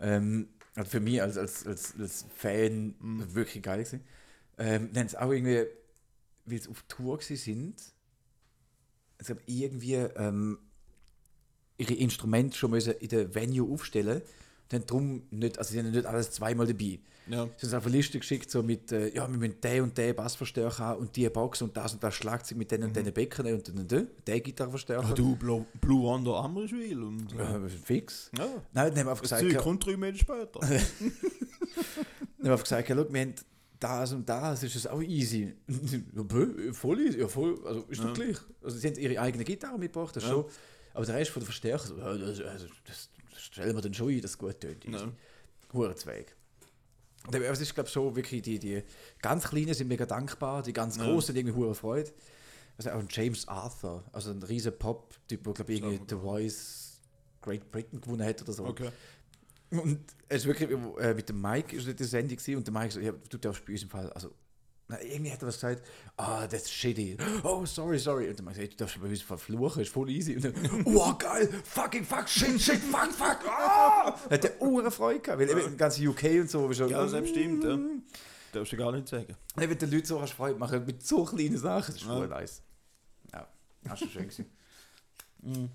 Ähm, 0.00 0.48
also 0.74 0.90
für 0.90 1.00
mich 1.00 1.20
als, 1.22 1.36
als, 1.36 1.66
als, 1.66 1.94
als 2.00 2.24
Fan 2.34 2.94
Mhm. 2.98 3.34
wirklich 3.34 3.62
geil. 3.62 3.78
Gewesen. 3.84 4.02
Ähm, 4.58 4.90
dann 4.92 5.06
auch 5.16 5.30
irgendwie, 5.30 5.66
weil 6.46 6.60
sie 6.60 6.68
auf 6.68 6.82
Tour 6.88 7.20
sind, 7.20 7.80
also 9.18 9.34
irgendwie 9.46 9.94
ähm, 9.94 10.58
ihre 11.80 11.94
Instrumente 11.94 12.56
schon 12.56 12.70
müssen 12.70 12.92
in 12.94 13.08
der 13.08 13.34
Venue 13.34 13.72
aufstellen 13.72 14.22
dann 14.70 14.86
drum 14.86 15.22
nicht, 15.30 15.58
also 15.58 15.72
sie 15.72 15.80
haben 15.80 15.90
nicht 15.90 16.06
alles 16.06 16.30
zweimal 16.30 16.66
dabei. 16.66 17.00
Ja. 17.26 17.48
Sie 17.56 17.66
haben 17.66 17.74
auf 17.76 17.86
eine 17.86 17.96
Liste 17.96 18.18
geschickt, 18.18 18.50
so 18.50 18.62
mit, 18.62 18.90
äh, 18.92 19.12
ja, 19.14 19.28
wir 19.30 19.36
müssen 19.36 19.60
den 19.60 19.82
und 19.82 19.98
den 19.98 20.14
Bassverstärker 20.14 20.78
haben 20.78 21.00
und 21.00 21.16
die 21.16 21.28
Box 21.28 21.60
und 21.62 21.76
das 21.76 21.92
und 21.92 22.02
das 22.02 22.14
Schlagzeug 22.14 22.56
mit 22.58 22.70
den 22.70 22.84
und 22.84 22.94
den 22.94 23.12
Becken 23.12 23.46
und 23.52 23.66
den 23.68 23.78
und 23.78 23.90
den, 23.90 24.08
den 24.26 24.42
Gitarrenverstärker. 24.42 25.08
Ah, 25.10 25.12
du, 25.12 25.36
Blue, 25.36 25.66
Blue 25.80 26.02
Wonder 26.02 26.36
Amriswil 26.36 27.02
und... 27.02 27.32
Ja, 27.32 27.58
Ja. 27.58 27.68
fix. 27.84 28.30
ja. 28.38 28.44
Nein, 28.46 28.62
dann 28.72 28.84
haben 28.90 28.94
wir 28.94 29.10
einfach 29.10 29.22
Das 29.22 29.38
gesagt, 29.40 29.52
ja, 29.52 29.60
kommt 29.60 29.84
drei 29.84 29.96
Meter 29.96 30.18
später. 30.18 30.60
dann 30.60 30.70
haben 30.70 30.82
wir 32.38 32.52
einfach 32.52 32.64
gesagt, 32.64 32.88
ja, 32.88 32.96
schau, 32.96 33.12
wir 33.12 33.20
haben 33.20 33.34
das 33.80 34.12
und 34.12 34.28
das, 34.28 34.62
ist 34.62 34.76
es 34.76 34.86
auch 34.86 35.02
easy. 35.02 35.52
ja, 36.14 36.72
voll 36.72 37.00
easy, 37.00 37.20
ja, 37.20 37.28
voll, 37.28 37.58
also 37.66 37.82
ist 37.88 38.02
doch 38.02 38.14
gleich. 38.14 38.36
Also 38.62 38.76
sie 38.78 38.88
haben 38.88 38.96
ihre 38.98 39.20
eigene 39.20 39.42
Gitarre 39.44 39.78
mitgebracht, 39.78 40.14
das 40.14 40.22
Ja. 40.24 40.30
schon. 40.30 40.44
Aber 40.92 41.06
der 41.06 41.14
Rest 41.16 41.30
von 41.30 41.40
der 41.40 41.46
Verstärker, 41.46 41.86
so, 41.86 41.98
ja, 41.98 42.16
das, 42.16 42.40
also, 42.40 42.66
das, 42.84 43.10
das 43.30 43.42
stellen 43.42 43.74
wir 43.74 43.82
dann 43.82 43.94
schon 43.94 44.10
ein, 44.10 44.20
dass 44.20 44.32
es 44.32 44.38
gut 44.38 44.60
tönt. 44.60 44.84
Ja. 44.84 45.12
Hurenzweig. 45.72 46.34
Es 47.32 47.60
ist, 47.60 47.74
glaube 47.74 47.88
ich, 47.88 47.92
so 47.92 48.16
wirklich, 48.16 48.42
die, 48.42 48.58
die 48.58 48.82
ganz 49.20 49.48
Kleinen 49.48 49.74
sind 49.74 49.88
mega 49.88 50.06
dankbar, 50.06 50.62
die 50.62 50.72
ganz. 50.72 50.98
Großen 50.98 51.34
sind 51.34 51.36
irgendwie 51.36 51.56
hure 51.56 51.74
Freude. 51.74 52.10
Also 52.78 52.90
auch 52.90 52.98
ein 52.98 53.08
James 53.10 53.46
Arthur, 53.46 54.04
also 54.10 54.30
ein 54.30 54.42
riesen 54.42 54.72
Pop-Typ, 54.76 55.44
der, 55.44 55.52
glaube 55.52 55.72
ich, 55.72 55.82
irgendwie 55.82 56.00
The 56.08 56.14
Voice 56.14 57.00
Great 57.42 57.70
Britain 57.70 58.00
gewonnen 58.00 58.26
hat 58.26 58.40
oder 58.40 58.52
so. 58.54 58.64
Okay. 58.64 58.90
Und 59.70 60.00
es 60.28 60.42
ist 60.42 60.46
wirklich, 60.46 60.70
äh, 60.70 61.14
mit 61.14 61.28
dem 61.28 61.40
Mike 61.40 61.76
ist 61.76 61.86
die 61.98 62.04
Sendung 62.04 62.38
gewesen, 62.38 62.56
und 62.56 62.66
der 62.66 62.72
Mike 62.72 62.90
so, 62.90 63.00
ja, 63.00 63.12
du 63.12 63.36
darfst 63.36 63.64
bei 63.66 63.72
uns 63.72 63.82
im 63.82 63.90
Fall, 63.90 64.10
also, 64.12 64.32
na, 64.90 65.00
irgendwie 65.00 65.30
hat 65.32 65.40
er 65.42 65.48
was 65.48 65.54
gesagt, 65.54 65.82
ah, 66.16 66.46
that's 66.46 66.68
shitty. 66.70 67.16
Oh, 67.44 67.64
sorry, 67.64 67.98
sorry. 67.98 68.28
Und 68.28 68.38
der 68.38 68.44
Mike 68.44 68.58
sagt, 68.60 68.72
du 68.72 68.76
darfst 68.78 69.00
bei 69.00 69.08
uns 69.08 69.22
verfluchen, 69.22 69.82
ist 69.82 69.92
voll 69.92 70.10
easy. 70.10 70.34
Und 70.36 70.44
dann, 70.44 70.54
oh, 70.84 71.14
geil, 71.14 71.48
fucking 71.64 72.04
fuck, 72.04 72.28
shit, 72.28 72.60
shit, 72.60 72.78
fuck, 72.80 73.12
fuck, 73.12 73.38
ah! 73.48 74.18
Hat 74.28 74.44
der 74.44 74.60
Uhren 74.60 74.90
Freude 74.90 75.20
gehabt, 75.20 75.40
weil 75.40 75.48
eben 75.50 75.60
im 75.60 75.76
ganzen 75.76 76.06
UK 76.08 76.24
und 76.40 76.50
so, 76.50 76.68
ist 76.68 76.78
schon, 76.78 76.88
Ja, 76.88 77.06
das 77.06 77.28
stimmt, 77.28 77.64
ja. 77.64 77.78
Darfst 78.52 78.72
du 78.72 78.76
gar 78.76 78.90
nicht 78.92 79.06
sagen. 79.08 79.36
Und 79.54 79.70
wenn 79.70 79.78
den 79.78 79.90
Leuten 79.90 80.06
so 80.06 80.20
hast 80.20 80.32
Freude 80.32 80.58
machen 80.58 80.84
mit 80.84 81.06
so 81.06 81.24
kleinen 81.24 81.56
Sachen, 81.56 81.92
das 81.94 82.02
ist 82.02 82.02
voll 82.02 82.28
Ja. 82.28 82.38
nice. 82.40 82.62
Ja, 83.32 83.48
das 83.84 84.02
ist 84.02 84.10
schön 84.12 84.28
gewesen. 84.28 84.50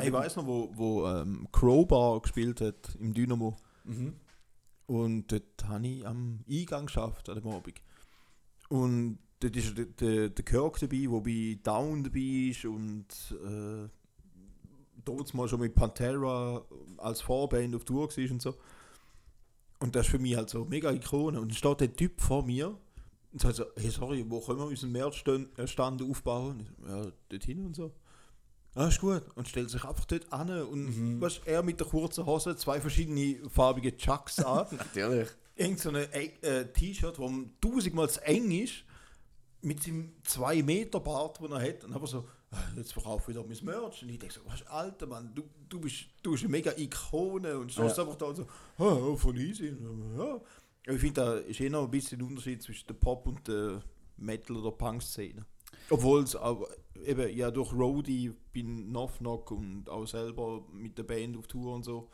Ich 0.00 0.12
weiß 0.12 0.36
noch, 0.36 0.46
wo, 0.46 0.70
wo 0.74 1.06
ähm, 1.08 1.48
Crowbar 1.50 2.20
gespielt 2.20 2.60
hat 2.60 2.94
im 3.00 3.12
Dynamo. 3.12 3.56
Mhm. 3.84 4.14
Und 4.86 5.32
dort 5.32 5.64
habe 5.66 5.86
ich 5.86 6.06
am 6.06 6.40
Eingang 6.48 6.86
geschafft 6.86 7.28
an 7.28 7.40
dem 7.40 7.48
Abend. 7.48 7.80
Und 8.68 9.18
dort 9.40 9.56
ist 9.56 9.76
der, 9.76 9.86
der, 9.86 10.28
der 10.30 10.44
Kirk 10.44 10.78
dabei, 10.80 11.06
der 11.10 11.20
bei 11.20 11.58
Down 11.62 12.04
dabei 12.04 12.50
ist 12.50 12.64
und 12.64 13.06
äh, 13.32 13.88
dort 15.04 15.34
mal 15.34 15.48
schon 15.48 15.60
mit 15.60 15.74
Pantera 15.74 16.64
als 16.98 17.20
Vorband 17.20 17.74
auf 17.74 17.84
Tour 17.84 18.08
war 18.08 18.30
und 18.30 18.42
so. 18.42 18.54
Und 19.78 19.94
das 19.94 20.06
ist 20.06 20.10
für 20.10 20.18
mich 20.18 20.36
halt 20.36 20.48
so 20.48 20.64
mega 20.64 20.90
Ikone. 20.90 21.40
Und 21.40 21.48
dann 21.48 21.56
steht 21.56 21.80
der 21.80 21.92
Typ 21.94 22.20
vor 22.20 22.44
mir 22.44 22.78
und 23.32 23.40
sagt 23.40 23.56
so, 23.56 23.64
hey 23.76 23.90
sorry, 23.90 24.24
wo 24.28 24.40
können 24.40 24.60
wir 24.60 24.66
unseren 24.66 24.92
Märzstand 24.92 25.58
äh, 25.58 25.66
Stand 25.66 26.02
aufbauen? 26.02 26.60
Ich 26.60 26.84
so, 26.84 26.88
Ja, 26.88 27.12
dort 27.28 27.44
hin 27.44 27.66
und 27.66 27.76
so. 27.76 27.92
Ah, 28.76 28.88
ist 28.88 29.00
gut. 29.00 29.22
Und 29.34 29.48
stellt 29.48 29.70
sich 29.70 29.82
einfach 29.84 30.04
dort 30.04 30.30
an 30.32 30.50
und 30.68 31.20
weißt, 31.20 31.40
er 31.46 31.62
mit 31.62 31.80
der 31.80 31.86
kurzen 31.86 32.26
Hose, 32.26 32.54
zwei 32.56 32.80
verschiedene 32.80 33.38
farbige 33.48 33.96
Chucks 33.96 34.38
an, 34.38 34.66
Natürlich. 34.76 35.28
irgend 35.56 35.80
so 35.80 35.88
ein 35.88 35.96
äh, 35.96 36.66
T-Shirt, 36.72 37.18
das 37.18 37.30
tausendmal 37.60 38.10
zu 38.10 38.22
eng 38.24 38.50
ist, 38.50 38.84
mit 39.62 39.82
seinem 39.82 40.12
2 40.24 40.62
Meter 40.62 41.00
Bart, 41.00 41.40
den 41.40 41.52
er 41.52 41.60
hat, 41.62 41.84
und 41.84 41.94
aber 41.94 42.06
so, 42.06 42.28
ah, 42.50 42.58
jetzt 42.76 42.92
verkaufe 42.92 43.30
ich 43.32 43.36
wieder 43.36 43.46
mein 43.46 43.64
Merch. 43.64 44.02
Und 44.02 44.10
ich 44.10 44.18
denke 44.18 44.34
so, 44.34 44.40
was, 44.44 44.64
alter 44.66 45.06
Mann, 45.06 45.32
du, 45.34 45.42
du, 45.70 45.80
bist, 45.80 46.04
du 46.22 46.32
bist 46.32 46.44
eine 46.44 46.52
mega 46.52 46.72
Ikone 46.76 47.58
und 47.58 47.72
stehst 47.72 47.96
Ja. 47.96 48.02
einfach 48.04 48.16
da 48.18 48.26
und 48.26 48.36
so, 48.36 48.46
ah, 48.78 49.16
voll 49.16 49.38
easy. 49.40 49.74
Ja. 50.18 50.38
Ich 50.94 51.00
finde, 51.00 51.14
da 51.14 51.34
ist 51.38 51.58
eh 51.60 51.70
noch 51.70 51.84
ein 51.84 51.90
bisschen 51.90 52.20
ein 52.20 52.26
Unterschied 52.28 52.62
zwischen 52.62 52.86
der 52.86 52.94
Pop- 52.94 53.26
und 53.26 53.48
der 53.48 53.82
Metal- 54.18 54.56
oder 54.58 54.70
Punk-Szene. 54.70 55.44
Obwohl 55.90 56.22
es 56.22 56.36
eben 57.04 57.36
ja 57.36 57.50
durch 57.50 57.72
Roadie 57.72 58.32
bin 58.52 58.88
Knock 58.88 59.18
Knock 59.18 59.50
und 59.50 59.88
auch 59.88 60.06
selber 60.06 60.64
mit 60.72 60.98
der 60.98 61.04
Band 61.04 61.36
auf 61.36 61.46
Tour 61.46 61.74
und 61.74 61.84
so 61.84 62.10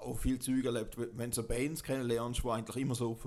auch 0.00 0.18
viel 0.18 0.38
Zeug 0.38 0.64
erlebt. 0.64 0.96
Wenn 0.96 1.30
du 1.30 1.36
so 1.36 1.42
Bands 1.42 1.82
kennenlernst, 1.82 2.44
wo 2.44 2.50
eigentlich 2.50 2.76
immer 2.76 2.94
so 2.94 3.18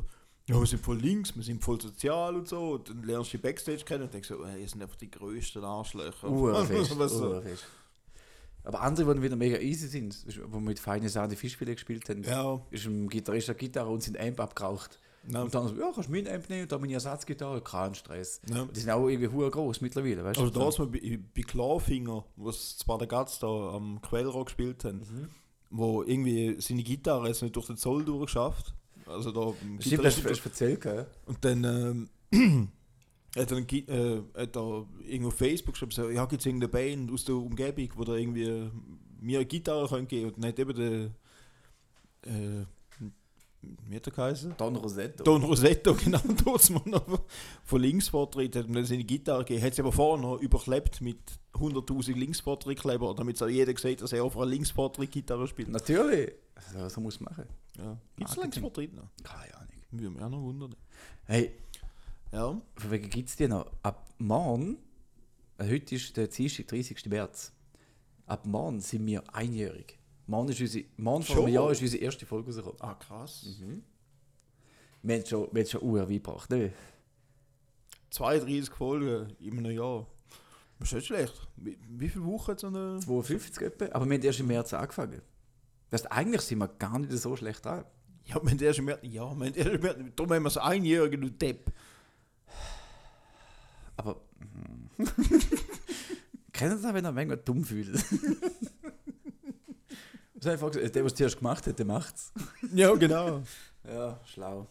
ja, 0.47 0.59
wir 0.59 0.65
sind 0.65 0.83
voll 0.83 0.97
links, 0.97 1.35
wir 1.35 1.43
sind 1.43 1.63
voll 1.63 1.79
sozial 1.79 2.35
und 2.35 2.47
so, 2.47 2.71
und 2.71 2.89
dann 2.89 3.03
lernst 3.03 3.31
du 3.31 3.37
die 3.37 3.43
Backstage 3.43 3.83
kennen 3.85 4.03
und 4.03 4.13
denkst 4.13 4.27
so, 4.27 4.43
äh, 4.43 4.59
ihr 4.59 4.67
sind 4.67 4.81
einfach 4.81 4.95
die 4.95 5.09
größten 5.09 5.63
Arschlöcher. 5.63 6.29
Urfest, 6.29 6.97
Was 6.99 7.11
so. 7.11 7.35
urfest. 7.35 7.63
Aber 8.63 8.81
andere, 8.81 9.15
die 9.15 9.21
wieder 9.21 9.35
mega 9.35 9.57
easy 9.59 9.87
sind, 9.87 10.25
wo 10.51 10.57
wir 10.57 10.61
mit 10.61 10.79
feinen 10.79 11.09
Sahne 11.09 11.35
Fischfilet 11.35 11.75
gespielt 11.75 12.09
haben, 12.09 12.23
Ja, 12.23 12.59
ist 12.71 12.85
ein 12.85 13.07
Gitarrist 13.07 13.49
eine 13.49 13.57
Gitarre 13.57 13.89
und 13.89 14.01
sind 14.01 14.19
Amp 14.19 14.39
abgeraucht. 14.39 14.99
Ja. 15.27 15.41
Und 15.43 15.53
dann 15.53 15.67
so, 15.67 15.75
ja, 15.75 15.91
kannst 15.93 16.09
du 16.09 16.13
meinen 16.13 16.27
Amp 16.27 16.49
nehmen, 16.49 16.67
da 16.67 16.77
meine 16.77 16.93
Ersatzgitarre, 16.93 17.61
kein 17.61 17.93
Stress. 17.95 18.41
ja. 18.49 18.65
Die 18.65 18.79
sind 18.79 18.89
auch 18.89 19.07
irgendwie 19.07 19.29
hure 19.31 19.51
groß 19.51 19.81
mittlerweile, 19.81 20.23
weißt 20.23 20.37
du? 20.39 20.43
Also 20.43 20.59
da 20.59 20.67
ist 20.69 20.79
mal 20.79 20.87
bei, 20.87 21.19
bei 21.35 21.41
Clawfinger, 21.43 22.25
was 22.37 22.77
zwei 22.77 22.97
der 22.97 23.07
Gats 23.07 23.39
da 23.39 23.47
am 23.47 24.01
Quellrock 24.01 24.47
gespielt 24.47 24.83
haben, 24.85 25.01
wo 25.69 26.03
irgendwie 26.03 26.59
seine 26.59 26.83
Gitarre 26.83 27.27
jetzt 27.27 27.41
nicht 27.41 27.55
durch 27.55 27.67
den 27.67 27.77
Zoll 27.77 28.03
durchgeschafft. 28.03 28.73
Also 29.05 29.31
da 29.31 29.53
im 29.61 29.81
Stimmt, 29.81 30.05
hast 30.05 30.23
du 30.23 30.29
erzählt, 30.29 30.81
gell? 30.81 31.05
Und 31.25 31.43
dann 31.43 32.09
ähm, 32.31 32.69
hat 33.35 33.51
er, 33.51 33.61
Gi- 33.61 33.85
äh, 33.87 34.21
hat 34.35 34.55
er 34.55 34.85
irgendwo 35.05 35.27
auf 35.29 35.35
Facebook 35.35 35.73
geschrieben, 35.73 35.91
so, 35.91 36.09
ja, 36.09 36.25
gibt 36.25 36.41
es 36.41 36.45
irgendeine 36.45 36.71
Band 36.71 37.11
aus 37.11 37.25
der 37.25 37.35
Umgebung, 37.35 37.89
wo 37.95 38.03
da 38.03 38.15
irgendwie 38.15 38.69
mir 39.19 39.39
eine 39.39 39.45
Gitarre 39.45 39.87
können 39.87 40.07
geben 40.07 40.31
Und 40.31 40.43
dann 40.43 40.49
hat 40.49 40.59
eben 40.59 40.75
der, 42.23 42.31
äh, 42.31 42.65
wie 43.61 43.95
hat 43.95 44.07
er 44.07 44.13
geheißen? 44.13 44.55
Don 44.57 44.75
Rosetto. 44.75 45.23
Don 45.23 45.43
Rosetto, 45.43 45.93
genau, 46.03 46.19
dort 46.43 46.69
noch 46.87 47.21
von 47.63 47.81
Linksvortritt, 47.81 48.55
hat 48.55 48.65
dann 48.73 48.85
seine 48.85 49.03
Gitarre 49.03 49.43
gegeben, 49.45 49.63
hat 49.65 49.75
sie 49.75 49.81
aber 49.81 49.91
vorher 49.91 50.21
noch 50.21 50.37
überklebt 50.39 51.01
mit 51.01 51.19
100'000 51.53 52.15
Linksvortritt-Kleber, 52.15 53.13
damit 53.15 53.35
es 53.35 53.41
auch 53.41 53.47
jeder 53.47 53.77
sieht, 53.77 54.01
dass 54.01 54.13
er 54.13 54.23
auf 54.23 54.35
einer 54.35 54.47
Linksvortritt-Gitarre 54.47 55.47
spielt. 55.47 55.69
Natürlich. 55.69 56.31
So, 56.73 56.89
so 56.89 57.01
muss 57.01 57.19
man 57.19 57.33
machen. 57.33 57.49
Ja. 57.77 57.97
Gibt 58.15 58.29
es. 58.29 58.35
Linksvortritt 58.37 58.93
noch? 58.95 59.09
Keine 59.23 59.55
Ahnung. 59.55 59.67
Würde 59.91 60.09
mich 60.09 60.21
auch 60.23 60.29
noch 60.29 60.41
wundern. 60.41 60.75
Hey, 61.25 61.51
Ja. 62.31 62.59
von 62.75 62.91
wegen 62.91 63.09
gibt 63.09 63.29
es 63.29 63.35
die 63.35 63.47
noch? 63.47 63.65
Ab 63.83 64.09
morgen, 64.17 64.77
äh, 65.57 65.69
heute 65.69 65.95
ist 65.95 66.15
der 66.17 66.27
Dienstag, 66.27 66.67
30. 66.67 67.05
März. 67.09 67.51
Ab 68.25 68.45
morgen 68.45 68.79
sind 68.79 69.05
wir 69.05 69.23
einjährig. 69.35 69.99
Morgen, 70.27 70.49
ist 70.49 70.61
unsere, 70.61 70.85
morgen 70.97 71.23
vor 71.23 71.45
einem? 71.45 71.53
Jahr 71.53 71.71
ist 71.71 71.81
unsere 71.81 72.03
erste 72.03 72.25
Folge 72.25 72.47
rausgekommen. 72.47 72.81
Ah, 72.81 72.93
krass. 72.95 73.45
Wir 75.01 75.15
haben 75.15 75.25
schon, 75.25 75.47
wir 75.51 75.61
haben 75.63 75.69
schon 75.69 75.81
Uhr 75.83 76.05
gebracht, 76.05 76.49
ne? 76.49 76.71
32 78.11 78.73
Folgen 78.73 79.35
in 79.39 79.57
einem 79.57 79.71
Jahr. 79.71 80.05
Das 80.79 80.89
ist 80.89 80.93
nicht 80.95 81.07
schlecht. 81.07 81.47
Wie, 81.57 81.77
wie 81.89 82.09
viele 82.09 82.25
Wochen 82.25 82.51
hat 82.51 82.59
so 82.59 82.67
eine. 82.67 82.99
52 82.99 83.61
etwa. 83.61 83.85
Aber 83.95 84.05
wir 84.05 84.15
haben 84.15 84.23
erst 84.23 84.39
im 84.39 84.47
März 84.47 84.73
angefangen. 84.73 85.21
Das 85.89 86.01
heißt, 86.01 86.11
eigentlich 86.11 86.41
sind 86.41 86.59
wir 86.59 86.67
gar 86.67 86.97
nicht 86.99 87.11
so 87.11 87.35
schlecht 87.35 87.63
dran. 87.65 87.85
Ja, 88.25 88.35
wir 88.41 88.51
haben 88.51 88.59
erst 88.59 88.79
im 88.79 88.85
März. 88.85 88.99
Ja, 89.03 89.23
wir 89.23 89.29
haben 89.29 89.41
erst 89.41 89.69
im 89.69 89.81
März. 89.81 89.97
Darum 90.15 90.33
haben 90.33 90.43
wir 90.43 90.49
so 90.49 90.59
einjährige, 90.59 91.17
du 91.17 91.29
Depp. 91.29 91.71
Aber. 93.97 94.21
hm. 94.39 95.07
Kennen 96.51 96.77
Sie 96.77 96.83
das, 96.83 96.93
wenn 96.93 97.05
er 97.05 97.11
manchmal 97.11 97.37
dumm 97.37 97.63
fühlt? 97.63 97.89
Was 100.41 100.47
habe 100.47 100.55
ich 100.55 100.59
vorher 100.59 100.79
gesagt? 100.79 100.95
Der, 100.95 101.05
was 101.05 101.13
zuerst 101.15 101.37
gemacht 101.37 101.67
hat, 101.67 101.77
der 101.77 101.85
macht's. 101.85 102.31
Ja, 102.73 102.93
genau. 102.95 103.43
Ja, 103.87 104.19
schlau. 104.25 104.67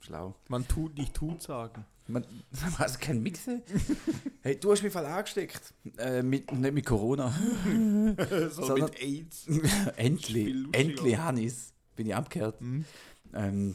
Schlau. 0.00 0.34
Man 0.48 0.68
tut 0.68 0.96
nicht 0.98 1.14
tut 1.14 1.42
sagen. 1.42 1.84
Man, 2.06 2.24
also 2.78 2.98
kein 3.00 3.22
Mixen? 3.22 3.62
hey, 4.42 4.56
du 4.60 4.70
hast 4.70 4.82
mich 4.82 4.92
voll 4.92 5.06
angesteckt. 5.06 5.72
Äh, 5.96 6.22
mit, 6.22 6.52
nicht 6.52 6.74
mit 6.74 6.84
Corona. 6.84 7.34
so 8.50 8.62
Sondern- 8.66 8.90
mit 8.90 9.02
AIDS. 9.02 9.46
endlich. 9.96 10.54
Endlich, 10.72 11.16
Hannes. 11.16 11.72
Bin 11.96 12.06
ich 12.08 12.14
abgekehrt. 12.14 12.56
Ähm, 13.32 13.74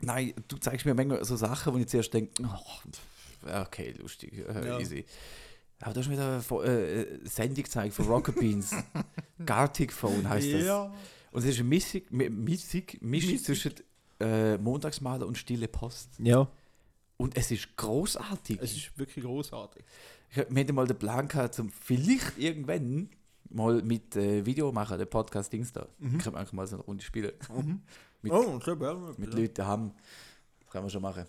nein, 0.00 0.34
du 0.46 0.58
zeigst 0.58 0.84
mir 0.84 0.92
manchmal 0.94 1.24
so 1.24 1.36
Sachen, 1.36 1.72
wo 1.72 1.78
ich 1.78 1.88
zuerst 1.88 2.12
denke, 2.12 2.42
oh, 2.44 3.50
okay, 3.62 3.94
lustig, 3.98 4.34
äh, 4.46 4.66
Ja. 4.66 4.78
easy. 4.78 5.06
Aber 5.80 5.92
du 5.92 6.00
hast 6.00 6.08
mir 6.08 6.16
da 6.16 6.40
Fo- 6.40 6.62
äh, 6.62 7.02
äh, 7.02 7.18
Sendung 7.24 7.62
gezeigt 7.64 7.94
von 7.94 8.06
Rocket 8.06 8.34
Beans. 8.36 8.74
Gartic 9.44 9.92
Phone 9.92 10.28
heißt 10.28 10.52
das. 10.54 10.64
Ja. 10.64 10.92
Und 11.32 11.40
es 11.42 11.50
ist 11.50 11.60
eine 11.60 11.68
Mischung, 11.68 12.00
Mi- 12.10 12.30
Mischung, 12.30 12.82
zwischen 13.38 13.74
äh, 14.20 14.56
Montagsmaler 14.56 15.26
und 15.26 15.36
Stille 15.36 15.68
Post. 15.68 16.10
Ja. 16.18 16.48
Und 17.18 17.36
es 17.36 17.50
ist 17.50 17.76
großartig. 17.76 18.58
Es 18.62 18.74
ist 18.76 18.98
wirklich 18.98 19.24
großartig. 19.24 19.84
Ich 20.30 20.36
Wir 20.48 20.60
hatten 20.64 20.74
mal 20.74 20.86
den 20.86 20.98
Plan 20.98 21.28
gehabt, 21.28 21.54
zum 21.54 21.70
vielleicht 21.70 22.38
irgendwann 22.38 23.10
mal 23.50 23.82
mit 23.82 24.16
äh, 24.16 24.44
Video 24.44 24.72
machen, 24.72 24.98
den 24.98 25.08
Podcast-Dings 25.08 25.72
da. 25.72 25.86
Ich 26.00 26.24
kann 26.24 26.34
einfach 26.36 26.52
mal 26.54 26.66
so 26.66 26.76
eine 26.76 26.84
Runde 26.84 27.04
spielen. 27.04 27.32
Mit- 28.22 28.32
oh, 28.32 28.58
ja. 28.80 29.14
Mit 29.18 29.34
Leuten 29.34 29.66
haben. 29.66 29.92
Das 30.60 30.70
können 30.70 30.86
wir 30.86 30.90
schon 30.90 31.02
machen. 31.02 31.24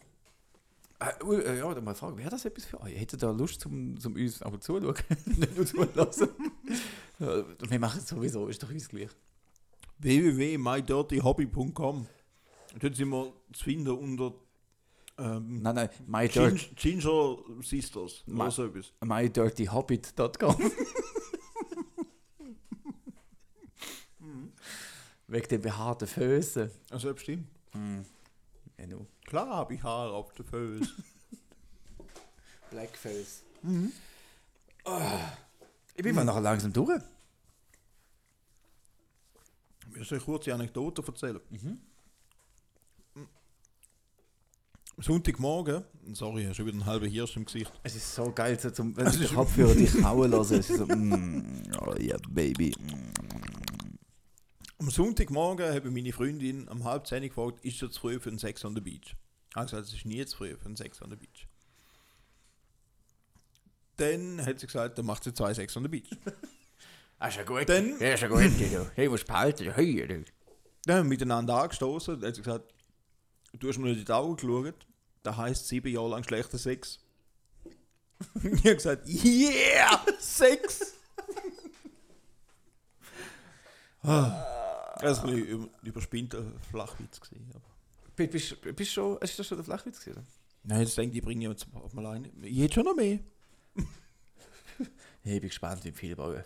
Äh, 1.00 1.24
uh, 1.24 1.34
äh, 1.34 1.60
ja, 1.60 1.72
dann 1.74 1.84
mal 1.84 1.94
fragen, 1.94 2.18
wäre 2.18 2.32
das 2.32 2.44
etwas 2.46 2.66
für 2.66 2.82
euch? 2.82 3.00
Hättet 3.00 3.24
ihr 3.24 3.32
Lust, 3.32 3.62
zum, 3.62 4.00
zum 4.00 4.16
uns 4.16 4.42
aber 4.42 4.60
zuschauen? 4.60 4.96
Nicht 5.26 5.56
nur 5.56 5.64
zulassen. 5.66 6.30
Wir 7.20 7.80
machen 7.80 8.00
es 8.00 8.08
sowieso, 8.08 8.48
ist 8.48 8.64
doch 8.64 8.72
uns 8.72 8.90
gleich. 8.90 9.10
www.mydirtyhobby.com 10.00 12.08
Dort 12.80 12.96
sind 12.96 13.10
wir 13.10 13.34
zu 13.54 13.64
finden 13.64 13.90
unter 13.90 14.34
ähm, 15.18 15.62
Nein, 15.64 15.74
nein, 15.76 15.90
my, 16.06 16.28
dirt, 16.28 16.76
Ginger, 16.76 17.38
Sisters 17.62 18.24
Ma- 18.28 18.44
oder 18.44 18.52
so 18.52 18.66
etwas. 18.66 18.94
mydirtyhobbit.com 19.04 20.58
Wegen 25.28 25.48
den 25.48 25.62
behaarten 25.62 26.08
Füßen. 26.08 26.70
Also 26.92 27.12
bestimmt. 27.14 27.48
Genau. 28.78 29.08
Klar 29.26 29.48
habe 29.50 29.74
ich 29.74 29.84
Haare 29.84 30.14
auf 30.14 30.34
den 30.34 30.46
Füßen. 30.46 31.04
Blackface. 32.70 33.44
Ah, 34.86 35.32
ich 35.96 36.04
bin 36.04 36.16
mal 36.16 36.24
nachher 36.24 36.42
langsam 36.42 36.72
durch. 36.72 37.02
Ich 39.96 40.08
soll 40.08 40.20
eine 40.20 40.26
kurze 40.26 40.54
Anekdote 40.54 41.04
erzählen. 41.06 41.40
Sonntagmorgen, 45.00 45.84
sorry, 46.14 46.42
ich 46.42 46.46
habe 46.48 46.56
schon 46.56 46.66
wieder 46.66 46.78
einen 46.78 46.86
halben 46.86 47.08
Hirsch 47.08 47.38
im 47.38 47.46
Gesicht. 47.46 47.72
Es 47.84 47.96
ist 47.96 48.16
so 48.16 48.32
geil, 48.32 48.60
so 48.60 48.72
zum, 48.72 48.98
wenn 48.98 49.06
du 49.06 49.18
den 49.18 49.28
Kopfhörer 49.28 49.76
dich 49.76 50.04
hauen 50.04 50.32
lassen. 50.32 50.60
Es 50.60 50.70
ist 50.72 50.78
so, 50.80 50.88
mm, 50.88 51.64
oh 51.82 51.94
yeah, 52.00 52.18
baby. 52.30 52.74
Am 54.80 54.90
Sonntagmorgen 54.92 55.74
habe 55.74 55.90
meine 55.90 56.14
Freundin 56.14 56.70
am 56.70 56.84
halb 56.84 57.08
zehn 57.08 57.24
gefragt, 57.24 57.64
ist 57.66 57.82
es 57.82 57.92
zu 57.94 58.00
früh 58.00 58.20
für 58.20 58.30
einen 58.30 58.38
Sex 58.38 58.64
on 58.64 58.76
the 58.76 58.82
Beach? 58.82 59.16
Ich 59.50 59.56
habe 59.56 59.66
gesagt, 59.66 59.88
es 59.88 59.94
ist 59.94 60.06
nie 60.06 60.24
zu 60.26 60.38
früh 60.38 60.56
für 60.56 60.66
einen 60.66 60.76
Sex 60.76 61.02
on 61.02 61.10
the 61.10 61.16
Beach. 61.16 61.48
Dann 63.98 64.46
hat 64.46 64.60
sie 64.60 64.68
gesagt, 64.68 64.98
dann 65.00 65.06
macht 65.08 65.24
sie 65.24 65.34
zwei 65.34 65.54
Sex 65.56 65.76
on 65.76 65.84
the 65.84 65.90
Beach. 65.90 66.10
Das 67.20 67.30
ist 67.30 67.38
ja 67.38 67.44
gut. 67.44 67.68
Dann- 67.68 68.00
Ja, 68.00 68.14
ist 68.14 68.22
ja 68.22 68.28
gut. 68.28 68.42
Hey, 68.94 69.10
musst 69.10 69.26
behalten. 69.26 69.72
Hey, 69.74 70.06
du. 70.08 70.24
Dann 70.86 70.98
haben 70.98 71.06
wir 71.06 71.10
miteinander 71.10 71.56
angestoßen. 71.60 72.20
Dann 72.20 72.28
hat 72.30 72.36
sie 72.36 72.44
gesagt, 72.44 72.72
du 73.54 73.68
hast 73.70 73.80
mir 73.80 73.88
nicht 73.90 74.00
in 74.00 74.06
die 74.06 74.12
Augen 74.12 74.36
geschaut. 74.36 74.86
Das 75.24 75.38
heisst 75.38 75.68
sieben 75.68 75.92
Jahre 75.92 76.10
lang 76.10 76.24
schlechter 76.24 76.60
Sex. 76.60 77.00
ich 78.44 78.44
habe 78.64 78.76
gesagt, 78.76 79.08
yeah, 79.10 80.06
Sex! 80.20 80.94
Ah, 84.04 84.46
das 85.02 85.24
war 85.24 85.30
ein 85.30 85.70
überspinnter 85.84 86.44
Flachwitz. 86.70 87.20
Gewesen, 87.20 87.52
aber. 87.54 87.64
Bist, 88.16 88.32
bist, 88.32 88.76
bist 88.76 88.92
schon, 88.92 89.18
ist 89.20 89.38
das 89.38 89.48
schon 89.48 89.58
der 89.58 89.66
Flachwitz 89.66 90.00
gewesen? 90.04 90.26
Nein, 90.64 90.84
das 90.84 90.96
denke 90.96 91.18
ich, 91.18 91.24
bringe 91.24 91.46
ich 91.46 91.50
jetzt 91.50 91.94
mal 91.94 92.06
ein. 92.08 92.30
Ich 92.42 92.60
hätte 92.60 92.76
schon 92.76 92.86
noch 92.86 92.96
mehr. 92.96 93.20
Hey, 95.24 95.36
ich 95.36 95.42
bin 95.42 95.50
gespannt, 95.50 95.84
wie 95.84 95.92
viele 95.92 96.16
bauen. 96.16 96.42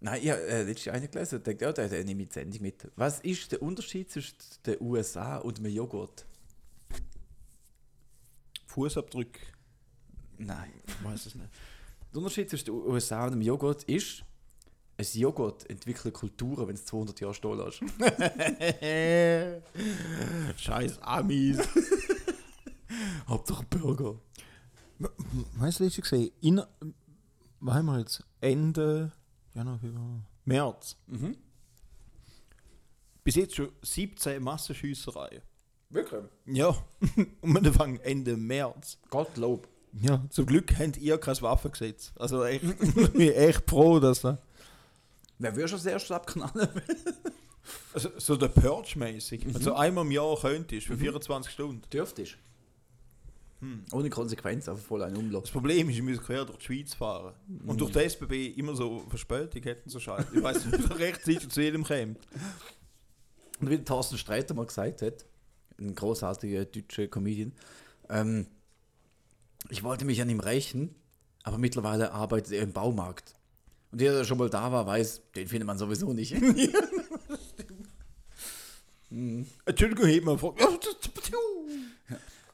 Nein, 0.00 0.20
ich 0.22 0.30
habe 0.30 0.42
äh, 0.42 0.62
letztens 0.64 0.94
eine 0.94 1.08
gelesen 1.08 1.36
und 1.36 1.46
dachte, 1.46 1.64
ja, 1.64 1.72
der, 1.72 1.88
der 1.88 2.04
nehme 2.04 2.24
ich 2.24 2.28
die 2.28 2.34
Sendung 2.34 2.60
mit. 2.60 2.86
Was 2.96 3.20
ist 3.20 3.50
der 3.50 3.62
Unterschied 3.62 4.10
zwischen 4.10 4.36
den 4.66 4.76
USA 4.80 5.38
und 5.38 5.56
dem 5.56 5.66
Joghurt? 5.66 6.26
Fußabdruck, 8.66 9.28
Nein. 10.36 10.70
ich 10.86 11.04
weiß 11.04 11.26
es 11.26 11.34
nicht. 11.34 11.48
Der 12.12 12.18
Unterschied 12.18 12.50
zwischen 12.50 12.66
den 12.66 12.74
USA 12.74 13.24
und 13.24 13.32
dem 13.32 13.40
Joghurt 13.40 13.84
ist, 13.84 14.22
ein 14.98 15.06
Joghurt 15.12 15.68
entwickelt 15.68 16.14
Kulturen, 16.14 16.68
wenn 16.68 16.74
es 16.74 16.86
200 16.86 17.20
Jahre 17.20 17.34
stehen 17.34 17.58
lässt. 17.58 17.82
Scheiß 20.62 20.98
Amis. 21.02 21.58
Hauptsache 23.28 23.64
Burger. 23.68 24.18
Weißt 25.58 25.80
du, 25.80 25.84
was 25.84 25.98
ich 25.98 26.00
gesehen 26.00 26.30
In, 26.40 26.62
was 27.60 27.74
haben 27.74 27.86
wir 27.86 27.98
jetzt? 27.98 28.24
Ende 28.40 29.12
Januar, 29.56 29.78
Februar, 29.78 30.20
März. 30.44 30.96
Mhm. 31.06 31.36
Bis 33.24 33.36
jetzt 33.36 33.56
schon 33.56 33.70
17 33.82 34.42
Massenschüssereien. 34.42 35.42
Wirklich? 35.88 36.24
Ja, 36.44 36.76
und 37.40 37.64
wir 37.64 37.72
fangen 37.72 37.98
Ende 38.00 38.36
März. 38.36 38.98
Gottlob. 39.08 39.66
Ja, 39.92 40.22
zum 40.28 40.44
Glück 40.44 40.78
habt 40.78 40.98
ihr 40.98 41.16
kein 41.16 41.40
Waffengesetz. 41.40 42.12
Also 42.16 42.44
echt, 42.44 42.64
ich 42.64 43.12
bin 43.12 43.32
echt 43.32 43.68
froh, 43.68 43.98
dass 43.98 44.20
da. 44.20 44.38
Wer 45.38 45.54
würde 45.54 45.68
schon 45.68 45.78
das 45.78 45.86
erste 45.86 46.14
abknallen? 46.14 46.68
Also, 47.92 48.10
so 48.18 48.36
der 48.36 48.46
Purge-mäßig. 48.46 49.44
Also 49.52 49.74
einmal 49.74 50.04
im 50.04 50.12
Jahr 50.12 50.36
könntest 50.40 50.86
für 50.86 50.96
24 50.96 51.52
Stunden. 51.52 51.82
Dürftest. 51.90 52.36
Ohne 53.90 54.10
Konsequenz, 54.10 54.68
einfach 54.68 54.84
voll 54.84 55.02
ein 55.02 55.14
Das 55.14 55.18
Umlauf. 55.18 55.50
Problem 55.50 55.88
ist, 55.88 55.96
ich 55.96 56.02
muss 56.02 56.22
quer 56.22 56.44
durch 56.44 56.58
die 56.58 56.64
Schweiz 56.64 56.94
fahren. 56.94 57.34
Und 57.66 57.80
durch 57.80 57.90
die 57.90 58.00
SBB 58.00 58.58
immer 58.58 58.76
so 58.76 59.04
Verspätung 59.08 59.62
hätten 59.62 59.88
so 59.88 59.98
scheiße. 59.98 60.28
Ich 60.34 60.42
weiß 60.42 60.66
nicht, 60.66 60.84
ob 60.84 60.90
er 60.90 60.98
rechtzeitig 61.00 61.48
zu 61.48 61.60
jedem 61.62 61.82
kommt. 61.82 62.18
Und 63.60 63.70
wie 63.70 63.76
der 63.76 63.84
Thorsten 63.84 64.18
Streiter 64.18 64.54
mal 64.54 64.66
gesagt 64.66 65.02
hat, 65.02 65.24
ein 65.80 65.94
großartiger 65.94 66.66
deutscher 66.66 67.08
Comedian, 67.08 67.52
ähm, 68.10 68.46
ich 69.70 69.82
wollte 69.82 70.04
mich 70.04 70.20
an 70.20 70.28
ihm 70.30 70.40
rächen, 70.40 70.94
aber 71.42 71.58
mittlerweile 71.58 72.12
arbeitet 72.12 72.52
er 72.52 72.62
im 72.62 72.72
Baumarkt. 72.72 73.34
Und 73.92 74.00
jeder, 74.00 74.16
der 74.16 74.24
schon 74.24 74.38
mal 74.38 74.50
da 74.50 74.70
war, 74.70 74.86
weiß, 74.86 75.22
den 75.34 75.48
findet 75.48 75.66
man 75.66 75.78
sowieso 75.78 76.12
nicht. 76.12 76.32
Entschuldigung, 79.64 80.06
hebt 80.06 80.26
man 80.26 80.38
vor. 80.38 80.54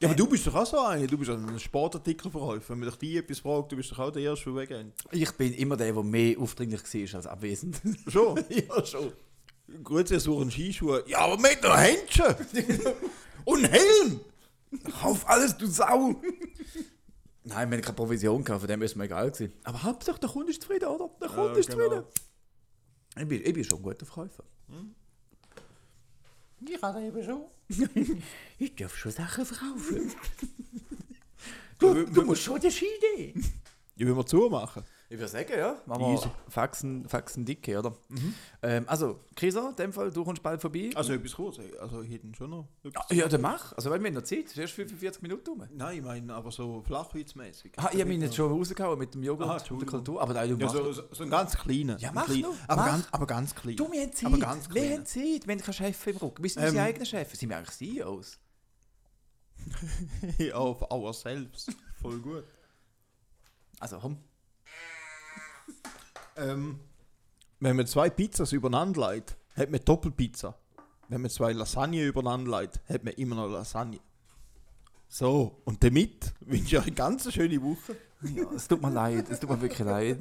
Ja, 0.02 0.08
aber 0.08 0.16
du 0.16 0.26
bist 0.26 0.44
doch 0.48 0.54
auch 0.56 0.66
so 0.66 0.80
einer. 0.80 1.06
Du 1.06 1.16
bist 1.16 1.30
ein 1.30 1.60
Sportartikelverkäufer. 1.60 2.70
Wenn 2.70 2.80
man 2.80 2.88
dich 2.88 2.98
die 2.98 3.18
etwas 3.18 3.38
fragt, 3.38 3.70
du 3.70 3.76
bist 3.76 3.92
doch 3.92 4.00
auch 4.00 4.10
der 4.10 4.22
Erste, 4.22 4.46
der 4.46 4.56
weggeht. 4.56 4.86
ich 5.12 5.30
bin 5.32 5.54
immer 5.54 5.76
der, 5.76 5.92
der 5.92 6.02
mehr 6.02 6.36
aufdringlich 6.40 6.82
war 6.82 7.16
als 7.18 7.26
abwesend. 7.28 7.80
Schon? 8.08 8.44
ja, 8.48 8.84
schon. 8.84 9.12
Gut, 9.84 10.08
sie 10.08 10.18
suchen 10.18 10.50
Skischuhe. 10.50 11.04
Ja, 11.06 11.18
aber 11.18 11.38
mit 11.38 11.64
einer 11.64 11.78
Händchen! 11.78 12.34
Und 13.44 13.64
Helm! 13.64 14.20
Kauf 15.00 15.28
alles, 15.28 15.56
du 15.56 15.66
Sau! 15.66 16.20
Nein, 17.44 17.70
wir 17.70 17.76
haben 17.76 17.82
keine 17.82 17.96
Provision 17.96 18.44
gehabt, 18.44 18.60
von 18.60 18.68
dem 18.68 18.82
ist 18.82 18.94
mir 18.96 19.04
egal 19.04 19.30
gewesen. 19.30 19.52
Aber 19.64 19.82
Hauptsache, 19.82 20.20
der 20.20 20.28
Kunde 20.30 20.50
ist 20.52 20.62
zufrieden, 20.62 20.86
oder? 20.86 21.10
Der 21.20 21.28
Kunde 21.28 21.52
Ja, 21.52 21.58
ist 21.58 21.70
genau. 21.70 21.84
zufrieden. 21.88 22.04
Ich 23.18 23.28
bin, 23.28 23.44
ich 23.44 23.52
bin 23.54 23.64
schon 23.64 23.78
ein 23.78 23.82
guter 23.82 24.06
Verkäufer. 24.06 24.44
Ich 26.64 26.80
kann 26.80 27.02
eben 27.04 27.24
schon. 27.24 27.44
Ich 28.58 28.74
darf 28.76 28.94
schon 28.96 29.10
Sachen 29.10 29.44
verkaufen. 29.44 30.12
du, 31.78 32.04
du 32.06 32.22
musst 32.22 32.42
schon 32.42 32.60
die 32.60 32.70
Schiene. 32.70 33.34
Ich 33.96 34.06
will 34.06 34.14
mal 34.14 34.24
zumachen. 34.24 34.84
Ich 35.12 35.18
würde 35.18 35.28
sagen, 35.28 35.52
ja. 35.58 35.76
Machen 35.84 36.04
Easy. 36.14 36.24
wir 36.24 36.32
Faxen, 36.48 37.06
Faxen 37.06 37.44
dicke, 37.44 37.78
oder? 37.78 37.94
Ähm, 38.62 38.84
also, 38.88 39.20
Krisa, 39.36 39.68
in 39.68 39.76
dem 39.76 39.92
Fall, 39.92 40.10
du 40.10 40.24
kommst 40.24 40.42
bald 40.42 40.58
vorbei. 40.62 40.88
Also 40.94 41.12
etwas 41.12 41.34
kurz. 41.34 41.58
Also 41.78 42.00
ich 42.00 42.12
hätte 42.12 42.28
schon 42.34 42.48
noch 42.48 42.66
etwas. 42.82 43.04
ja, 43.10 43.28
dann 43.28 43.42
mach. 43.42 43.74
Also, 43.74 43.90
wenn 43.90 44.02
wir 44.02 44.10
noch 44.10 44.22
Zeit, 44.22 44.46
ist 44.46 44.56
erst 44.56 44.72
45 44.72 45.20
Minuten 45.20 45.50
rum. 45.50 45.68
Nein, 45.70 45.98
ich 45.98 46.02
meine 46.02 46.32
aber 46.32 46.50
so 46.50 46.80
flachwitzmäßig. 46.86 47.72
Ah, 47.76 47.90
ich 47.92 48.00
habe 48.00 48.10
ihn 48.10 48.22
jetzt 48.22 48.36
schon 48.36 48.50
rausgehauen 48.50 48.98
mit 48.98 49.12
dem 49.12 49.22
Joghurt 49.22 49.48
Aha, 49.50 49.62
und 49.74 49.80
der. 49.82 49.88
Kultur. 49.88 50.18
Aber 50.22 50.32
nein, 50.32 50.48
du 50.48 50.56
Ja, 50.56 50.64
machst. 50.64 50.78
so, 50.78 50.92
so, 50.92 51.02
so 51.12 51.24
ein 51.24 51.30
ganz 51.30 51.58
kleiner. 51.58 51.98
Ja, 51.98 52.10
mach 52.14 52.24
klein- 52.24 52.40
noch, 52.40 52.54
Aber 52.68 52.80
mach. 52.80 52.86
ganz, 52.86 53.08
aber 53.12 53.26
ganz 53.26 53.54
klein. 53.54 53.76
Du, 53.76 53.92
wir 53.92 54.00
haben 54.00 54.12
Zeit. 54.14 54.26
Aber 54.26 54.38
ganz 54.38 54.70
wir 54.74 54.92
haben 54.94 55.04
Zeit. 55.04 55.46
Wir 55.46 55.52
haben 55.52 55.60
keinen 55.60 55.74
Chef 55.74 56.06
im 56.06 56.16
Rücken. 56.16 56.42
Wir 56.42 56.48
sind 56.50 56.62
Ähm. 56.62 56.68
unsere 56.70 56.84
eigenen 56.86 57.04
Chefs. 57.06 57.38
Sind 57.38 57.50
wir 57.50 57.58
eigentlich 57.58 57.76
CEOs? 57.76 58.38
Auf 60.54 60.90
ourselves. 60.90 61.66
Voll 62.00 62.18
gut. 62.20 62.44
Also, 63.78 63.98
komm. 63.98 64.16
Ähm, 66.36 66.80
wenn 67.60 67.76
man 67.76 67.86
zwei 67.86 68.10
Pizzas 68.10 68.52
übereinander 68.52 69.12
legt, 69.12 69.36
hat 69.56 69.70
man 69.70 69.80
Doppelpizza. 69.84 70.54
Wenn 71.08 71.20
man 71.20 71.30
zwei 71.30 71.52
Lasagne 71.52 72.04
übereinander 72.04 72.60
legt, 72.60 72.80
hat 72.88 73.04
man 73.04 73.14
immer 73.14 73.36
noch 73.36 73.48
Lasagne. 73.48 74.00
So, 75.08 75.60
und 75.64 75.84
damit 75.84 76.32
wünsche 76.40 76.64
ich 76.64 76.78
euch 76.78 76.86
eine 76.86 76.92
ganz 76.92 77.30
schöne 77.32 77.60
Woche. 77.62 77.96
Ja, 78.22 78.50
es 78.52 78.66
tut 78.66 78.80
mir 78.80 78.90
leid. 78.90 79.28
Es 79.28 79.40
tut 79.40 79.50
mir 79.50 79.60
wirklich 79.60 79.80
leid. 79.80 80.18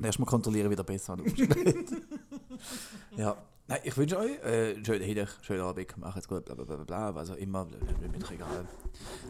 Erstmal 0.00 0.28
kontrollieren 0.28 0.70
wieder 0.70 0.84
besser 0.84 1.16
ja. 3.16 3.36
Nein, 3.66 3.80
ich 3.84 3.96
wünsche 3.96 4.18
euch 4.18 4.30
äh, 4.44 4.74
einen 4.74 4.84
schönen 4.84 5.14
Tag, 5.14 5.28
schönen 5.42 5.60
Abend, 5.60 5.98
macht's 5.98 6.26
gut, 6.26 6.44
bla 6.46 6.54
bla 6.54 6.64
bla 6.64 7.10
bla, 7.10 7.22
auch 7.22 7.36
immer, 7.36 7.66
mir 7.66 8.08
mit 8.08 8.30
egal. 8.30 8.66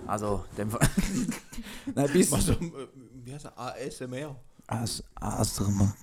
Also, 0.06 0.44
in 0.52 0.56
dem 0.56 0.70
Fall. 0.70 0.88
Nein, 1.94 2.10
bis. 2.12 2.32
Also, 2.32 2.52
äh, 2.52 2.88
wie 3.24 3.32
heißt 3.32 3.46
er? 3.46 3.58
ASMR. 3.58 4.36
As, 4.68 5.02
Asrma. 5.14 5.94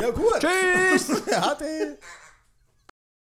Ja, 0.00 0.10
gut. 0.10 0.38
Tschüss! 0.38 1.26
Ade. 1.32 1.98